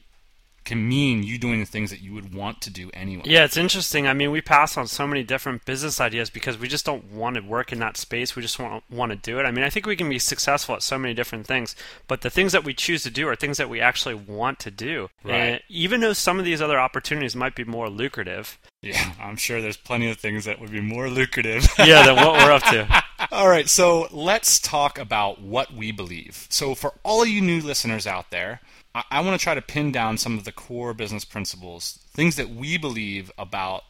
can 0.67 0.87
mean 0.87 1.23
you 1.23 1.39
doing 1.39 1.59
the 1.59 1.65
things 1.65 1.89
that 1.89 2.01
you 2.01 2.13
would 2.13 2.33
want 2.35 2.61
to 2.61 2.69
do 2.69 2.91
anyway. 2.93 3.23
Yeah, 3.25 3.43
it's 3.45 3.57
interesting. 3.57 4.05
I 4.07 4.13
mean, 4.13 4.29
we 4.29 4.41
pass 4.41 4.77
on 4.77 4.85
so 4.87 5.07
many 5.07 5.23
different 5.23 5.65
business 5.65 5.99
ideas 5.99 6.29
because 6.29 6.57
we 6.59 6.67
just 6.67 6.85
don't 6.85 7.11
want 7.11 7.35
to 7.37 7.41
work 7.41 7.71
in 7.71 7.79
that 7.79 7.97
space. 7.97 8.35
We 8.35 8.41
just 8.43 8.59
want 8.59 8.83
want 8.89 9.11
to 9.11 9.15
do 9.15 9.39
it. 9.39 9.43
I 9.43 9.51
mean, 9.51 9.63
I 9.63 9.69
think 9.71 9.85
we 9.85 9.95
can 9.95 10.09
be 10.09 10.19
successful 10.19 10.75
at 10.75 10.83
so 10.83 10.99
many 10.99 11.13
different 11.15 11.47
things, 11.47 11.75
but 12.07 12.21
the 12.21 12.29
things 12.29 12.51
that 12.51 12.63
we 12.63 12.73
choose 12.73 13.01
to 13.03 13.09
do 13.09 13.27
are 13.27 13.35
things 13.35 13.57
that 13.57 13.69
we 13.69 13.81
actually 13.81 14.15
want 14.15 14.59
to 14.59 14.69
do. 14.71 15.09
Right. 15.23 15.33
And 15.35 15.61
even 15.69 16.01
though 16.01 16.13
some 16.13 16.37
of 16.37 16.45
these 16.45 16.61
other 16.61 16.79
opportunities 16.79 17.35
might 17.35 17.55
be 17.55 17.63
more 17.63 17.89
lucrative, 17.89 18.57
Yeah, 18.83 19.13
I'm 19.19 19.37
sure 19.37 19.61
there's 19.61 19.77
plenty 19.77 20.09
of 20.11 20.17
things 20.17 20.45
that 20.45 20.59
would 20.61 20.71
be 20.71 20.81
more 20.81 21.09
lucrative. 21.09 21.67
yeah, 21.79 22.05
than 22.05 22.15
what 22.17 22.33
we're 22.33 22.51
up 22.51 22.63
to. 22.63 23.03
All 23.29 23.49
right, 23.49 23.67
so 23.67 24.07
let's 24.11 24.57
talk 24.57 24.97
about 24.97 25.41
what 25.41 25.73
we 25.73 25.91
believe. 25.91 26.47
So, 26.49 26.73
for 26.73 26.93
all 27.03 27.21
of 27.21 27.27
you 27.27 27.41
new 27.41 27.59
listeners 27.59 28.07
out 28.07 28.31
there, 28.31 28.61
I, 28.95 29.03
I 29.11 29.21
want 29.21 29.37
to 29.37 29.43
try 29.43 29.53
to 29.53 29.61
pin 29.61 29.91
down 29.91 30.17
some 30.17 30.37
of 30.37 30.45
the 30.45 30.53
core 30.53 30.93
business 30.93 31.25
principles, 31.25 31.99
things 32.09 32.37
that 32.37 32.49
we 32.49 32.77
believe 32.77 33.29
about 33.37 33.83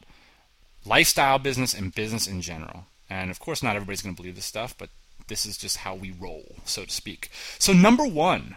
lifestyle 0.85 1.37
business 1.37 1.75
and 1.75 1.93
business 1.93 2.25
in 2.25 2.41
general. 2.41 2.85
And 3.11 3.29
of 3.29 3.39
course, 3.39 3.61
not 3.61 3.75
everybody's 3.75 4.01
going 4.01 4.15
to 4.15 4.19
believe 4.19 4.35
this 4.35 4.45
stuff, 4.45 4.75
but 4.75 4.89
this 5.27 5.45
is 5.45 5.55
just 5.55 5.77
how 5.77 5.93
we 5.93 6.11
roll, 6.11 6.55
so 6.65 6.85
to 6.85 6.91
speak. 6.91 7.29
So, 7.59 7.73
number 7.73 8.07
one, 8.07 8.55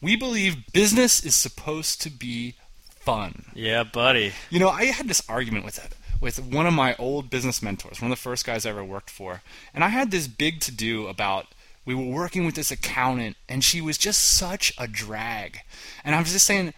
we 0.00 0.14
believe 0.14 0.72
business 0.72 1.24
is 1.24 1.34
supposed 1.34 2.00
to 2.02 2.10
be 2.10 2.54
fun. 3.00 3.46
Yeah, 3.52 3.82
buddy. 3.82 4.32
You 4.48 4.60
know, 4.60 4.68
I 4.68 4.84
had 4.86 5.08
this 5.08 5.28
argument 5.28 5.64
with 5.64 5.76
with 6.20 6.42
one 6.42 6.66
of 6.66 6.74
my 6.74 6.94
old 6.96 7.30
business 7.30 7.62
mentors, 7.62 8.00
one 8.00 8.10
of 8.10 8.18
the 8.18 8.22
first 8.22 8.44
guys 8.44 8.66
I 8.66 8.70
ever 8.70 8.84
worked 8.84 9.10
for, 9.10 9.42
and 9.74 9.82
I 9.82 9.88
had 9.88 10.10
this 10.10 10.26
big 10.26 10.60
to 10.60 10.72
do 10.72 11.06
about 11.06 11.46
we 11.84 11.94
were 11.94 12.04
working 12.04 12.44
with 12.44 12.54
this 12.54 12.70
accountant, 12.70 13.36
and 13.48 13.64
she 13.64 13.80
was 13.80 13.96
just 13.96 14.22
such 14.22 14.72
a 14.78 14.86
drag, 14.86 15.60
and 16.04 16.14
I 16.14 16.20
was 16.20 16.32
just 16.32 16.46
saying. 16.46 16.74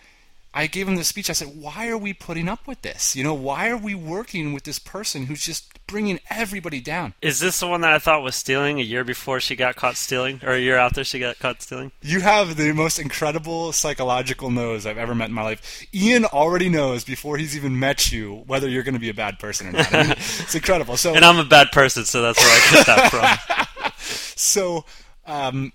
I 0.55 0.67
gave 0.67 0.87
him 0.87 0.97
the 0.97 1.05
speech. 1.05 1.31
I 1.31 1.33
said, 1.33 1.49
"Why 1.55 1.89
are 1.89 1.99
we 1.99 2.13
putting 2.13 2.49
up 2.49 2.67
with 2.67 2.83
this? 2.83 3.17
You 3.17 3.25
know, 3.25 3.35
why 3.35 3.69
are 3.71 3.77
we 3.77 3.95
working 3.95 4.53
with 4.53 4.65
this 4.65 4.79
person 4.79 5.27
who's 5.27 5.43
just 5.43 5.69
bringing 5.87 6.21
everybody 6.31 6.81
down?" 6.81 7.15
Is 7.23 7.41
this 7.41 7.61
the 7.61 7.67
one 7.67 7.81
that 7.83 7.93
I 7.93 7.99
thought 7.99 8.23
was 8.23 8.37
stealing 8.37 8.79
a 8.79 8.83
year 8.83 9.05
before 9.05 9.41
she 9.41 9.57
got 9.57 9.77
caught 9.77 9.97
stealing, 9.97 10.41
or 10.43 10.53
a 10.53 10.61
year 10.61 10.77
after 10.77 11.05
she 11.05 11.19
got 11.19 11.39
caught 11.39 11.63
stealing? 11.63 11.93
You 12.03 12.21
have 12.21 12.57
the 12.57 12.73
most 12.73 12.99
incredible 12.99 13.73
psychological 13.73 14.51
nose 14.51 14.87
I've 14.87 14.99
ever 14.99 15.15
met 15.15 15.29
in 15.29 15.35
my 15.35 15.43
life. 15.43 15.87
Ian 15.95 16.25
already 16.27 16.69
knows 16.69 17.05
before 17.05 17.39
he's 17.39 17.57
even 17.57 17.79
met 17.79 18.13
you 18.13 18.45
whether 18.47 18.69
you're 18.69 18.83
going 18.83 18.95
to 18.95 19.01
be 19.01 19.11
a 19.11 19.15
bad 19.15 19.39
person 19.39 19.69
or 19.69 19.73
not. 19.73 19.95
I 19.95 20.03
mean, 20.03 20.13
it's 20.19 20.55
incredible. 20.55 20.97
So, 20.97 21.15
And 21.15 21.25
I'm 21.25 21.39
a 21.39 21.45
bad 21.45 21.73
person, 21.73 22.05
so 22.05 22.23
that's 22.23 22.39
where 22.39 22.49
I 22.49 22.75
get 22.75 22.87
that 22.87 23.11
from. 23.81 23.93
so 24.37 24.85
um, 25.27 25.73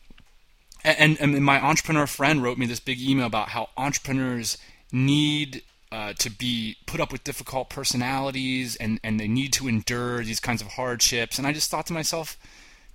and, 0.97 1.19
and 1.19 1.43
my 1.43 1.63
entrepreneur 1.63 2.07
friend 2.07 2.41
wrote 2.41 2.57
me 2.57 2.65
this 2.65 2.79
big 2.79 3.01
email 3.01 3.25
about 3.25 3.49
how 3.49 3.69
entrepreneurs 3.77 4.57
need 4.91 5.63
uh, 5.91 6.13
to 6.13 6.29
be 6.29 6.77
put 6.85 6.99
up 6.99 7.11
with 7.11 7.23
difficult 7.23 7.69
personalities 7.69 8.75
and, 8.77 8.99
and 9.03 9.19
they 9.19 9.27
need 9.27 9.53
to 9.53 9.67
endure 9.67 10.23
these 10.23 10.39
kinds 10.39 10.61
of 10.61 10.67
hardships 10.67 11.37
and 11.37 11.47
i 11.47 11.53
just 11.53 11.69
thought 11.71 11.85
to 11.85 11.93
myself 11.93 12.37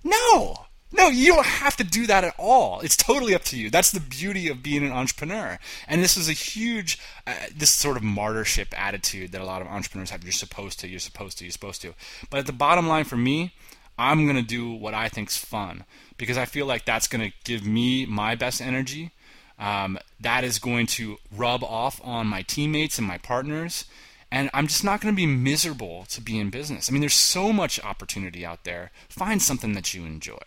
no 0.03 0.65
No, 0.95 1.09
you 1.09 1.33
don't 1.33 1.45
have 1.45 1.75
to 1.77 1.83
do 1.83 2.05
that 2.05 2.23
at 2.23 2.35
all. 2.37 2.79
It's 2.81 2.95
totally 2.95 3.33
up 3.33 3.43
to 3.45 3.57
you. 3.57 3.71
That's 3.71 3.89
the 3.89 3.99
beauty 3.99 4.47
of 4.47 4.61
being 4.61 4.85
an 4.85 4.91
entrepreneur. 4.91 5.57
And 5.87 6.03
this 6.03 6.15
is 6.17 6.29
a 6.29 6.33
huge, 6.33 6.99
uh, 7.25 7.33
this 7.55 7.71
sort 7.71 7.97
of 7.97 8.03
martyrship 8.03 8.79
attitude 8.79 9.31
that 9.31 9.41
a 9.41 9.45
lot 9.45 9.63
of 9.63 9.67
entrepreneurs 9.67 10.11
have. 10.11 10.23
You're 10.23 10.31
supposed 10.31 10.79
to, 10.81 10.87
you're 10.87 10.99
supposed 10.99 11.39
to, 11.39 11.45
you're 11.45 11.51
supposed 11.51 11.81
to. 11.81 11.95
But 12.29 12.41
at 12.41 12.45
the 12.45 12.53
bottom 12.53 12.87
line 12.87 13.05
for 13.05 13.17
me, 13.17 13.55
I'm 13.97 14.25
going 14.25 14.35
to 14.35 14.43
do 14.43 14.71
what 14.71 14.93
I 14.93 15.09
think's 15.09 15.35
fun 15.35 15.83
because 16.17 16.37
I 16.37 16.45
feel 16.45 16.65
like 16.65 16.85
that's 16.85 17.07
going 17.07 17.29
to 17.29 17.35
give 17.43 17.65
me 17.65 18.05
my 18.05 18.35
best 18.35 18.61
energy. 18.61 19.11
Um, 19.59 19.99
that 20.19 20.43
is 20.43 20.59
going 20.59 20.87
to 20.87 21.17
rub 21.35 21.63
off 21.63 22.01
on 22.03 22.27
my 22.27 22.41
teammates 22.41 22.97
and 22.97 23.07
my 23.07 23.17
partners. 23.17 23.85
And 24.31 24.49
I'm 24.53 24.67
just 24.67 24.83
not 24.83 24.99
going 24.99 25.13
to 25.13 25.15
be 25.15 25.27
miserable 25.27 26.05
to 26.09 26.19
be 26.19 26.39
in 26.39 26.49
business. 26.49 26.89
I 26.89 26.91
mean, 26.91 27.01
there's 27.01 27.13
so 27.13 27.53
much 27.53 27.83
opportunity 27.83 28.45
out 28.45 28.63
there. 28.63 28.91
Find 29.07 29.41
something 29.41 29.73
that 29.73 29.93
you 29.93 30.05
enjoy. 30.05 30.41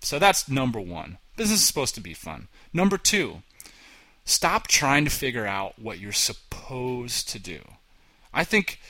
So 0.00 0.18
that's 0.18 0.48
number 0.48 0.80
one. 0.80 1.18
Business 1.36 1.60
is 1.60 1.66
supposed 1.66 1.94
to 1.96 2.00
be 2.00 2.14
fun. 2.14 2.48
Number 2.72 2.96
two, 2.96 3.42
stop 4.24 4.68
trying 4.68 5.04
to 5.04 5.10
figure 5.10 5.46
out 5.46 5.78
what 5.78 5.98
you're 5.98 6.12
supposed 6.12 7.28
to 7.28 7.38
do. 7.38 7.60
I 8.32 8.44
think 8.44 8.80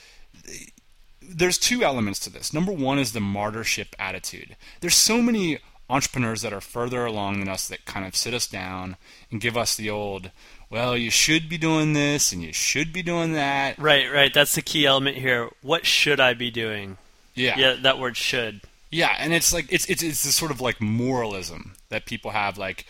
there's 1.21 1.57
two 1.57 1.83
elements 1.83 2.19
to 2.21 2.29
this. 2.29 2.53
Number 2.53 2.71
one 2.71 2.99
is 2.99 3.11
the 3.11 3.19
martyrship 3.19 3.95
attitude. 3.99 4.55
There's 4.79 4.95
so 4.95 5.21
many 5.21 5.59
entrepreneurs 5.89 6.41
that 6.41 6.53
are 6.53 6.61
further 6.61 7.05
along 7.05 7.39
than 7.39 7.49
us 7.49 7.67
that 7.67 7.85
kind 7.85 8.05
of 8.05 8.15
sit 8.15 8.33
us 8.33 8.47
down 8.47 8.97
and 9.31 9.41
give 9.41 9.55
us 9.55 9.75
the 9.75 9.89
old, 9.89 10.31
well, 10.69 10.97
you 10.97 11.11
should 11.11 11.47
be 11.47 11.57
doing 11.57 11.93
this 11.93 12.31
and 12.31 12.41
you 12.41 12.53
should 12.53 12.91
be 12.91 13.03
doing 13.03 13.33
that. 13.33 13.77
Right, 13.77 14.11
right. 14.11 14.33
That's 14.33 14.55
the 14.55 14.61
key 14.61 14.85
element 14.85 15.17
here. 15.17 15.49
What 15.61 15.85
should 15.85 16.19
I 16.19 16.33
be 16.33 16.51
doing? 16.51 16.97
Yeah. 17.33 17.57
Yeah, 17.57 17.75
that 17.81 17.99
word 17.99 18.17
should. 18.17 18.61
Yeah, 18.91 19.13
and 19.19 19.33
it's 19.33 19.53
like 19.53 19.71
it's 19.71 19.85
it's 19.89 20.01
it's 20.01 20.23
this 20.23 20.35
sort 20.35 20.51
of 20.51 20.61
like 20.61 20.79
moralism 20.79 21.73
that 21.89 22.05
people 22.05 22.31
have 22.31 22.57
like 22.57 22.85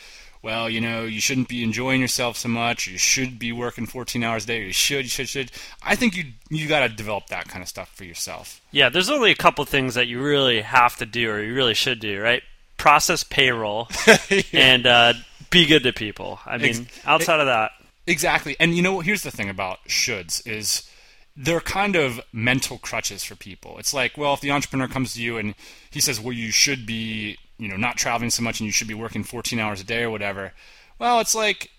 well, 0.46 0.70
you 0.70 0.80
know, 0.80 1.06
you 1.06 1.20
shouldn't 1.20 1.48
be 1.48 1.64
enjoying 1.64 2.02
yourself 2.02 2.38
so 2.38 2.48
much. 2.50 2.86
you 2.86 3.00
should 3.00 3.40
be 3.40 3.52
working 3.52 3.88
14 3.88 4.24
hours 4.24 4.44
a 4.44 4.48
day. 4.48 4.64
you 4.68 4.74
should, 4.74 5.06
you 5.06 5.10
should, 5.10 5.28
should. 5.28 5.52
I 5.82 5.96
think 5.96 6.16
you 6.16 6.26
you 6.52 6.68
got 6.68 6.82
to 6.82 6.90
develop 6.90 7.28
that 7.28 7.48
kind 7.48 7.64
of 7.64 7.68
stuff 7.68 7.90
for 7.96 8.04
yourself. 8.04 8.62
Yeah, 8.70 8.90
there's 8.90 9.10
only 9.10 9.32
a 9.32 9.36
couple 9.36 9.66
things 9.66 9.96
that 9.96 10.06
you 10.06 10.22
really 10.22 10.62
have 10.62 10.98
to 10.98 11.06
do 11.08 11.32
or 11.32 11.42
you 11.42 11.56
really 11.56 11.74
should 11.74 12.00
do, 12.00 12.22
right? 12.22 12.44
Process 12.86 13.24
payroll 13.24 13.88
yeah. 14.30 14.42
and 14.54 14.86
uh, 14.86 15.14
be 15.50 15.66
good 15.66 15.82
to 15.82 15.92
people. 15.92 16.40
I 16.46 16.60
mean, 16.60 16.82
Ex- 16.82 17.02
outside 17.04 17.40
of 17.40 17.48
that, 17.48 17.72
exactly. 18.06 18.56
And 18.60 18.76
you 18.76 18.84
know, 18.84 19.00
here's 19.00 19.24
the 19.24 19.32
thing 19.32 19.50
about 19.50 19.84
shoulds 19.88 20.46
is 20.48 20.88
they're 21.36 21.62
kind 21.62 21.96
of 21.96 22.22
mental 22.32 22.78
crutches 22.78 23.24
for 23.24 23.36
people. 23.36 23.80
It's 23.80 23.92
like, 23.92 24.20
well, 24.20 24.36
if 24.36 24.42
the 24.42 24.52
entrepreneur 24.52 24.88
comes 24.88 25.16
to 25.16 25.22
you 25.24 25.36
and 25.36 25.56
he 25.90 26.00
says, 26.00 26.22
well, 26.22 26.32
you 26.32 26.52
should 26.52 26.86
be, 26.86 27.40
you 27.58 27.68
know, 27.68 27.76
not 27.76 27.98
traveling 27.98 28.30
so 28.30 28.44
much 28.44 28.60
and 28.60 28.68
you 28.68 28.72
should 28.72 28.88
be 28.88 28.94
working 28.94 29.24
14 29.24 29.58
hours 29.58 29.82
a 29.82 29.84
day 29.84 30.04
or 30.04 30.12
whatever. 30.12 30.54
Well, 31.00 31.20
it's 31.22 31.34
like, 31.34 31.72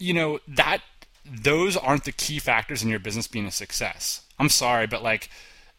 you 0.00 0.12
know, 0.12 0.40
that 0.48 0.80
those 1.24 1.76
aren't 1.76 2.02
the 2.02 2.10
key 2.10 2.40
factors 2.40 2.82
in 2.82 2.88
your 2.88 2.98
business 2.98 3.28
being 3.28 3.46
a 3.46 3.52
success. 3.52 4.22
I'm 4.40 4.48
sorry, 4.48 4.88
but 4.88 5.04
like, 5.04 5.30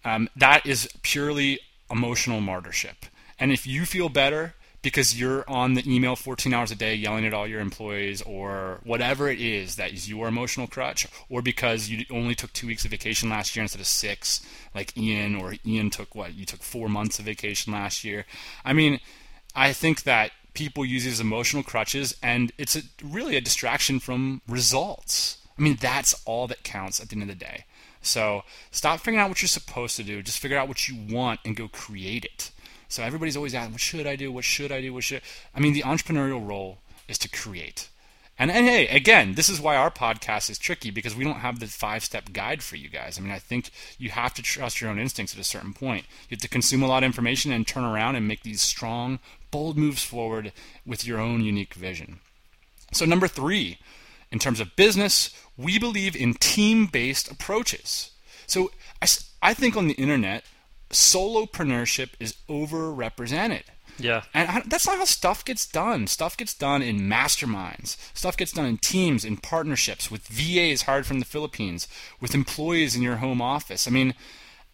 um, 0.05 0.29
that 0.37 0.65
is 0.65 0.87
purely 1.01 1.59
emotional 1.91 2.39
martyrship. 2.39 3.05
And 3.37 3.51
if 3.51 3.67
you 3.67 3.85
feel 3.85 4.07
better 4.07 4.53
because 4.81 5.19
you're 5.19 5.43
on 5.49 5.73
the 5.73 5.83
email 5.93 6.15
14 6.15 6.53
hours 6.53 6.71
a 6.71 6.75
day 6.75 6.95
yelling 6.95 7.25
at 7.25 7.33
all 7.33 7.47
your 7.47 7.59
employees 7.59 8.21
or 8.21 8.79
whatever 8.83 9.29
it 9.29 9.39
is 9.39 9.75
that 9.75 9.91
is 9.91 10.09
your 10.09 10.27
emotional 10.27 10.67
crutch 10.67 11.07
or 11.29 11.41
because 11.41 11.89
you 11.89 12.05
only 12.11 12.35
took 12.35 12.53
two 12.53 12.67
weeks 12.67 12.85
of 12.85 12.91
vacation 12.91 13.29
last 13.29 13.55
year 13.55 13.63
instead 13.63 13.81
of 13.81 13.87
six 13.87 14.45
like 14.73 14.97
ian 14.97 15.35
or 15.35 15.55
ian 15.65 15.89
took 15.89 16.15
what 16.15 16.33
you 16.33 16.45
took 16.45 16.61
four 16.61 16.87
months 16.87 17.19
of 17.19 17.25
vacation 17.25 17.73
last 17.73 18.03
year. 18.03 18.25
I 18.63 18.73
mean 18.73 18.99
i 19.55 19.73
think 19.73 20.03
that 20.03 20.31
people 20.53 20.85
use 20.85 21.03
these 21.03 21.19
emotional 21.19 21.63
crutches 21.63 22.15
and 22.21 22.51
it's 22.57 22.75
a, 22.75 22.81
really 23.03 23.35
a 23.35 23.41
distraction 23.41 23.99
from 23.99 24.41
results. 24.47 25.37
I 25.57 25.61
mean 25.61 25.77
that's 25.79 26.21
all 26.25 26.47
that 26.47 26.63
counts 26.63 26.99
at 26.99 27.09
the 27.09 27.15
end 27.15 27.23
of 27.23 27.27
the 27.29 27.35
day. 27.35 27.65
So 28.01 28.43
stop 28.71 28.99
figuring 28.99 29.19
out 29.19 29.27
what 29.27 29.41
you're 29.41 29.49
supposed 29.49 29.97
to 29.97 30.03
do. 30.03 30.21
Just 30.21 30.39
figure 30.39 30.57
out 30.57 30.69
what 30.69 30.87
you 30.87 30.95
want 31.13 31.41
and 31.43 31.55
go 31.55 31.67
create 31.67 32.23
it 32.23 32.51
so 32.89 33.03
everybody's 33.03 33.37
always 33.37 33.53
asking, 33.53 33.73
what 33.73 33.81
should 33.81 34.07
I 34.07 34.15
do? 34.15 34.31
What 34.31 34.43
should 34.43 34.71
I 34.71 34.81
do? 34.81 34.93
What 34.93 35.03
should 35.03 35.21
I 35.55 35.59
mean 35.59 35.73
the 35.73 35.83
entrepreneurial 35.83 36.45
role 36.45 36.79
is 37.07 37.17
to 37.19 37.29
create. 37.29 37.89
And, 38.37 38.49
and 38.49 38.65
hey, 38.65 38.87
again, 38.87 39.35
this 39.35 39.49
is 39.49 39.59
why 39.59 39.75
our 39.75 39.91
podcast 39.91 40.49
is 40.49 40.57
tricky 40.57 40.91
because 40.91 41.13
we 41.13 41.25
don't 41.25 41.41
have 41.41 41.59
the 41.59 41.67
five 41.67 42.05
step 42.05 42.31
guide 42.31 42.63
for 42.63 42.77
you 42.77 42.87
guys. 42.87 43.19
I 43.19 43.21
mean, 43.21 43.31
I 43.31 43.39
think 43.39 43.69
you 43.97 44.09
have 44.11 44.33
to 44.35 44.41
trust 44.41 44.79
your 44.79 44.89
own 44.89 44.97
instincts 44.97 45.33
at 45.33 45.41
a 45.41 45.43
certain 45.43 45.73
point. 45.73 46.05
You 46.29 46.35
have 46.35 46.41
to 46.41 46.47
consume 46.47 46.81
a 46.81 46.87
lot 46.87 47.03
of 47.03 47.07
information 47.07 47.51
and 47.51 47.67
turn 47.67 47.83
around 47.83 48.15
and 48.15 48.27
make 48.27 48.43
these 48.43 48.61
strong, 48.61 49.19
bold 49.51 49.77
moves 49.77 50.03
forward 50.03 50.53
with 50.85 51.05
your 51.05 51.19
own 51.19 51.43
unique 51.43 51.73
vision. 51.73 52.21
So, 52.93 53.05
number 53.05 53.27
three, 53.27 53.77
in 54.31 54.39
terms 54.39 54.61
of 54.61 54.75
business, 54.77 55.31
we 55.57 55.77
believe 55.77 56.15
in 56.15 56.33
team 56.33 56.85
based 56.85 57.29
approaches. 57.29 58.11
So, 58.47 58.71
I, 59.01 59.07
I 59.41 59.53
think 59.53 59.75
on 59.75 59.87
the 59.87 59.95
internet, 59.95 60.45
solopreneurship 60.89 62.09
is 62.19 62.35
overrepresented. 62.49 63.63
Yeah. 63.99 64.23
And 64.33 64.49
I, 64.49 64.61
that's 64.65 64.87
not 64.87 64.97
how 64.97 65.05
stuff 65.05 65.43
gets 65.43 65.65
done. 65.65 66.07
Stuff 66.07 66.37
gets 66.37 66.53
done 66.53 66.81
in 66.81 67.01
masterminds. 67.01 67.97
Stuff 68.15 68.37
gets 68.37 68.51
done 68.51 68.65
in 68.65 68.77
teams, 68.77 69.25
in 69.25 69.37
partnerships, 69.37 70.09
with 70.09 70.27
VAs 70.27 70.83
hired 70.83 71.05
from 71.05 71.19
the 71.19 71.25
Philippines, 71.25 71.87
with 72.19 72.33
employees 72.33 72.95
in 72.95 73.01
your 73.01 73.17
home 73.17 73.41
office. 73.41 73.87
I 73.87 73.91
mean, 73.91 74.13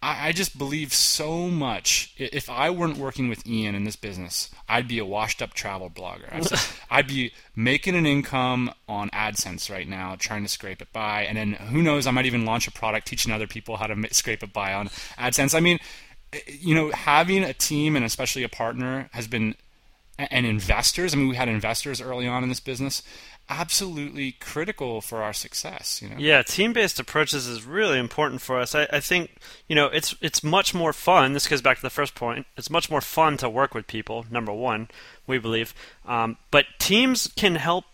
I, 0.02 0.28
I 0.28 0.32
just 0.32 0.56
believe 0.56 0.92
so 0.92 1.48
much. 1.48 2.14
If 2.16 2.48
I 2.48 2.70
weren't 2.70 2.98
working 2.98 3.28
with 3.28 3.46
Ian 3.46 3.74
in 3.74 3.84
this 3.84 3.96
business, 3.96 4.50
I'd 4.68 4.88
be 4.88 4.98
a 4.98 5.04
washed 5.04 5.42
up 5.42 5.54
travel 5.54 5.90
blogger. 5.90 6.32
I'd, 6.32 6.46
I'd 6.98 7.08
be 7.08 7.32
making 7.54 7.94
an 7.94 8.06
income 8.06 8.70
on 8.88 9.10
AdSense 9.10 9.70
right 9.70 9.88
now, 9.88 10.16
trying 10.18 10.42
to 10.42 10.48
scrape 10.48 10.82
it 10.82 10.92
by. 10.92 11.22
And 11.22 11.36
then 11.36 11.52
who 11.52 11.82
knows, 11.82 12.06
I 12.06 12.10
might 12.10 12.26
even 12.26 12.44
launch 12.44 12.68
a 12.68 12.72
product 12.72 13.06
teaching 13.06 13.32
other 13.32 13.46
people 13.46 13.76
how 13.76 13.86
to 13.86 14.14
scrape 14.14 14.42
it 14.42 14.52
by 14.52 14.72
on 14.72 14.88
AdSense. 15.18 15.54
I 15.54 15.60
mean, 15.60 15.78
you 16.46 16.74
know, 16.74 16.90
having 16.90 17.44
a 17.44 17.52
team 17.52 17.96
and 17.96 18.04
especially 18.04 18.42
a 18.42 18.48
partner 18.48 19.08
has 19.12 19.26
been, 19.26 19.54
and 20.18 20.46
investors. 20.46 21.14
I 21.14 21.16
mean, 21.16 21.28
we 21.28 21.36
had 21.36 21.48
investors 21.48 22.00
early 22.00 22.26
on 22.26 22.42
in 22.42 22.48
this 22.48 22.60
business. 22.60 23.02
Absolutely 23.48 24.32
critical 24.32 25.00
for 25.00 25.22
our 25.22 25.32
success. 25.32 26.02
You 26.02 26.08
know. 26.08 26.16
Yeah, 26.18 26.42
team-based 26.42 26.98
approaches 26.98 27.46
is 27.46 27.64
really 27.64 27.98
important 27.98 28.40
for 28.40 28.58
us. 28.58 28.74
I, 28.74 28.88
I 28.92 29.00
think 29.00 29.36
you 29.68 29.76
know 29.76 29.86
it's 29.86 30.16
it's 30.20 30.42
much 30.42 30.74
more 30.74 30.92
fun. 30.92 31.32
This 31.32 31.46
goes 31.46 31.62
back 31.62 31.76
to 31.76 31.82
the 31.82 31.90
first 31.90 32.16
point. 32.16 32.46
It's 32.56 32.70
much 32.70 32.90
more 32.90 33.00
fun 33.00 33.36
to 33.36 33.48
work 33.48 33.72
with 33.72 33.86
people. 33.86 34.26
Number 34.30 34.52
one, 34.52 34.88
we 35.28 35.38
believe, 35.38 35.74
um, 36.06 36.38
but 36.50 36.64
teams 36.80 37.30
can 37.36 37.54
help 37.54 37.84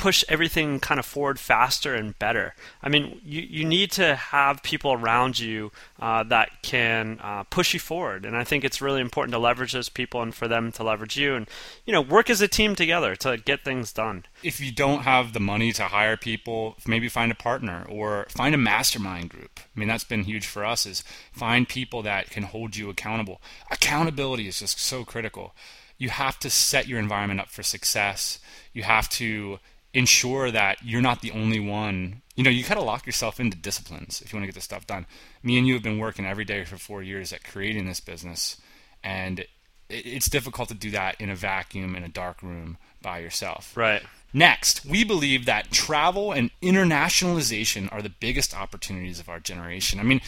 push 0.00 0.24
everything 0.30 0.80
kind 0.80 0.98
of 0.98 1.04
forward 1.04 1.38
faster 1.38 1.94
and 1.94 2.18
better. 2.18 2.54
I 2.82 2.88
mean, 2.88 3.20
you, 3.22 3.42
you 3.42 3.66
need 3.66 3.92
to 3.92 4.16
have 4.16 4.62
people 4.62 4.94
around 4.94 5.38
you 5.38 5.72
uh, 6.00 6.22
that 6.24 6.62
can 6.62 7.20
uh, 7.22 7.42
push 7.44 7.74
you 7.74 7.80
forward, 7.80 8.24
and 8.24 8.34
I 8.34 8.42
think 8.42 8.64
it's 8.64 8.80
really 8.80 9.02
important 9.02 9.34
to 9.34 9.38
leverage 9.38 9.74
those 9.74 9.90
people 9.90 10.22
and 10.22 10.34
for 10.34 10.48
them 10.48 10.72
to 10.72 10.82
leverage 10.82 11.18
you, 11.18 11.34
and 11.34 11.46
you 11.84 11.92
know, 11.92 12.00
work 12.00 12.30
as 12.30 12.40
a 12.40 12.48
team 12.48 12.74
together 12.74 13.14
to 13.16 13.36
get 13.36 13.62
things 13.62 13.92
done. 13.92 14.24
If 14.42 14.58
you 14.58 14.72
don't 14.72 15.02
have 15.02 15.34
the 15.34 15.38
money 15.38 15.70
to 15.72 15.82
hire 15.82 16.16
people, 16.16 16.76
maybe 16.86 17.10
find 17.10 17.30
a 17.30 17.34
partner 17.34 17.84
or 17.86 18.26
find 18.30 18.54
a 18.54 18.58
mastermind 18.58 19.28
group. 19.28 19.60
I 19.60 19.78
mean, 19.78 19.88
that's 19.88 20.04
been 20.04 20.24
huge 20.24 20.46
for 20.46 20.64
us. 20.64 20.86
Is 20.86 21.04
find 21.30 21.68
people 21.68 22.00
that 22.04 22.30
can 22.30 22.44
hold 22.44 22.74
you 22.74 22.88
accountable. 22.88 23.42
Accountability 23.70 24.48
is 24.48 24.60
just 24.60 24.80
so 24.80 25.04
critical. 25.04 25.54
You 25.98 26.08
have 26.08 26.38
to 26.38 26.48
set 26.48 26.88
your 26.88 26.98
environment 26.98 27.40
up 27.40 27.50
for 27.50 27.62
success. 27.62 28.38
You 28.72 28.84
have 28.84 29.10
to 29.10 29.58
ensure 29.92 30.50
that 30.50 30.78
you're 30.84 31.02
not 31.02 31.20
the 31.20 31.32
only 31.32 31.60
one. 31.60 32.22
You 32.36 32.44
know, 32.44 32.50
you 32.50 32.64
kind 32.64 32.78
of 32.78 32.86
lock 32.86 33.06
yourself 33.06 33.40
into 33.40 33.56
disciplines 33.56 34.22
if 34.22 34.32
you 34.32 34.36
want 34.36 34.44
to 34.44 34.48
get 34.48 34.54
this 34.54 34.64
stuff 34.64 34.86
done. 34.86 35.06
Me 35.42 35.58
and 35.58 35.66
you 35.66 35.74
have 35.74 35.82
been 35.82 35.98
working 35.98 36.26
every 36.26 36.44
day 36.44 36.64
for 36.64 36.76
four 36.76 37.02
years 37.02 37.32
at 37.32 37.44
creating 37.44 37.86
this 37.86 38.00
business, 38.00 38.60
and 39.02 39.44
it's 39.88 40.30
difficult 40.30 40.68
to 40.68 40.74
do 40.74 40.90
that 40.92 41.20
in 41.20 41.28
a 41.30 41.34
vacuum 41.34 41.96
in 41.96 42.04
a 42.04 42.08
dark 42.08 42.42
room 42.42 42.78
by 43.02 43.18
yourself. 43.18 43.76
Right. 43.76 44.02
Next, 44.32 44.84
we 44.84 45.02
believe 45.02 45.44
that 45.46 45.72
travel 45.72 46.30
and 46.30 46.50
internationalization 46.62 47.92
are 47.92 48.00
the 48.00 48.10
biggest 48.10 48.56
opportunities 48.56 49.18
of 49.18 49.28
our 49.28 49.40
generation. 49.40 49.98
I 49.98 50.04
mean, 50.04 50.20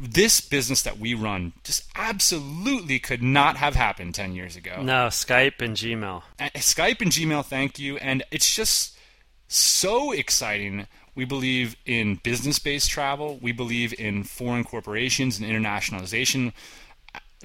this 0.00 0.40
business 0.40 0.82
that 0.82 0.98
we 0.98 1.14
run 1.14 1.52
just 1.64 1.84
absolutely 1.96 2.98
could 2.98 3.22
not 3.22 3.56
have 3.56 3.74
happened 3.74 4.14
10 4.14 4.34
years 4.34 4.56
ago. 4.56 4.82
No, 4.82 5.06
Skype 5.06 5.60
and 5.60 5.76
Gmail. 5.76 6.22
Skype 6.38 7.00
and 7.00 7.10
Gmail, 7.10 7.44
thank 7.44 7.78
you. 7.78 7.96
And 7.98 8.22
it's 8.30 8.54
just 8.54 8.96
so 9.48 10.12
exciting. 10.12 10.86
We 11.14 11.24
believe 11.24 11.76
in 11.84 12.16
business 12.16 12.58
based 12.58 12.90
travel, 12.90 13.38
we 13.42 13.52
believe 13.52 13.98
in 13.98 14.24
foreign 14.24 14.64
corporations 14.64 15.38
and 15.38 15.50
internationalization. 15.50 16.52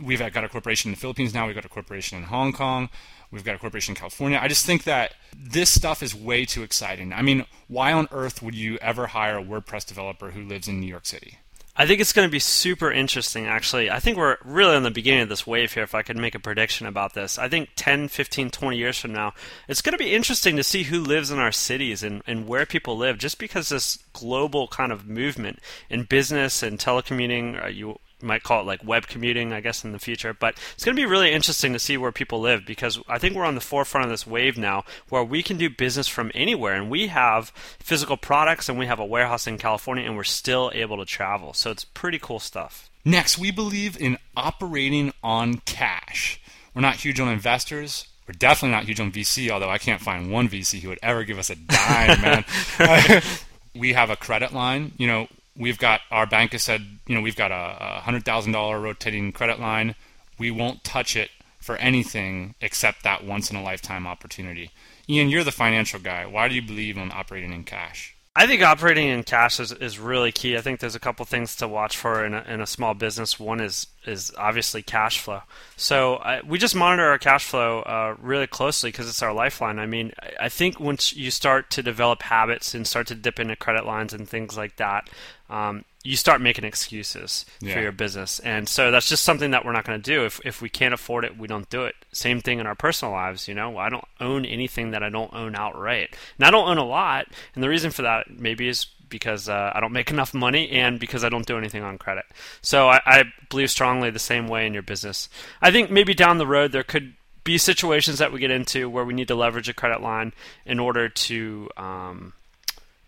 We've 0.01 0.19
got 0.19 0.43
a 0.43 0.49
corporation 0.49 0.89
in 0.89 0.95
the 0.95 0.99
Philippines 0.99 1.33
now, 1.33 1.45
we've 1.47 1.55
got 1.55 1.65
a 1.65 1.69
corporation 1.69 2.17
in 2.17 2.25
Hong 2.25 2.53
Kong. 2.53 2.89
We've 3.31 3.43
got 3.43 3.55
a 3.55 3.57
corporation 3.57 3.93
in 3.93 3.95
California. 3.95 4.37
I 4.39 4.47
just 4.47 4.63
think 4.63 4.83
that 4.83 5.15
this 5.35 5.71
stuff 5.71 6.03
is 6.03 6.13
way 6.13 6.45
too 6.45 6.61
exciting. 6.61 7.11
I 7.11 7.23
mean, 7.23 7.47
why 7.67 7.91
on 7.91 8.07
earth 8.11 8.43
would 8.43 8.53
you 8.53 8.77
ever 8.77 9.07
hire 9.07 9.39
a 9.39 9.43
WordPress 9.43 9.87
developer 9.87 10.29
who 10.29 10.43
lives 10.43 10.67
in 10.67 10.79
New 10.79 10.85
York 10.85 11.07
City? 11.07 11.39
I 11.75 11.87
think 11.87 12.01
it's 12.01 12.13
going 12.13 12.27
to 12.27 12.31
be 12.31 12.37
super 12.37 12.91
interesting, 12.91 13.47
actually. 13.47 13.89
I 13.89 13.99
think 13.99 14.15
we're 14.15 14.37
really 14.45 14.75
on 14.75 14.83
the 14.83 14.91
beginning 14.91 15.21
of 15.21 15.29
this 15.29 15.47
wave 15.47 15.73
here, 15.73 15.81
if 15.81 15.95
I 15.95 16.03
could 16.03 16.17
make 16.17 16.35
a 16.35 16.39
prediction 16.39 16.85
about 16.85 17.15
this. 17.15 17.39
I 17.39 17.49
think 17.49 17.69
10, 17.75 18.09
15, 18.09 18.51
20 18.51 18.77
years 18.77 18.99
from 18.99 19.11
now, 19.11 19.33
it's 19.67 19.81
going 19.81 19.97
to 19.97 20.03
be 20.03 20.13
interesting 20.13 20.55
to 20.55 20.63
see 20.63 20.83
who 20.83 21.01
lives 21.01 21.31
in 21.31 21.39
our 21.39 21.51
cities 21.51 22.03
and, 22.03 22.21
and 22.27 22.47
where 22.47 22.67
people 22.67 22.95
live, 22.95 23.17
just 23.17 23.39
because 23.39 23.69
this 23.69 23.97
global 24.13 24.67
kind 24.67 24.91
of 24.91 25.07
movement 25.07 25.57
in 25.89 26.03
business 26.03 26.61
and 26.61 26.77
telecommuting, 26.77 27.63
uh, 27.63 27.67
you 27.67 27.97
might 28.23 28.43
call 28.43 28.61
it 28.61 28.65
like 28.65 28.83
web 28.83 29.07
commuting, 29.07 29.53
I 29.53 29.61
guess, 29.61 29.83
in 29.83 29.91
the 29.91 29.99
future. 29.99 30.33
But 30.33 30.55
it's 30.73 30.83
going 30.83 30.95
to 30.95 31.01
be 31.01 31.05
really 31.05 31.31
interesting 31.31 31.73
to 31.73 31.79
see 31.79 31.97
where 31.97 32.11
people 32.11 32.39
live 32.39 32.65
because 32.65 32.99
I 33.07 33.19
think 33.19 33.35
we're 33.35 33.45
on 33.45 33.55
the 33.55 33.61
forefront 33.61 34.05
of 34.05 34.11
this 34.11 34.25
wave 34.25 34.57
now 34.57 34.83
where 35.09 35.23
we 35.23 35.43
can 35.43 35.57
do 35.57 35.69
business 35.69 36.07
from 36.07 36.31
anywhere. 36.33 36.73
And 36.73 36.89
we 36.89 37.07
have 37.07 37.49
physical 37.79 38.17
products 38.17 38.69
and 38.69 38.79
we 38.79 38.87
have 38.87 38.99
a 38.99 39.05
warehouse 39.05 39.47
in 39.47 39.57
California 39.57 40.05
and 40.05 40.15
we're 40.15 40.23
still 40.23 40.71
able 40.73 40.97
to 40.97 41.05
travel. 41.05 41.53
So 41.53 41.71
it's 41.71 41.85
pretty 41.85 42.19
cool 42.19 42.39
stuff. 42.39 42.89
Next, 43.05 43.37
we 43.37 43.51
believe 43.51 43.99
in 43.99 44.17
operating 44.37 45.13
on 45.21 45.55
cash. 45.65 46.39
We're 46.73 46.81
not 46.81 46.95
huge 46.95 47.19
on 47.19 47.27
investors. 47.27 48.07
We're 48.27 48.33
definitely 48.37 48.75
not 48.75 48.85
huge 48.85 49.01
on 49.01 49.11
VC, 49.11 49.49
although 49.49 49.69
I 49.69 49.77
can't 49.77 50.01
find 50.01 50.31
one 50.31 50.47
VC 50.47 50.79
who 50.79 50.89
would 50.89 50.99
ever 51.03 51.25
give 51.25 51.37
us 51.37 51.49
a 51.49 51.55
dime, 51.55 52.21
man. 52.21 52.45
we 53.75 53.93
have 53.93 54.09
a 54.09 54.15
credit 54.15 54.53
line. 54.53 54.93
You 54.97 55.07
know, 55.07 55.27
we've 55.57 55.77
got 55.77 56.01
our 56.11 56.25
bank 56.25 56.51
has 56.53 56.63
said, 56.63 56.81
you 57.07 57.15
know, 57.15 57.21
we've 57.21 57.35
got 57.35 57.51
a, 57.51 57.77
a 57.79 57.99
hundred 58.01 58.25
thousand 58.25 58.51
dollar 58.51 58.79
rotating 58.79 59.31
credit 59.31 59.59
line. 59.59 59.95
We 60.37 60.51
won't 60.51 60.83
touch 60.83 61.15
it 61.15 61.29
for 61.59 61.75
anything 61.77 62.55
except 62.59 63.03
that 63.03 63.23
once 63.23 63.49
in 63.49 63.55
a 63.55 63.63
lifetime 63.63 64.05
opportunity. 64.05 64.71
Ian, 65.09 65.29
you're 65.29 65.43
the 65.43 65.51
financial 65.51 65.99
guy. 65.99 66.25
Why 66.25 66.47
do 66.47 66.55
you 66.55 66.61
believe 66.61 66.97
in 66.97 67.11
operating 67.11 67.53
in 67.53 67.63
cash? 67.63 68.12
I 68.35 68.47
think 68.47 68.63
operating 68.63 69.09
in 69.09 69.21
cash 69.23 69.59
is, 69.59 69.71
is 69.71 69.99
really 69.99 70.31
key. 70.31 70.57
I 70.57 70.61
think 70.61 70.79
there's 70.79 70.95
a 70.95 70.99
couple 70.99 71.23
things 71.23 71.55
to 71.57 71.67
watch 71.67 71.95
for 71.95 72.25
in 72.25 72.33
a, 72.33 72.43
in 72.47 72.61
a 72.61 72.65
small 72.65 72.95
business. 72.95 73.39
One 73.39 73.61
is 73.61 73.87
is 74.07 74.31
obviously 74.37 74.81
cash 74.81 75.19
flow. 75.19 75.41
So 75.77 76.15
I, 76.15 76.41
we 76.41 76.57
just 76.57 76.75
monitor 76.75 77.07
our 77.07 77.19
cash 77.19 77.45
flow 77.45 77.81
uh, 77.81 78.15
really 78.19 78.47
closely 78.47 78.89
because 78.89 79.07
it's 79.07 79.21
our 79.21 79.33
lifeline. 79.33 79.77
I 79.77 79.85
mean, 79.85 80.13
I 80.41 80.49
think 80.49 80.79
once 80.79 81.15
you 81.15 81.29
start 81.29 81.69
to 81.71 81.83
develop 81.83 82.23
habits 82.23 82.73
and 82.73 82.87
start 82.87 83.05
to 83.07 83.15
dip 83.15 83.39
into 83.39 83.55
credit 83.55 83.85
lines 83.85 84.13
and 84.13 84.27
things 84.27 84.57
like 84.57 84.77
that, 84.77 85.09
um, 85.49 85.85
you 86.03 86.17
start 86.17 86.41
making 86.41 86.65
excuses 86.65 87.45
yeah. 87.61 87.73
for 87.73 87.81
your 87.81 87.93
business. 87.93 88.39
And 88.39 88.67
so 88.67 88.91
that's 88.91 89.07
just 89.07 89.23
something 89.23 89.51
that 89.51 89.63
we're 89.63 89.71
not 89.71 89.85
going 89.85 90.01
to 90.01 90.03
do. 90.03 90.25
If, 90.25 90.41
if 90.43 90.61
we 90.61 90.67
can't 90.67 90.93
afford 90.93 91.23
it, 91.23 91.37
we 91.37 91.47
don't 91.47 91.69
do 91.69 91.83
it. 91.83 91.95
Same 92.11 92.41
thing 92.41 92.59
in 92.59 92.67
our 92.67 92.75
personal 92.75 93.13
lives. 93.13 93.47
You 93.47 93.53
know, 93.53 93.77
I 93.77 93.89
don't 93.89 94.03
own 94.19 94.45
anything 94.45 94.91
that 94.91 95.01
I 95.01 95.09
don't 95.09 95.33
own 95.33 95.55
outright. 95.55 96.15
And 96.37 96.45
I 96.45 96.51
don't 96.51 96.67
own 96.67 96.77
a 96.77 96.85
lot. 96.85 97.27
And 97.55 97.63
the 97.63 97.69
reason 97.69 97.89
for 97.89 98.01
that 98.01 98.29
maybe 98.29 98.67
is 98.67 98.85
because 99.07 99.47
uh, 99.47 99.71
I 99.73 99.79
don't 99.79 99.93
make 99.93 100.11
enough 100.11 100.33
money 100.33 100.69
and 100.71 100.99
because 100.99 101.23
I 101.23 101.29
don't 101.29 101.45
do 101.45 101.57
anything 101.57 101.83
on 101.83 101.97
credit. 101.97 102.25
So 102.61 102.89
I, 102.89 102.99
I 103.05 103.23
believe 103.49 103.71
strongly 103.71 104.09
the 104.09 104.19
same 104.19 104.49
way 104.49 104.67
in 104.67 104.73
your 104.73 104.83
business. 104.83 105.29
I 105.61 105.71
think 105.71 105.89
maybe 105.89 106.13
down 106.13 106.37
the 106.37 106.47
road 106.47 106.73
there 106.73 106.83
could 106.83 107.13
be 107.45 107.57
situations 107.57 108.19
that 108.19 108.31
we 108.31 108.39
get 108.39 108.51
into 108.51 108.89
where 108.89 109.05
we 109.05 109.13
need 109.13 109.27
to 109.27 109.35
leverage 109.35 109.69
a 109.69 109.73
credit 109.73 110.01
line 110.01 110.33
in 110.65 110.79
order 110.79 111.09
to 111.09 111.69
um, 111.77 112.33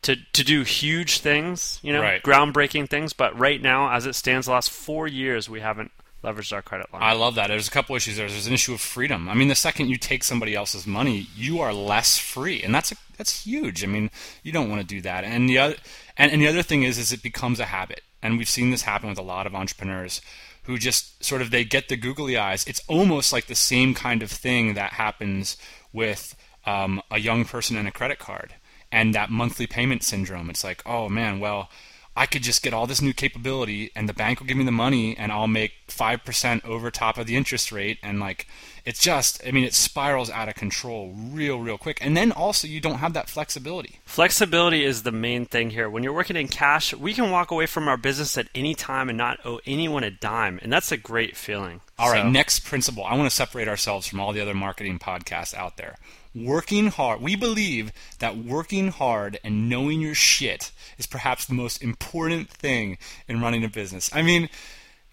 to 0.06 0.16
to 0.16 0.44
do 0.44 0.62
huge 0.64 1.20
things, 1.20 1.80
you 1.82 1.92
know, 1.92 2.02
right. 2.02 2.22
groundbreaking 2.22 2.90
things. 2.90 3.12
But 3.12 3.38
right 3.38 3.62
now, 3.62 3.92
as 3.92 4.06
it 4.06 4.14
stands, 4.14 4.46
the 4.46 4.54
last 4.54 4.70
four 4.70 5.08
years, 5.08 5.50
we 5.50 5.60
haven't 5.60 5.92
leveraged 6.24 6.54
our 6.54 6.62
credit 6.62 6.92
line. 6.94 7.02
I 7.02 7.14
love 7.14 7.36
that. 7.36 7.48
There's 7.48 7.68
a 7.68 7.72
couple 7.72 7.96
issues 7.96 8.18
there. 8.18 8.28
There's 8.28 8.48
an 8.48 8.54
issue 8.54 8.74
of 8.74 8.82
freedom. 8.82 9.28
I 9.28 9.34
mean, 9.34 9.48
the 9.48 9.56
second 9.56 9.90
you 9.90 9.98
take 9.98 10.24
somebody 10.24 10.56
else's 10.56 10.86
money, 10.86 11.28
you 11.36 11.60
are 11.60 11.74
less 11.74 12.20
free, 12.20 12.62
and 12.62 12.74
that's 12.74 12.92
a, 12.92 12.96
that's 13.18 13.46
huge. 13.46 13.84
I 13.84 13.88
mean, 13.88 14.12
you 14.44 14.52
don't 14.52 14.70
want 14.70 14.82
to 14.82 14.88
do 14.88 15.02
that. 15.02 15.24
And 15.24 15.50
the 15.50 15.58
other 15.58 15.76
and, 16.18 16.32
and 16.32 16.42
the 16.42 16.48
other 16.48 16.64
thing 16.64 16.84
is, 16.84 17.00
is 17.00 17.12
it 17.12 17.24
becomes 17.24 17.60
a 17.60 17.66
habit, 17.66 18.02
and 18.22 18.38
we've 18.38 18.50
seen 18.50 18.70
this 18.70 18.84
happen 18.84 19.10
with 19.10 19.18
a 19.18 19.24
lot 19.24 19.48
of 19.48 19.56
entrepreneurs 19.56 20.22
who 20.64 20.78
just 20.78 21.24
sort 21.24 21.42
of 21.42 21.50
they 21.50 21.64
get 21.64 21.90
the 21.90 21.98
googly 21.98 22.38
eyes. 22.38 22.64
It's 22.66 22.82
almost 22.88 23.34
like 23.34 23.48
the 23.48 23.56
same 23.56 23.96
kind 23.96 24.22
of 24.22 24.30
thing 24.30 24.76
that 24.76 24.94
happens 24.94 25.58
with 25.92 26.36
um, 26.68 27.02
a 27.10 27.20
young 27.20 27.46
person 27.46 27.76
and 27.76 27.88
a 27.88 27.92
credit 27.92 28.20
card 28.20 28.54
and 28.96 29.14
that 29.14 29.30
monthly 29.30 29.68
payment 29.68 30.04
syndrome. 30.04 30.50
It's 30.50 30.64
like, 30.64 30.82
oh 30.86 31.10
man, 31.10 31.42
well, 31.42 31.70
I 32.16 32.26
could 32.26 32.44
just 32.44 32.64
get 32.64 32.74
all 32.74 32.88
this 32.88 33.02
new 33.02 33.12
capability 33.12 33.92
and 33.94 34.08
the 34.08 34.14
bank 34.14 34.40
will 34.40 34.48
give 34.48 34.56
me 34.56 34.64
the 34.64 34.72
money 34.72 35.18
and 35.18 35.34
I'll 35.34 35.50
make 35.50 35.74
5% 35.90 36.64
over 36.64 36.90
top 36.90 37.18
of 37.18 37.28
the 37.28 37.36
interest 37.36 37.74
rate. 37.74 38.00
And 38.02 38.22
like, 38.22 38.48
it's 38.86 39.02
just, 39.02 39.46
I 39.46 39.52
mean, 39.52 39.66
it 39.66 39.74
spirals 39.74 40.30
out 40.30 40.48
of 40.48 40.56
control 40.56 41.14
real, 41.14 41.60
real 41.60 41.78
quick. 41.78 41.98
And 42.00 42.16
then 42.16 42.32
also, 42.32 42.70
you 42.70 42.80
don't 42.80 43.00
have 43.00 43.12
that 43.16 43.30
flexibility. 43.30 44.00
Flexibility 44.06 44.86
is 44.86 45.04
the 45.04 45.12
main 45.12 45.46
thing 45.46 45.72
here. 45.72 45.90
When 45.90 46.04
you're 46.04 46.14
working 46.14 46.38
in 46.38 46.48
cash, 46.48 46.94
we 46.94 47.14
can 47.14 47.32
walk 47.32 47.52
away 47.52 47.66
from 47.66 47.90
our 47.90 47.98
business 47.98 48.38
at 48.38 48.48
any 48.56 48.76
time 48.76 49.10
and 49.10 49.18
not 49.18 49.46
owe 49.46 49.60
anyone 49.66 50.06
a 50.06 50.12
dime. 50.12 50.58
And 50.64 50.72
that's 50.72 50.94
a 50.94 50.98
great 50.98 51.36
feeling. 51.36 51.82
All 52.00 52.08
so. 52.08 52.14
right, 52.14 52.26
next 52.26 52.62
principle. 52.62 53.04
I 53.04 53.18
want 53.18 53.30
to 53.30 53.36
separate 53.36 53.68
ourselves 53.68 54.08
from 54.08 54.22
all 54.22 54.32
the 54.32 54.40
other 54.40 54.54
marketing 54.54 55.00
podcasts 55.00 55.54
out 55.54 55.76
there 55.76 55.98
working 56.36 56.88
hard. 56.88 57.22
We 57.22 57.36
believe 57.36 57.92
that 58.20 58.38
working 58.38 58.90
hard 58.90 59.40
and 59.44 59.70
knowing 59.70 60.02
your 60.02 60.16
shit 60.16 60.72
is 60.98 61.08
perhaps 61.08 61.46
the 61.46 61.54
most 61.54 61.82
important 61.82 62.50
thing 62.50 62.98
in 63.28 63.42
running 63.42 63.64
a 63.64 63.70
business. 63.70 64.10
I 64.14 64.22
mean, 64.22 64.50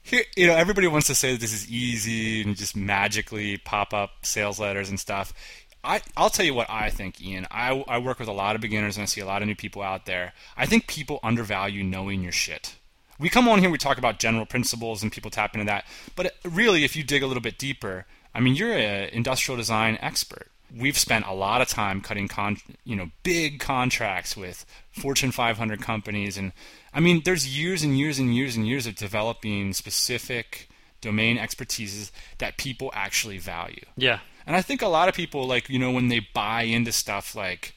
here, 0.02 0.24
you 0.36 0.48
know, 0.48 0.54
everybody 0.54 0.88
wants 0.88 1.06
to 1.06 1.14
say 1.14 1.32
that 1.32 1.40
this 1.40 1.52
is 1.52 1.70
easy 1.70 2.42
and 2.42 2.56
just 2.56 2.74
magically 2.74 3.56
pop 3.58 3.94
up 3.94 4.10
sales 4.22 4.58
letters 4.58 4.88
and 4.90 4.98
stuff. 4.98 5.32
I, 5.84 6.00
I'll 6.16 6.30
tell 6.30 6.46
you 6.46 6.54
what 6.54 6.70
I 6.70 6.90
think, 6.90 7.20
Ian. 7.20 7.46
I, 7.50 7.84
I 7.88 7.98
work 7.98 8.18
with 8.18 8.28
a 8.28 8.32
lot 8.32 8.54
of 8.54 8.60
beginners 8.60 8.96
and 8.96 9.02
I 9.02 9.06
see 9.06 9.20
a 9.20 9.26
lot 9.26 9.42
of 9.42 9.48
new 9.48 9.56
people 9.56 9.82
out 9.82 10.06
there. 10.06 10.32
I 10.56 10.66
think 10.66 10.86
people 10.86 11.20
undervalue 11.22 11.82
knowing 11.82 12.22
your 12.22 12.32
shit. 12.32 12.76
We 13.18 13.28
come 13.28 13.48
on 13.48 13.60
here, 13.60 13.70
we 13.70 13.78
talk 13.78 13.98
about 13.98 14.18
general 14.18 14.46
principles 14.46 15.02
and 15.02 15.12
people 15.12 15.30
tap 15.30 15.54
into 15.54 15.66
that. 15.66 15.84
But 16.16 16.34
really, 16.44 16.84
if 16.84 16.96
you 16.96 17.04
dig 17.04 17.22
a 17.22 17.26
little 17.26 17.42
bit 17.42 17.58
deeper, 17.58 18.06
I 18.34 18.40
mean, 18.40 18.54
you're 18.54 18.72
an 18.72 19.10
industrial 19.10 19.56
design 19.56 19.98
expert 20.00 20.51
we've 20.76 20.98
spent 20.98 21.26
a 21.26 21.34
lot 21.34 21.60
of 21.60 21.68
time 21.68 22.00
cutting 22.00 22.28
con- 22.28 22.58
you 22.84 22.96
know 22.96 23.10
big 23.22 23.60
contracts 23.60 24.36
with 24.36 24.64
Fortune 24.90 25.32
500 25.32 25.80
companies 25.80 26.36
and 26.36 26.52
I 26.92 27.00
mean 27.00 27.22
there's 27.24 27.58
years 27.58 27.82
and 27.82 27.98
years 27.98 28.18
and 28.18 28.34
years 28.34 28.56
and 28.56 28.66
years 28.66 28.86
of 28.86 28.94
developing 28.94 29.72
specific 29.72 30.68
domain 31.00 31.36
expertises 31.36 32.10
that 32.38 32.56
people 32.56 32.90
actually 32.94 33.38
value. 33.38 33.84
Yeah. 33.96 34.20
And 34.46 34.56
I 34.56 34.62
think 34.62 34.82
a 34.82 34.88
lot 34.88 35.08
of 35.08 35.14
people 35.14 35.46
like 35.46 35.68
you 35.68 35.78
know 35.78 35.90
when 35.90 36.08
they 36.08 36.20
buy 36.32 36.62
into 36.62 36.92
stuff 36.92 37.34
like 37.34 37.74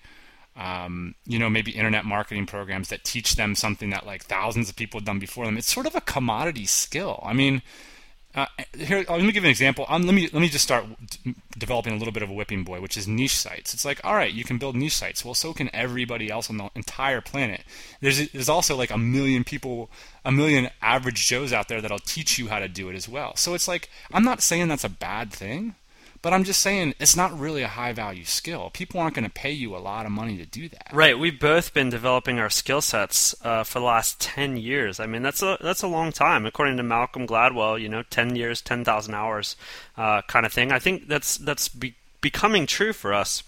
um, 0.55 1.15
you 1.25 1.37
know 1.37 1.49
maybe 1.49 1.71
internet 1.71 2.05
marketing 2.05 2.45
programs 2.45 2.89
that 2.89 3.03
teach 3.03 3.35
them 3.35 3.55
something 3.55 3.89
that 3.89 4.05
like 4.05 4.23
thousands 4.23 4.69
of 4.69 4.75
people 4.75 4.99
have 4.99 5.05
done 5.05 5.19
before 5.19 5.45
them 5.45 5.57
it's 5.57 5.71
sort 5.71 5.85
of 5.85 5.95
a 5.95 6.01
commodity 6.01 6.65
skill. 6.65 7.19
I 7.23 7.33
mean 7.33 7.61
uh, 8.35 8.47
here, 8.77 9.05
let 9.07 9.21
me 9.21 9.31
give 9.31 9.45
an 9.45 9.49
example. 9.49 9.85
Um, 9.87 10.03
let 10.03 10.13
me 10.13 10.29
let 10.33 10.41
me 10.41 10.49
just 10.49 10.65
start 10.65 10.85
d- 11.23 11.35
developing 11.57 11.93
a 11.93 11.97
little 11.97 12.11
bit 12.11 12.21
of 12.21 12.29
a 12.29 12.33
whipping 12.33 12.63
boy, 12.65 12.81
which 12.81 12.97
is 12.97 13.07
niche 13.07 13.37
sites. 13.37 13.73
It's 13.73 13.85
like, 13.85 14.01
all 14.03 14.13
right, 14.13 14.33
you 14.33 14.43
can 14.43 14.57
build 14.57 14.75
niche 14.75 14.95
sites. 14.95 15.23
Well, 15.23 15.33
so 15.33 15.53
can 15.53 15.69
everybody 15.73 16.29
else 16.29 16.49
on 16.49 16.57
the 16.57 16.69
entire 16.75 17.21
planet. 17.21 17.61
There's 18.01 18.29
there's 18.31 18.49
also 18.49 18.75
like 18.75 18.91
a 18.91 18.97
million 18.97 19.45
people, 19.45 19.89
a 20.25 20.31
million 20.31 20.69
average 20.81 21.25
Joes 21.25 21.53
out 21.53 21.69
there 21.69 21.79
that'll 21.79 21.99
teach 21.99 22.37
you 22.37 22.49
how 22.49 22.59
to 22.59 22.67
do 22.67 22.89
it 22.89 22.95
as 22.95 23.07
well. 23.07 23.37
So 23.37 23.53
it's 23.53 23.67
like, 23.67 23.89
I'm 24.11 24.25
not 24.25 24.41
saying 24.41 24.67
that's 24.67 24.83
a 24.83 24.89
bad 24.89 25.31
thing. 25.31 25.75
But 26.25 26.33
I'm 26.33 26.43
just 26.43 26.61
saying 26.61 26.95
it's 26.99 27.15
not 27.15 27.39
really 27.39 27.61
a 27.61 27.67
high 27.67 27.93
value 27.93 28.25
skill. 28.25 28.71
People 28.73 28.99
aren't 28.99 29.13
going 29.13 29.25
to 29.25 29.31
pay 29.31 29.51
you 29.51 29.75
a 29.75 29.77
lot 29.77 30.07
of 30.07 30.11
money 30.11 30.37
to 30.37 30.45
do 30.47 30.67
that. 30.69 30.87
Right. 30.91 31.19
We've 31.19 31.39
both 31.39 31.71
been 31.71 31.91
developing 31.91 32.39
our 32.39 32.49
skill 32.49 32.81
sets 32.81 33.35
uh, 33.45 33.63
for 33.63 33.77
the 33.77 33.85
last 33.85 34.19
ten 34.19 34.57
years. 34.57 34.99
I 34.99 35.05
mean, 35.05 35.21
that's 35.21 35.43
a 35.43 35.59
that's 35.61 35.83
a 35.83 35.87
long 35.87 36.11
time. 36.11 36.47
According 36.47 36.77
to 36.77 36.83
Malcolm 36.83 37.27
Gladwell, 37.27 37.79
you 37.79 37.89
know, 37.89 38.01
ten 38.01 38.35
years, 38.35 38.59
ten 38.59 38.83
thousand 38.83 39.13
hours, 39.13 39.55
uh, 39.97 40.23
kind 40.23 40.47
of 40.47 40.51
thing. 40.51 40.71
I 40.71 40.79
think 40.79 41.07
that's 41.07 41.37
that's 41.37 41.69
be- 41.69 41.93
becoming 42.21 42.65
true 42.65 42.91
for 42.91 43.13
us. 43.13 43.43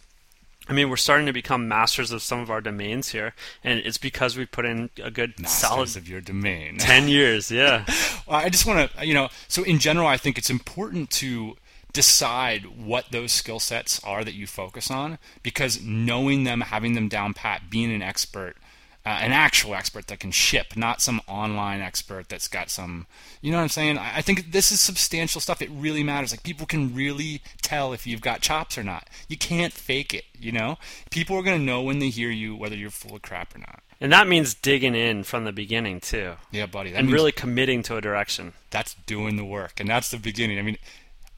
I 0.69 0.73
mean, 0.73 0.91
we're 0.91 0.97
starting 0.97 1.25
to 1.25 1.33
become 1.33 1.67
masters 1.67 2.11
of 2.11 2.21
some 2.21 2.41
of 2.41 2.51
our 2.51 2.61
domains 2.61 3.09
here, 3.09 3.33
and 3.63 3.79
it's 3.79 3.97
because 3.97 4.37
we 4.37 4.45
put 4.45 4.65
in 4.65 4.91
a 5.03 5.09
good 5.09 5.39
masters 5.39 5.69
solid 5.69 5.97
of 5.97 6.07
your 6.07 6.21
domain. 6.21 6.77
Ten 6.77 7.07
years, 7.07 7.49
yeah. 7.49 7.85
well, 8.27 8.37
I 8.37 8.49
just 8.49 8.67
want 8.67 8.91
to, 8.91 9.03
you 9.03 9.15
know, 9.15 9.29
so 9.47 9.63
in 9.63 9.79
general, 9.79 10.05
I 10.05 10.17
think 10.17 10.37
it's 10.37 10.51
important 10.51 11.09
to 11.09 11.57
decide 11.97 12.77
what 12.77 13.05
those 13.09 13.31
skill 13.31 13.59
sets 13.59 13.99
are 14.03 14.23
that 14.23 14.35
you 14.35 14.45
focus 14.45 14.91
on 14.91 15.17
because 15.41 15.81
knowing 15.81 16.43
them, 16.43 16.61
having 16.61 16.93
them 16.93 17.09
down 17.09 17.33
pat, 17.33 17.71
being 17.71 17.91
an 17.91 18.03
expert, 18.03 18.55
uh, 19.03 19.17
an 19.19 19.31
actual 19.31 19.73
expert 19.73 20.05
that 20.05 20.19
can 20.19 20.29
ship, 20.29 20.75
not 20.75 21.01
some 21.01 21.19
online 21.27 21.81
expert 21.81 22.29
that's 22.29 22.47
got 22.47 22.69
some, 22.69 23.07
you 23.41 23.49
know 23.49 23.57
what 23.57 23.63
I'm 23.63 23.69
saying? 23.69 23.97
I, 23.97 24.17
I 24.17 24.21
think 24.21 24.51
this 24.51 24.71
is 24.71 24.79
substantial 24.79 25.41
stuff. 25.41 25.59
It 25.59 25.71
really 25.71 26.03
matters. 26.03 26.31
Like 26.31 26.43
people 26.43 26.67
can 26.67 26.93
really 26.93 27.41
tell 27.63 27.93
if 27.93 28.05
you've 28.05 28.21
got 28.21 28.41
chops 28.41 28.77
or 28.77 28.83
not. 28.83 29.07
You 29.27 29.35
can't 29.35 29.73
fake 29.73 30.13
it, 30.13 30.25
you 30.39 30.51
know? 30.51 30.77
People 31.09 31.35
are 31.35 31.41
going 31.41 31.57
to 31.57 31.65
know 31.65 31.81
when 31.81 31.97
they 31.97 32.09
hear 32.09 32.29
you 32.29 32.55
whether 32.55 32.75
you're 32.75 32.91
full 32.91 33.15
of 33.15 33.23
crap 33.23 33.55
or 33.55 33.59
not. 33.59 33.81
And 33.99 34.11
that 34.11 34.27
means 34.27 34.53
digging 34.53 34.93
in 34.93 35.23
from 35.23 35.45
the 35.45 35.51
beginning 35.51 35.99
too. 35.99 36.33
Yeah, 36.51 36.67
buddy. 36.67 36.93
and 36.93 37.11
really 37.11 37.31
committing 37.31 37.81
to 37.83 37.97
a 37.97 38.01
direction. 38.01 38.53
That's 38.69 38.93
doing 38.93 39.37
the 39.37 39.45
work, 39.45 39.79
and 39.79 39.89
that's 39.89 40.11
the 40.11 40.17
beginning. 40.17 40.59
I 40.59 40.61
mean, 40.61 40.77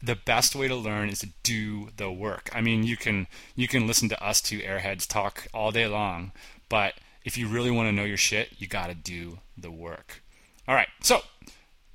the 0.02 0.16
best 0.16 0.56
way 0.56 0.68
to 0.68 0.76
learn 0.76 1.10
is 1.10 1.20
to 1.20 1.30
do 1.44 1.90
the 1.98 2.12
work. 2.12 2.50
I 2.54 2.62
mean, 2.62 2.84
you 2.84 2.98
can 2.98 3.28
you 3.56 3.68
can 3.68 3.88
listen 3.88 4.10
to 4.10 4.24
us 4.24 4.42
two 4.42 4.60
airheads 4.60 5.08
talk 5.08 5.48
all 5.54 5.72
day 5.72 5.88
long, 5.88 6.32
but 6.70 6.94
if 7.26 7.38
you 7.38 7.48
really 7.48 7.72
want 7.72 7.88
to 7.88 7.92
know 7.92 8.06
your 8.06 8.18
shit, 8.18 8.50
you 8.58 8.68
got 8.68 8.88
to 8.88 8.96
do 8.96 9.40
the 9.58 9.72
work. 9.72 10.24
All 10.68 10.76
right. 10.76 10.88
So, 11.02 11.22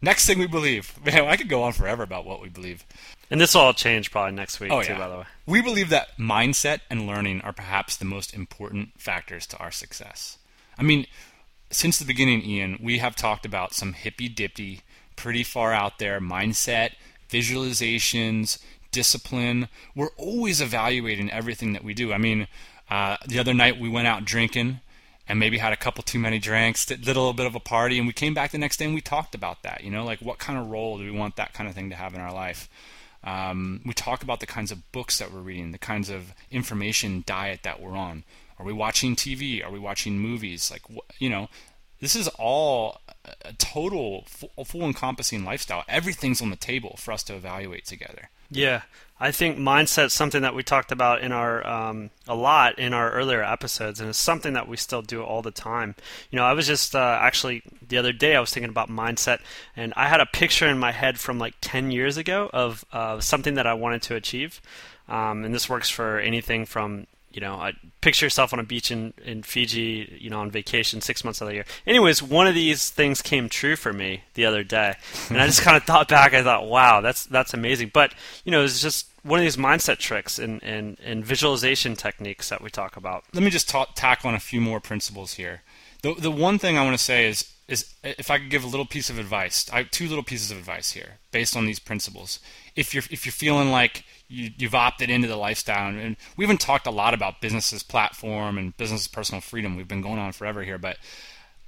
next 0.03 0.27
thing 0.27 0.39
we 0.39 0.47
believe. 0.47 0.95
Man, 1.05 1.25
I 1.25 1.37
could 1.37 1.49
go 1.49 1.63
on 1.63 1.73
forever 1.73 2.03
about 2.03 2.25
what 2.27 2.43
we 2.43 2.49
believe. 2.49 2.85
And 3.31 3.41
this 3.41 3.55
will 3.55 3.63
all 3.63 3.73
change 3.73 4.11
probably 4.11 4.33
next 4.33 4.61
week 4.61 4.71
Oh, 4.71 4.83
too, 4.83 4.93
yeah. 4.93 4.99
by 4.99 5.09
the 5.09 5.17
way. 5.19 5.25
We 5.47 5.63
believe 5.63 5.89
that 5.89 6.19
mindset 6.19 6.81
and 6.91 7.07
learning 7.07 7.41
are 7.41 7.53
perhaps 7.55 7.97
the 7.97 8.05
most 8.05 8.35
important 8.35 9.01
factors 9.01 9.47
to 9.49 9.57
our 9.57 9.71
success. 9.71 10.39
I 10.79 10.83
mean, 10.83 11.07
since 11.71 11.99
the 11.99 12.05
beginning, 12.05 12.43
Ian, 12.43 12.79
we 12.83 12.99
have 12.99 13.17
talked 13.17 13.47
about 13.47 13.73
some 13.73 13.95
hippy 13.95 14.29
dippy, 14.29 14.83
pretty 15.17 15.43
far 15.43 15.73
out 15.73 15.99
there 15.99 16.21
mindset, 16.21 16.91
visualizations, 17.35 18.59
discipline. 18.93 19.69
We're 19.97 20.15
always 20.17 20.61
evaluating 20.61 21.31
everything 21.31 21.73
that 21.73 21.83
we 21.83 21.95
do. 21.95 22.13
I 22.13 22.19
mean, 22.19 22.47
uh, 22.89 23.17
the 23.27 23.41
other 23.41 23.53
night 23.53 23.81
we 23.81 23.89
went 23.89 24.07
out 24.07 24.25
drinking 24.25 24.81
and 25.27 25.41
maybe 25.41 25.59
had 25.59 25.73
a 25.73 25.77
couple 25.77 26.05
too 26.05 26.19
many 26.19 26.39
drinks, 26.39 26.87
did 26.87 27.03
a 27.03 27.07
little 27.07 27.33
bit 27.33 27.47
of 27.47 27.55
a 27.55 27.61
party, 27.61 27.99
and 27.99 28.07
we 28.07 28.13
came 28.13 28.35
back 28.35 28.53
the 28.53 28.59
next 28.59 28.77
day 28.77 28.85
and 28.85 28.95
we 28.95 29.01
talked 29.01 29.35
about 29.35 29.63
that. 29.63 29.83
You 29.83 29.91
know, 29.91 30.05
like 30.05 30.21
what 30.21 30.39
kind 30.39 30.59
of 30.59 30.71
role 30.71 30.99
do 30.99 31.05
we 31.05 31.11
want 31.11 31.37
that 31.37 31.53
kind 31.53 31.69
of 31.69 31.75
thing 31.75 31.91
to 31.91 31.97
have 31.97 32.15
in 32.15 32.21
our 32.21 32.33
life? 32.33 32.69
Um, 33.25 33.81
we 33.85 33.95
talk 33.95 34.23
about 34.23 34.41
the 34.41 34.47
kinds 34.47 34.71
of 34.71 34.93
books 34.93 35.19
that 35.19 35.33
we're 35.33 35.41
reading, 35.41 35.73
the 35.73 35.79
kinds 35.79 36.11
of 36.11 36.35
information 36.51 37.25
diet 37.27 37.63
that 37.63 37.81
we're 37.81 37.97
on. 37.97 38.23
Are 38.59 38.67
we 38.67 38.73
watching 38.73 39.17
TV? 39.17 39.65
Are 39.65 39.71
we 39.71 39.79
watching 39.79 40.19
movies? 40.19 40.71
Like, 40.71 40.83
you 41.19 41.31
know, 41.31 41.49
this 42.05 42.15
is 42.15 42.29
all 42.39 43.01
a- 43.25 43.53
total, 43.55 44.25
full, 44.29 44.65
full 44.65 44.83
encompassing 44.83 45.45
lifestyle. 45.45 45.85
Everything's 45.89 46.43
on 46.43 46.51
the 46.51 46.57
table 46.57 46.97
for 46.99 47.13
us 47.13 47.23
to 47.25 47.35
evaluate 47.35 47.87
together. 47.87 48.29
Yeah, 48.51 48.83
I 49.19 49.33
think 49.33 49.57
mindset's 49.59 50.13
something 50.13 50.43
that 50.43 50.55
we 50.55 50.63
talked 50.63 50.93
about 50.93 51.23
in 51.23 51.33
our 51.33 51.67
um, 51.67 52.11
a 52.29 52.35
lot 52.35 52.79
in 52.79 52.93
our 52.93 53.11
earlier 53.11 53.43
episodes, 53.43 54.01
and 54.01 54.11
it's 54.11 54.19
something 54.19 54.53
that 54.53 54.69
we 54.69 54.77
still 54.77 55.03
do 55.03 55.23
all 55.23 55.41
the 55.41 55.51
time. 55.51 55.95
You 56.31 56.37
know, 56.37 56.45
I 56.45 56.53
was 56.53 56.67
just 56.67 56.95
uh, 56.95 57.19
actually 57.21 57.63
the 57.87 57.97
other 57.97 58.13
day 58.13 58.37
I 58.37 58.41
was 58.41 58.53
thinking 58.53 58.71
about 58.71 58.91
mindset, 58.91 59.41
and 59.75 59.95
I 59.97 60.09
had 60.09 60.21
a 60.21 60.27
picture 60.27 60.69
in 60.69 60.79
my 60.79 60.93
head 60.93 61.19
from 61.19 61.39
like 61.39 61.55
ten 61.61 61.91
years 61.91 62.17
ago 62.17 62.51
of 62.53 62.85
uh, 62.93 63.21
something 63.21 63.55
that 63.55 63.67
I 63.67 63.75
wanted 63.75 64.03
to 64.03 64.15
achieve, 64.15 64.61
um, 65.09 65.45
and 65.45 65.55
this 65.55 65.71
works 65.71 65.89
for 65.89 66.19
anything 66.19 66.67
from 66.67 67.07
you 67.35 67.41
know, 67.41 67.55
I 67.55 67.73
picture 68.01 68.27
yourself 68.27 68.53
on 68.53 68.61
a 68.61 68.63
beach 68.63 68.93
in, 68.93 69.13
in 69.25 69.43
Fiji, 69.43 70.19
you 70.21 70.31
know, 70.31 70.41
on 70.41 70.53
vacation 70.53 71.01
six 71.01 71.25
months 71.25 71.43
out 71.43 71.47
of 71.47 71.49
the 71.49 71.55
year. 71.55 71.65
Anyways, 71.85 72.23
one 72.23 72.47
of 72.47 72.55
these 72.55 72.91
things 72.91 73.21
came 73.21 73.49
true 73.49 73.75
for 73.75 73.93
me 73.93 74.23
the 74.35 74.47
other 74.47 74.63
day, 74.63 74.95
and 75.29 75.41
I 75.41 75.47
just 75.47 75.63
kind 75.63 75.77
of 75.77 75.83
thought 75.87 76.09
back. 76.09 76.33
I 76.33 76.45
thought, 76.45 76.67
wow, 76.67 77.01
that's 77.01 77.27
that's 77.27 77.53
amazing. 77.53 77.91
But 77.93 78.15
you 78.45 78.53
know, 78.53 78.63
it's 78.63 78.81
just 78.81 79.09
one 79.25 79.41
of 79.41 79.45
these 79.45 79.57
mindset 79.57 79.99
tricks 79.99 80.39
and, 80.39 80.63
and, 80.63 80.99
and 81.03 81.25
visualization 81.25 81.97
techniques 81.97 82.51
that 82.51 82.63
we 82.63 82.71
talk 82.71 82.97
about. 82.97 83.25
let 83.33 83.43
me 83.43 83.51
just 83.51 83.69
ta- 83.69 83.91
tack 83.95 84.25
on 84.25 84.35
a 84.35 84.41
few 84.41 84.61
more 84.61 84.81
principles 84.81 85.35
here. 85.35 85.63
The 86.03 86.15
the 86.15 86.31
one 86.31 86.59
thing 86.59 86.79
I 86.79 86.85
want 86.85 86.97
to 86.97 87.03
say 87.03 87.27
is 87.27 87.51
is 87.67 87.95
if 88.05 88.31
I 88.31 88.39
could 88.39 88.51
give 88.51 88.63
a 88.63 88.69
little 88.69 88.87
piece 88.87 89.09
of 89.09 89.19
advice, 89.19 89.67
I 89.73 89.79
have 89.79 89.91
two 89.91 90.07
little 90.07 90.23
pieces 90.23 90.51
of 90.51 90.59
advice 90.59 90.93
here 90.93 91.19
based 91.33 91.57
on 91.57 91.67
these 91.67 91.79
principles. 91.79 92.39
If 92.77 92.95
you're 92.95 93.05
if 93.11 93.25
you're 93.25 93.33
feeling 93.33 93.71
like 93.71 94.05
you, 94.29 94.51
you've 94.57 94.75
opted 94.75 95.11
into 95.11 95.29
the 95.29 95.37
lifestyle, 95.37 95.89
and 95.89 96.17
we 96.37 96.45
haven't 96.45 96.61
talked 96.61 96.87
a 96.87 96.91
lot 96.91 97.15
about 97.15 97.41
businesses 97.41 97.83
platform 97.83 98.59
and 98.59 98.77
business 98.77 99.07
personal 99.07 99.41
freedom. 99.41 99.77
We've 99.77 99.89
been 99.89 100.03
going 100.03 100.19
on 100.19 100.33
forever 100.33 100.63
here, 100.63 100.79
but 100.79 100.97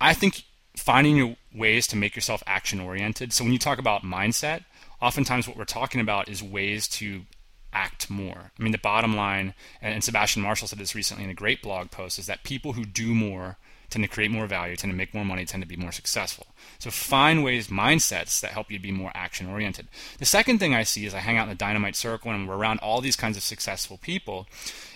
I 0.00 0.14
think 0.14 0.42
finding 0.76 1.16
your 1.16 1.36
ways 1.54 1.86
to 1.88 1.96
make 1.96 2.14
yourself 2.14 2.42
action 2.46 2.80
oriented. 2.80 3.32
So 3.32 3.44
when 3.44 3.52
you 3.52 3.58
talk 3.58 3.78
about 3.78 4.02
mindset, 4.02 4.64
oftentimes 5.00 5.48
what 5.48 5.56
we're 5.56 5.64
talking 5.64 6.00
about 6.00 6.28
is 6.28 6.42
ways 6.42 6.86
to 6.88 7.22
act 7.72 8.08
more. 8.10 8.52
I 8.58 8.62
mean, 8.62 8.72
the 8.72 8.78
bottom 8.78 9.16
line, 9.16 9.54
and 9.82 10.02
Sebastian 10.02 10.42
Marshall 10.42 10.68
said 10.68 10.78
this 10.78 10.94
recently 10.94 11.24
in 11.24 11.30
a 11.30 11.34
great 11.34 11.62
blog 11.62 11.90
post, 11.90 12.18
is 12.18 12.26
that 12.26 12.42
people 12.42 12.72
who 12.72 12.84
do 12.84 13.14
more 13.14 13.58
tend 13.90 14.04
to 14.04 14.10
create 14.10 14.30
more 14.30 14.46
value, 14.46 14.76
tend 14.76 14.92
to 14.92 14.96
make 14.96 15.14
more 15.14 15.24
money, 15.24 15.44
tend 15.44 15.62
to 15.62 15.68
be 15.68 15.76
more 15.76 15.92
successful. 15.92 16.46
So 16.78 16.90
find 16.90 17.44
ways, 17.44 17.68
mindsets 17.68 18.40
that 18.40 18.52
help 18.52 18.70
you 18.70 18.78
be 18.78 18.92
more 18.92 19.12
action 19.14 19.48
oriented. 19.48 19.88
The 20.18 20.24
second 20.24 20.58
thing 20.58 20.74
I 20.74 20.82
see 20.82 21.06
as 21.06 21.14
I 21.14 21.20
hang 21.20 21.36
out 21.36 21.44
in 21.44 21.48
the 21.50 21.54
dynamite 21.54 21.96
circle 21.96 22.30
and 22.30 22.48
we're 22.48 22.56
around 22.56 22.80
all 22.80 23.00
these 23.00 23.16
kinds 23.16 23.36
of 23.36 23.42
successful 23.42 23.98
people 23.98 24.46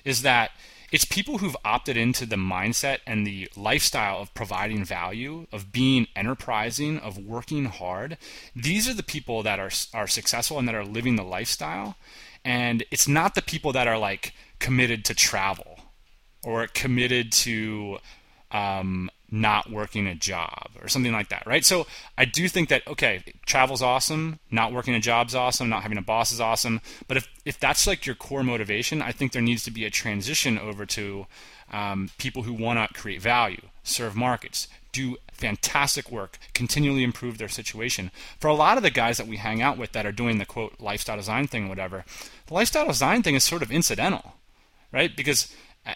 is 0.04 0.22
that 0.22 0.50
it's 0.90 1.04
people 1.04 1.38
who've 1.38 1.56
opted 1.64 1.96
into 1.96 2.26
the 2.26 2.36
mindset 2.36 2.98
and 3.06 3.24
the 3.24 3.48
lifestyle 3.56 4.20
of 4.20 4.34
providing 4.34 4.84
value, 4.84 5.46
of 5.52 5.70
being 5.70 6.08
enterprising, 6.16 6.98
of 6.98 7.16
working 7.16 7.66
hard. 7.66 8.18
These 8.56 8.88
are 8.88 8.94
the 8.94 9.04
people 9.04 9.42
that 9.44 9.60
are 9.60 9.70
are 9.94 10.08
successful 10.08 10.58
and 10.58 10.66
that 10.66 10.74
are 10.74 10.84
living 10.84 11.14
the 11.14 11.22
lifestyle. 11.22 11.96
And 12.44 12.84
it's 12.90 13.06
not 13.06 13.34
the 13.34 13.42
people 13.42 13.72
that 13.72 13.86
are 13.86 13.98
like 13.98 14.34
committed 14.58 15.04
to 15.06 15.14
travel 15.14 15.78
or 16.42 16.66
committed 16.66 17.30
to 17.32 17.98
um, 18.50 19.10
not 19.30 19.70
working 19.70 20.06
a 20.06 20.14
job 20.14 20.70
or 20.80 20.88
something 20.88 21.12
like 21.12 21.28
that, 21.28 21.46
right? 21.46 21.64
So 21.64 21.86
I 22.18 22.24
do 22.24 22.48
think 22.48 22.68
that 22.68 22.86
okay, 22.86 23.22
travel's 23.46 23.82
awesome, 23.82 24.40
not 24.50 24.72
working 24.72 24.94
a 24.94 25.00
job's 25.00 25.34
awesome, 25.34 25.68
not 25.68 25.82
having 25.82 25.98
a 25.98 26.02
boss 26.02 26.32
is 26.32 26.40
awesome. 26.40 26.80
But 27.06 27.16
if 27.16 27.28
if 27.44 27.58
that's 27.58 27.86
like 27.86 28.06
your 28.06 28.16
core 28.16 28.42
motivation, 28.42 29.02
I 29.02 29.12
think 29.12 29.32
there 29.32 29.42
needs 29.42 29.64
to 29.64 29.70
be 29.70 29.84
a 29.84 29.90
transition 29.90 30.58
over 30.58 30.84
to 30.86 31.26
um, 31.72 32.10
people 32.18 32.42
who 32.42 32.52
want 32.52 32.78
to 32.78 33.00
create 33.00 33.20
value, 33.20 33.62
serve 33.84 34.16
markets, 34.16 34.66
do 34.92 35.16
fantastic 35.32 36.10
work, 36.10 36.38
continually 36.52 37.04
improve 37.04 37.38
their 37.38 37.48
situation. 37.48 38.10
For 38.40 38.48
a 38.48 38.54
lot 38.54 38.76
of 38.76 38.82
the 38.82 38.90
guys 38.90 39.16
that 39.18 39.28
we 39.28 39.36
hang 39.36 39.62
out 39.62 39.78
with 39.78 39.92
that 39.92 40.06
are 40.06 40.12
doing 40.12 40.38
the 40.38 40.46
quote 40.46 40.80
lifestyle 40.80 41.16
design 41.16 41.46
thing, 41.46 41.66
or 41.66 41.68
whatever, 41.68 42.04
the 42.46 42.54
lifestyle 42.54 42.86
design 42.86 43.22
thing 43.22 43.36
is 43.36 43.44
sort 43.44 43.62
of 43.62 43.70
incidental, 43.70 44.34
right? 44.92 45.16
Because 45.16 45.54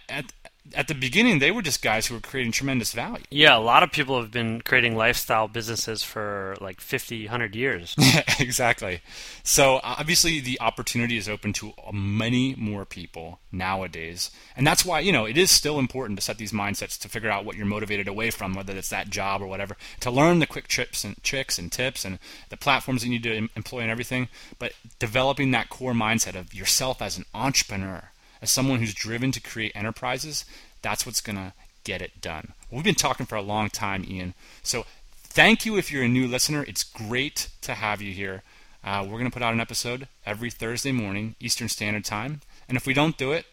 at 0.08 0.32
at 0.74 0.88
the 0.88 0.94
beginning 0.94 1.38
they 1.38 1.50
were 1.50 1.62
just 1.62 1.82
guys 1.82 2.06
who 2.06 2.14
were 2.14 2.20
creating 2.20 2.52
tremendous 2.52 2.92
value. 2.92 3.24
Yeah, 3.30 3.56
a 3.56 3.60
lot 3.60 3.82
of 3.82 3.92
people 3.92 4.20
have 4.20 4.30
been 4.30 4.60
creating 4.62 4.96
lifestyle 4.96 5.48
businesses 5.48 6.02
for 6.02 6.56
like 6.60 6.80
50, 6.80 7.24
100 7.24 7.54
years. 7.54 7.94
exactly. 8.40 9.00
So 9.42 9.80
obviously 9.82 10.40
the 10.40 10.60
opportunity 10.60 11.16
is 11.16 11.28
open 11.28 11.52
to 11.54 11.72
many 11.92 12.54
more 12.56 12.84
people 12.84 13.40
nowadays, 13.52 14.30
and 14.56 14.66
that's 14.66 14.84
why 14.84 15.00
you 15.00 15.12
know 15.12 15.26
it 15.26 15.36
is 15.36 15.50
still 15.50 15.78
important 15.78 16.18
to 16.18 16.24
set 16.24 16.38
these 16.38 16.52
mindsets 16.52 16.98
to 17.00 17.08
figure 17.08 17.30
out 17.30 17.44
what 17.44 17.56
you're 17.56 17.66
motivated 17.66 18.08
away 18.08 18.30
from, 18.30 18.54
whether 18.54 18.74
it's 18.74 18.88
that 18.88 19.10
job 19.10 19.42
or 19.42 19.46
whatever, 19.46 19.76
to 20.00 20.10
learn 20.10 20.38
the 20.38 20.46
quick 20.46 20.68
trips 20.68 21.04
and 21.04 21.22
tricks 21.22 21.58
and 21.58 21.70
tips 21.70 22.04
and 22.04 22.18
the 22.48 22.56
platforms 22.56 23.02
that 23.02 23.08
you 23.08 23.12
need 23.12 23.22
to 23.22 23.48
employ 23.56 23.80
and 23.80 23.90
everything. 23.90 24.28
But 24.58 24.72
developing 24.98 25.50
that 25.50 25.68
core 25.68 25.92
mindset 25.92 26.34
of 26.34 26.54
yourself 26.54 27.02
as 27.02 27.18
an 27.18 27.26
entrepreneur, 27.34 28.10
as 28.44 28.50
someone 28.50 28.78
who's 28.78 28.92
driven 28.92 29.32
to 29.32 29.40
create 29.40 29.72
enterprises, 29.74 30.44
that's 30.82 31.06
what's 31.06 31.22
gonna 31.22 31.54
get 31.82 32.02
it 32.02 32.20
done. 32.20 32.52
We've 32.70 32.84
been 32.84 32.94
talking 32.94 33.24
for 33.24 33.36
a 33.36 33.42
long 33.42 33.70
time, 33.70 34.04
Ian. 34.06 34.34
So 34.62 34.84
thank 35.14 35.64
you 35.64 35.76
if 35.78 35.90
you're 35.90 36.04
a 36.04 36.08
new 36.08 36.26
listener. 36.28 36.62
It's 36.68 36.84
great 36.84 37.48
to 37.62 37.72
have 37.74 38.02
you 38.02 38.12
here. 38.12 38.42
Uh, 38.84 39.02
we're 39.02 39.18
going 39.18 39.24
to 39.24 39.30
put 39.30 39.42
out 39.42 39.54
an 39.54 39.60
episode 39.60 40.08
every 40.26 40.50
Thursday 40.50 40.92
morning, 40.92 41.36
Eastern 41.40 41.70
Standard 41.70 42.04
Time. 42.04 42.42
And 42.68 42.76
if 42.76 42.86
we 42.86 42.92
don't 42.92 43.16
do 43.16 43.32
it, 43.32 43.46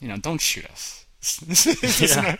you 0.00 0.08
know, 0.08 0.16
don't 0.16 0.40
shoot 0.40 0.66
us. 0.66 1.04
Yeah. 2.00 2.36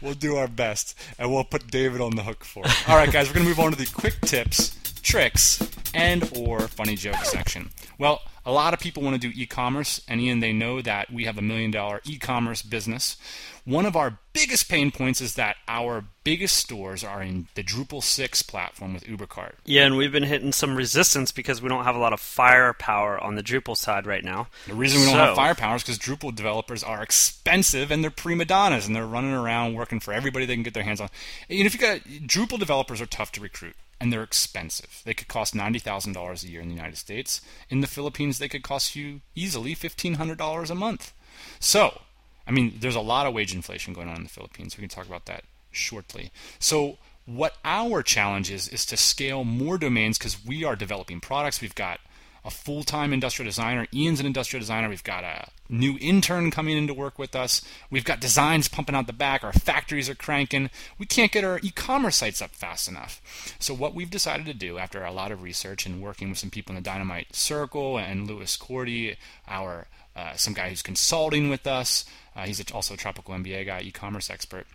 we'll 0.00 0.14
do 0.14 0.36
our 0.36 0.48
best, 0.48 0.98
and 1.18 1.30
we'll 1.30 1.44
put 1.44 1.70
David 1.70 2.00
on 2.00 2.16
the 2.16 2.22
hook 2.22 2.44
for 2.44 2.64
it. 2.64 2.88
All 2.88 2.96
right, 2.96 3.12
guys, 3.12 3.28
we're 3.28 3.34
going 3.34 3.44
to 3.44 3.50
move 3.50 3.60
on 3.60 3.70
to 3.72 3.78
the 3.78 3.86
quick 3.86 4.20
tips, 4.22 4.74
tricks, 5.02 5.62
and 5.94 6.28
or 6.36 6.66
funny 6.66 6.96
joke 6.96 7.22
section. 7.24 7.70
Well, 7.98 8.22
a 8.44 8.52
lot 8.52 8.74
of 8.74 8.80
people 8.80 9.02
want 9.02 9.20
to 9.20 9.28
do 9.28 9.40
e-commerce, 9.40 10.00
and 10.08 10.20
Ian, 10.20 10.40
they 10.40 10.52
know 10.52 10.80
that 10.80 11.12
we 11.12 11.24
have 11.24 11.38
a 11.38 11.42
million 11.42 11.70
dollar 11.70 12.00
e-commerce 12.04 12.62
business. 12.62 13.16
One 13.64 13.84
of 13.84 13.96
our 13.96 14.18
biggest 14.32 14.70
pain 14.70 14.90
points 14.90 15.20
is 15.20 15.34
that 15.34 15.56
our 15.68 16.04
biggest 16.24 16.56
stores 16.56 17.04
are 17.04 17.22
in 17.22 17.48
the 17.54 17.62
Drupal 17.62 18.02
6 18.02 18.42
platform 18.44 18.94
with 18.94 19.04
UberCart. 19.04 19.56
Yeah, 19.66 19.84
and 19.84 19.98
we've 19.98 20.12
been 20.12 20.22
hitting 20.22 20.52
some 20.52 20.74
resistance 20.74 21.32
because 21.32 21.60
we 21.60 21.68
don't 21.68 21.84
have 21.84 21.94
a 21.94 21.98
lot 21.98 22.14
of 22.14 22.20
firepower 22.20 23.22
on 23.22 23.34
the 23.34 23.42
Drupal 23.42 23.76
side 23.76 24.06
right 24.06 24.24
now. 24.24 24.48
The 24.66 24.74
reason 24.74 25.00
we 25.00 25.06
don't 25.08 25.16
have 25.16 25.36
firepower 25.36 25.76
is 25.76 25.82
because 25.82 25.98
Drupal 25.98 26.34
developers 26.34 26.82
are 26.82 27.02
expensive 27.02 27.90
and 27.90 28.02
they're 28.02 28.10
prima 28.10 28.46
donnas 28.46 28.86
and 28.86 28.96
they're 28.96 29.06
running 29.06 29.34
around 29.34 29.74
working 29.74 30.00
for 30.00 30.14
everybody 30.14 30.46
they 30.46 30.54
can 30.54 30.62
get 30.62 30.72
their 30.72 30.84
hands 30.84 31.02
on. 31.02 31.10
And 31.50 31.66
if 31.66 31.74
you 31.74 31.80
got 31.80 32.00
Drupal 32.00 32.58
developers 32.58 33.02
are 33.02 33.06
tough 33.06 33.32
to 33.32 33.40
recruit 33.42 33.76
and 34.00 34.12
they're 34.12 34.22
expensive. 34.22 35.02
They 35.04 35.14
could 35.14 35.28
cost 35.28 35.54
ninety 35.54 35.78
thousand 35.78 36.12
dollars 36.12 36.44
a 36.44 36.48
year 36.48 36.60
in 36.60 36.68
the 36.68 36.74
United 36.74 36.96
States. 36.96 37.40
In 37.68 37.80
the 37.80 37.86
Philippines, 37.86 38.38
they 38.38 38.48
could 38.48 38.62
cost 38.62 38.96
you 38.96 39.20
easily 39.34 39.74
fifteen 39.74 40.14
hundred 40.14 40.38
dollars 40.38 40.70
a 40.70 40.74
month. 40.74 41.12
So, 41.60 42.00
I 42.46 42.50
mean, 42.50 42.78
there's 42.80 42.94
a 42.94 43.00
lot 43.00 43.26
of 43.26 43.34
wage 43.34 43.54
inflation 43.54 43.94
going 43.94 44.08
on 44.08 44.16
in 44.16 44.22
the 44.24 44.28
Philippines. 44.28 44.76
We 44.76 44.82
can 44.82 44.88
talk 44.88 45.06
about 45.06 45.26
that 45.26 45.44
shortly. 45.70 46.30
So, 46.58 46.98
what 47.26 47.56
our 47.64 48.02
challenge 48.02 48.50
is 48.50 48.68
is 48.68 48.86
to 48.86 48.96
scale 48.96 49.44
more 49.44 49.78
domains 49.78 50.18
because 50.18 50.44
we 50.44 50.64
are 50.64 50.76
developing 50.76 51.20
products. 51.20 51.60
We've 51.60 51.74
got 51.74 52.00
a 52.44 52.50
full-time 52.50 53.12
industrial 53.12 53.48
designer. 53.48 53.86
Ian's 53.92 54.20
an 54.20 54.26
industrial 54.26 54.60
designer. 54.60 54.88
We've 54.88 55.04
got 55.04 55.24
a 55.24 55.48
new 55.68 55.98
intern 56.00 56.50
coming 56.50 56.76
in 56.76 56.86
to 56.86 56.94
work 56.94 57.18
with 57.18 57.36
us. 57.36 57.62
We've 57.90 58.04
got 58.04 58.20
designs 58.20 58.68
pumping 58.68 58.94
out 58.94 59.06
the 59.06 59.12
back. 59.12 59.44
Our 59.44 59.52
factories 59.52 60.08
are 60.08 60.14
cranking. 60.14 60.70
We 60.98 61.06
can't 61.06 61.32
get 61.32 61.44
our 61.44 61.60
e-commerce 61.62 62.16
sites 62.16 62.40
up 62.40 62.50
fast 62.50 62.88
enough. 62.88 63.20
So 63.58 63.74
what 63.74 63.94
we've 63.94 64.10
decided 64.10 64.46
to 64.46 64.54
do 64.54 64.78
after 64.78 65.04
a 65.04 65.12
lot 65.12 65.32
of 65.32 65.42
research 65.42 65.86
and 65.86 66.02
working 66.02 66.28
with 66.30 66.38
some 66.38 66.50
people 66.50 66.74
in 66.74 66.82
the 66.82 66.88
Dynamite 66.88 67.34
Circle 67.34 67.98
and 67.98 68.26
Louis 68.26 68.56
Cordy, 68.56 69.16
our 69.46 69.86
uh, 70.16 70.34
some 70.34 70.54
guy 70.54 70.68
who's 70.68 70.82
consulting 70.82 71.48
with 71.48 71.66
us. 71.66 72.04
Uh, 72.34 72.44
he's 72.44 72.60
a, 72.60 72.74
also 72.74 72.94
a 72.94 72.96
tropical 72.96 73.34
MBA 73.34 73.66
guy, 73.66 73.80
e-commerce 73.84 74.30
expert. 74.30 74.66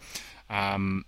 Um, 0.50 1.04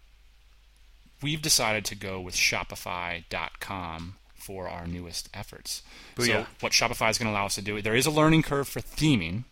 we've 1.22 1.42
decided 1.42 1.86
to 1.86 1.96
go 1.96 2.20
with 2.20 2.36
Shopify.com 2.36 4.16
for 4.46 4.70
our 4.70 4.86
newest 4.86 5.28
efforts. 5.34 5.82
Booyah. 6.16 6.26
So 6.26 6.46
what 6.60 6.72
Shopify 6.72 7.10
is 7.10 7.18
going 7.18 7.28
to 7.28 7.32
allow 7.32 7.48
us 7.48 7.56
to 7.56 7.64
do, 7.64 7.82
there 7.82 7.96
is 7.96 8.06
a 8.06 8.12
learning 8.12 8.44
curve 8.44 8.68
for 8.68 8.80
theming, 8.80 9.46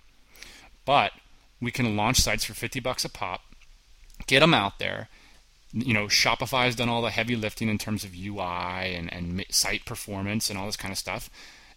but 0.86 1.14
we 1.60 1.72
can 1.72 1.98
launch 1.98 2.18
sites 2.18 2.44
for 2.44 2.54
50 2.54 2.80
bucks 2.80 3.04
a 3.04 3.10
pop, 3.10 3.42
get 4.28 4.42
them 4.42 4.54
out 4.54 4.78
there. 4.78 5.10
You 5.74 5.96
know, 5.96 6.06
Shopify 6.06 6.66
has 6.66 6.76
done 6.76 6.90
all 6.90 7.02
the 7.02 7.10
heavy 7.10 7.36
lifting 7.36 7.70
in 7.70 7.80
terms 7.80 8.04
of 8.04 8.14
UI 8.14 8.94
and, 8.96 9.12
and 9.12 9.44
site 9.50 9.84
performance 9.86 10.52
and 10.52 10.60
all 10.60 10.68
this 10.68 10.78
kind 10.78 10.92
of 10.92 10.98
stuff. 11.00 11.32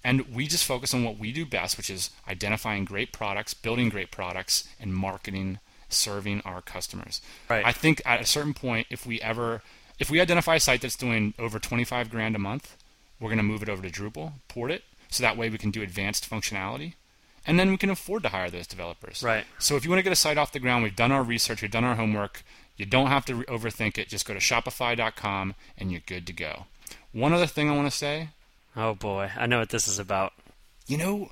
And 0.05 0.35
we 0.35 0.47
just 0.47 0.65
focus 0.65 0.93
on 0.93 1.03
what 1.03 1.19
we 1.19 1.33
do 1.33 1.47
best, 1.47 1.79
which 1.79 1.89
is 1.89 2.11
identifying 2.29 2.85
great 2.85 3.13
products, 3.13 3.55
building 3.55 3.89
great 3.89 4.11
products, 4.11 4.69
and 4.79 4.95
marketing, 4.95 5.59
serving 5.89 6.43
our 6.45 6.61
customers. 6.61 7.23
Right. 7.49 7.65
I 7.65 7.73
think 7.73 8.03
at 8.05 8.21
a 8.21 8.27
certain 8.27 8.53
point, 8.53 8.87
if 8.91 9.07
we 9.07 9.21
ever, 9.23 9.63
if 9.99 10.11
we 10.11 10.21
identify 10.21 10.57
a 10.57 10.61
site 10.61 10.83
that's 10.83 10.97
doing 10.97 11.33
over 11.39 11.59
25 11.59 12.11
grand 12.11 12.37
a 12.37 12.39
month, 12.39 12.77
we're 13.21 13.29
going 13.29 13.39
to 13.39 13.43
move 13.43 13.63
it 13.63 13.69
over 13.69 13.83
to 13.83 13.91
Drupal, 13.91 14.33
port 14.49 14.71
it, 14.71 14.85
so 15.09 15.23
that 15.23 15.37
way 15.37 15.49
we 15.49 15.59
can 15.59 15.71
do 15.71 15.83
advanced 15.83 16.29
functionality. 16.29 16.95
And 17.47 17.59
then 17.61 17.71
we 17.71 17.77
can 17.77 17.91
afford 17.91 18.25
to 18.25 18.31
hire 18.31 18.51
those 18.51 18.67
developers. 18.67 19.23
Right. 19.23 19.45
So 19.59 19.77
if 19.77 19.85
you 19.85 19.91
want 19.91 20.01
to 20.01 20.03
get 20.03 20.13
a 20.13 20.17
site 20.17 20.37
off 20.37 20.53
the 20.53 20.59
ground, 20.59 20.83
we've 20.83 20.97
done 20.97 21.13
our 21.13 21.23
research, 21.23 21.63
we've 21.63 21.71
done 21.71 21.85
our 21.85 21.95
homework. 21.95 22.43
You 22.77 22.87
don't 22.87 23.07
have 23.07 23.25
to 23.27 23.37
re- 23.37 23.45
overthink 23.45 23.99
it. 23.99 24.09
Just 24.09 24.27
go 24.27 24.35
to 24.35 24.41
Shopify.com 24.41 25.55
and 25.79 25.93
you're 25.93 26.03
good 26.07 26.27
to 26.27 26.33
go. 26.33 26.65
One 27.13 27.33
other 27.33 27.47
thing 27.47 27.71
I 27.71 27.77
want 27.77 27.91
to 27.91 27.97
say 27.97 28.31
Oh 28.77 28.95
boy, 28.95 29.31
I 29.37 29.47
know 29.47 29.61
what 29.61 29.71
this 29.71 29.89
is 29.89 29.99
about. 29.99 30.33
you 30.87 30.99
know 30.99 31.31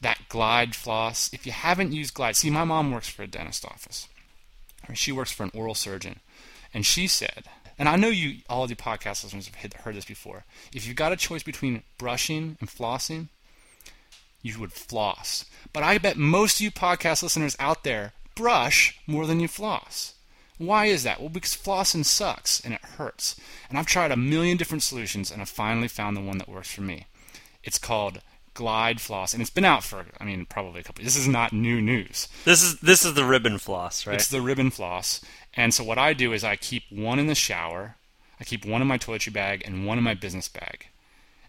that 0.00 0.18
Glide 0.28 0.74
floss? 0.74 1.30
If 1.32 1.44
you 1.46 1.52
haven't 1.52 1.92
used 1.92 2.14
Glide, 2.14 2.36
see, 2.36 2.48
my 2.48 2.64
mom 2.64 2.92
works 2.92 3.08
for 3.08 3.22
a 3.22 3.26
dentist 3.26 3.64
office. 3.64 4.08
She 4.94 5.10
works 5.12 5.32
for 5.32 5.42
an 5.42 5.50
oral 5.52 5.74
surgeon. 5.74 6.20
And 6.72 6.86
she 6.86 7.06
said, 7.06 7.44
and 7.78 7.88
I 7.88 7.96
know 7.96 8.08
you, 8.08 8.38
all 8.48 8.66
the 8.66 8.74
podcast 8.74 9.24
listeners 9.24 9.50
have 9.56 9.72
heard 9.72 9.94
this 9.94 10.04
before. 10.04 10.44
If 10.72 10.86
you've 10.86 10.96
got 10.96 11.12
a 11.12 11.16
choice 11.16 11.42
between 11.42 11.82
brushing 11.98 12.56
and 12.60 12.68
flossing, 12.68 13.28
you 14.42 14.58
would 14.60 14.72
floss. 14.72 15.44
But 15.72 15.82
I 15.82 15.98
bet 15.98 16.16
most 16.16 16.56
of 16.56 16.60
you 16.62 16.70
podcast 16.70 17.22
listeners 17.22 17.56
out 17.58 17.84
there 17.84 18.12
brush 18.34 18.98
more 19.06 19.26
than 19.26 19.40
you 19.40 19.48
floss. 19.48 20.14
Why 20.58 20.86
is 20.86 21.02
that? 21.02 21.20
Well, 21.20 21.28
because 21.28 21.54
flossing 21.54 22.04
sucks 22.04 22.60
and 22.60 22.72
it 22.72 22.80
hurts. 22.80 23.36
And 23.68 23.78
I've 23.78 23.86
tried 23.86 24.10
a 24.10 24.16
million 24.16 24.56
different 24.56 24.82
solutions 24.82 25.30
and 25.30 25.42
I 25.42 25.44
finally 25.44 25.88
found 25.88 26.16
the 26.16 26.22
one 26.22 26.38
that 26.38 26.48
works 26.48 26.70
for 26.70 26.80
me. 26.80 27.06
It's 27.62 27.78
called 27.78 28.20
Glide 28.56 29.02
Floss, 29.02 29.34
and 29.34 29.42
it's 29.42 29.50
been 29.50 29.66
out 29.66 29.84
for, 29.84 30.06
I 30.18 30.24
mean, 30.24 30.46
probably 30.46 30.80
a 30.80 30.82
couple. 30.82 31.04
This 31.04 31.16
is 31.16 31.28
not 31.28 31.52
new 31.52 31.82
news. 31.82 32.26
This 32.44 32.62
is 32.62 32.80
this 32.80 33.04
is 33.04 33.12
the 33.12 33.24
ribbon 33.24 33.58
floss, 33.58 34.06
right? 34.06 34.14
It's 34.14 34.28
the 34.28 34.40
ribbon 34.40 34.70
floss. 34.70 35.20
And 35.56 35.72
so 35.72 35.82
what 35.82 35.98
I 35.98 36.12
do 36.12 36.32
is 36.32 36.44
I 36.44 36.56
keep 36.56 36.84
one 36.90 37.18
in 37.18 37.26
the 37.26 37.34
shower, 37.34 37.96
I 38.38 38.44
keep 38.44 38.64
one 38.64 38.82
in 38.82 38.88
my 38.88 38.98
toiletry 38.98 39.32
bag, 39.32 39.62
and 39.64 39.86
one 39.86 39.98
in 39.98 40.04
my 40.04 40.14
business 40.14 40.48
bag. 40.48 40.88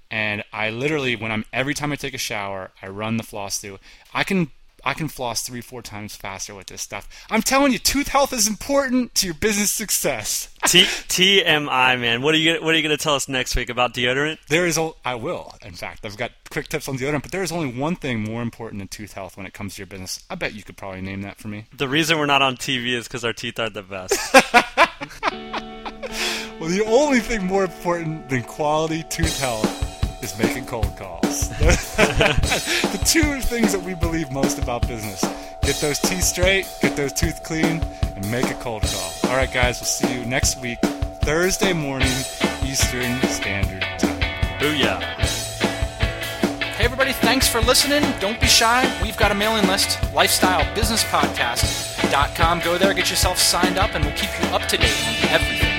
And 0.10 0.43
I 0.54 0.70
literally, 0.70 1.15
when 1.15 1.32
I'm 1.32 1.43
every 1.52 1.74
time 1.74 1.91
I 1.91 1.98
take 1.98 2.13
a 2.13 2.17
shower, 2.20 2.72
I 2.82 2.88
run 2.88 3.17
the 3.17 3.24
floss 3.24 3.60
through. 3.60 3.80
I 4.13 4.24
can 4.24 4.52
I 4.88 4.93
can 4.93 5.10
floss 5.10 5.41
three, 5.41 5.60
four 5.60 5.82
times 5.82 6.15
faster 6.15 6.56
with 6.56 6.67
this 6.67 6.82
stuff. 6.82 7.10
I'm 7.30 7.41
telling 7.41 7.73
you, 7.73 7.78
tooth 7.78 8.08
health 8.08 8.32
is 8.32 8.47
important 8.47 9.13
to 9.15 9.26
your 9.26 9.34
business 9.36 9.69
success. 9.69 10.47
T- 10.65 10.86
TMI, 10.86 12.00
man. 12.00 12.21
What 12.21 12.34
are 12.34 12.38
you 12.38 12.63
what 12.63 12.73
are 12.73 12.78
you 12.78 12.84
going 12.84 12.97
to 12.97 13.04
tell 13.04 13.15
us 13.15 13.28
next 13.28 13.58
week 13.58 13.69
about 13.69 13.93
deodorant? 13.93 14.38
There 14.47 14.65
is, 14.65 14.78
a, 14.78 14.91
I 15.04 15.15
will. 15.15 15.54
In 15.62 15.73
fact, 15.73 16.06
I've 16.06 16.15
got 16.15 16.32
quick 16.50 16.69
tips 16.69 16.88
on 16.88 16.97
deodorant, 16.97 17.23
but 17.23 17.34
there 17.34 17.43
is 17.43 17.52
only 17.52 17.78
one 17.78 17.97
thing 17.97 18.23
more 18.23 18.41
important 18.41 18.80
than 18.80 18.88
tooth 18.88 19.12
health 19.12 19.36
when 19.36 19.45
it 19.45 19.54
comes 19.54 19.76
to 19.76 19.80
your 19.82 19.88
business. 19.88 20.23
I 20.30 20.36
bet 20.36 20.54
you 20.54 20.63
could 20.63 20.78
probably 20.78 21.02
name 21.02 21.23
that 21.23 21.38
for 21.38 21.50
me. 21.50 21.65
The 21.76 21.89
reason 21.89 22.17
we're 22.17 22.26
not 22.26 22.41
on 22.41 22.56
TV 22.56 22.93
is 22.93 23.10
because 23.10 23.26
our 23.26 23.34
teeth 23.34 23.60
aren't 23.60 23.73
the 23.73 23.84
best. 23.84 24.17
Well, 26.60 26.69
the 26.69 26.84
only 26.86 27.19
thing 27.19 27.45
more 27.45 27.63
important 27.63 28.30
than 28.30 28.41
quality 28.41 29.04
tooth 29.12 29.39
health 29.39 29.96
is 30.21 30.38
making 30.38 30.65
cold 30.65 30.93
calls. 30.95 31.49
the 31.60 33.01
two 33.06 33.41
things 33.41 33.71
that 33.71 33.82
we 33.82 33.93
believe 33.93 34.32
most 34.32 34.60
about 34.60 34.88
business 34.88 35.23
get 35.62 35.75
those 35.77 35.99
teeth 35.99 36.23
straight, 36.23 36.65
get 36.82 36.95
those 36.95 37.12
teeth 37.12 37.41
clean, 37.43 37.82
and 38.15 38.32
make 38.32 38.49
a 38.49 38.53
cold 38.56 38.84
call. 38.84 39.12
All 39.30 39.36
right, 39.36 39.51
guys, 39.51 39.80
we'll 39.80 39.86
see 39.86 40.17
you 40.17 40.25
next 40.25 40.62
week, 40.62 40.80
Thursday 41.21 41.73
morning, 41.73 42.08
Eastern 42.63 43.19
Standard 43.23 43.82
Time. 43.99 44.21
Booyah. 44.60 45.01
Hey, 46.77 46.86
everybody, 46.86 47.12
thanks 47.12 47.47
for 47.47 47.60
listening. 47.62 48.03
Don't 48.19 48.39
be 48.39 48.47
shy. 48.47 48.88
We've 49.03 49.17
got 49.17 49.32
a 49.32 49.36
mailing 49.36 49.67
list, 49.67 49.99
lifestylebusinesspodcast.com. 50.13 52.62
Go 52.62 52.77
there, 52.77 52.93
get 52.93 53.10
yourself 53.10 53.38
signed 53.38 53.77
up, 53.77 53.93
and 53.93 54.06
we'll 54.06 54.15
keep 54.15 54.30
you 54.39 54.47
up 54.49 54.62
to 54.69 54.77
date 54.77 55.08
on 55.08 55.15
everything 55.30 55.76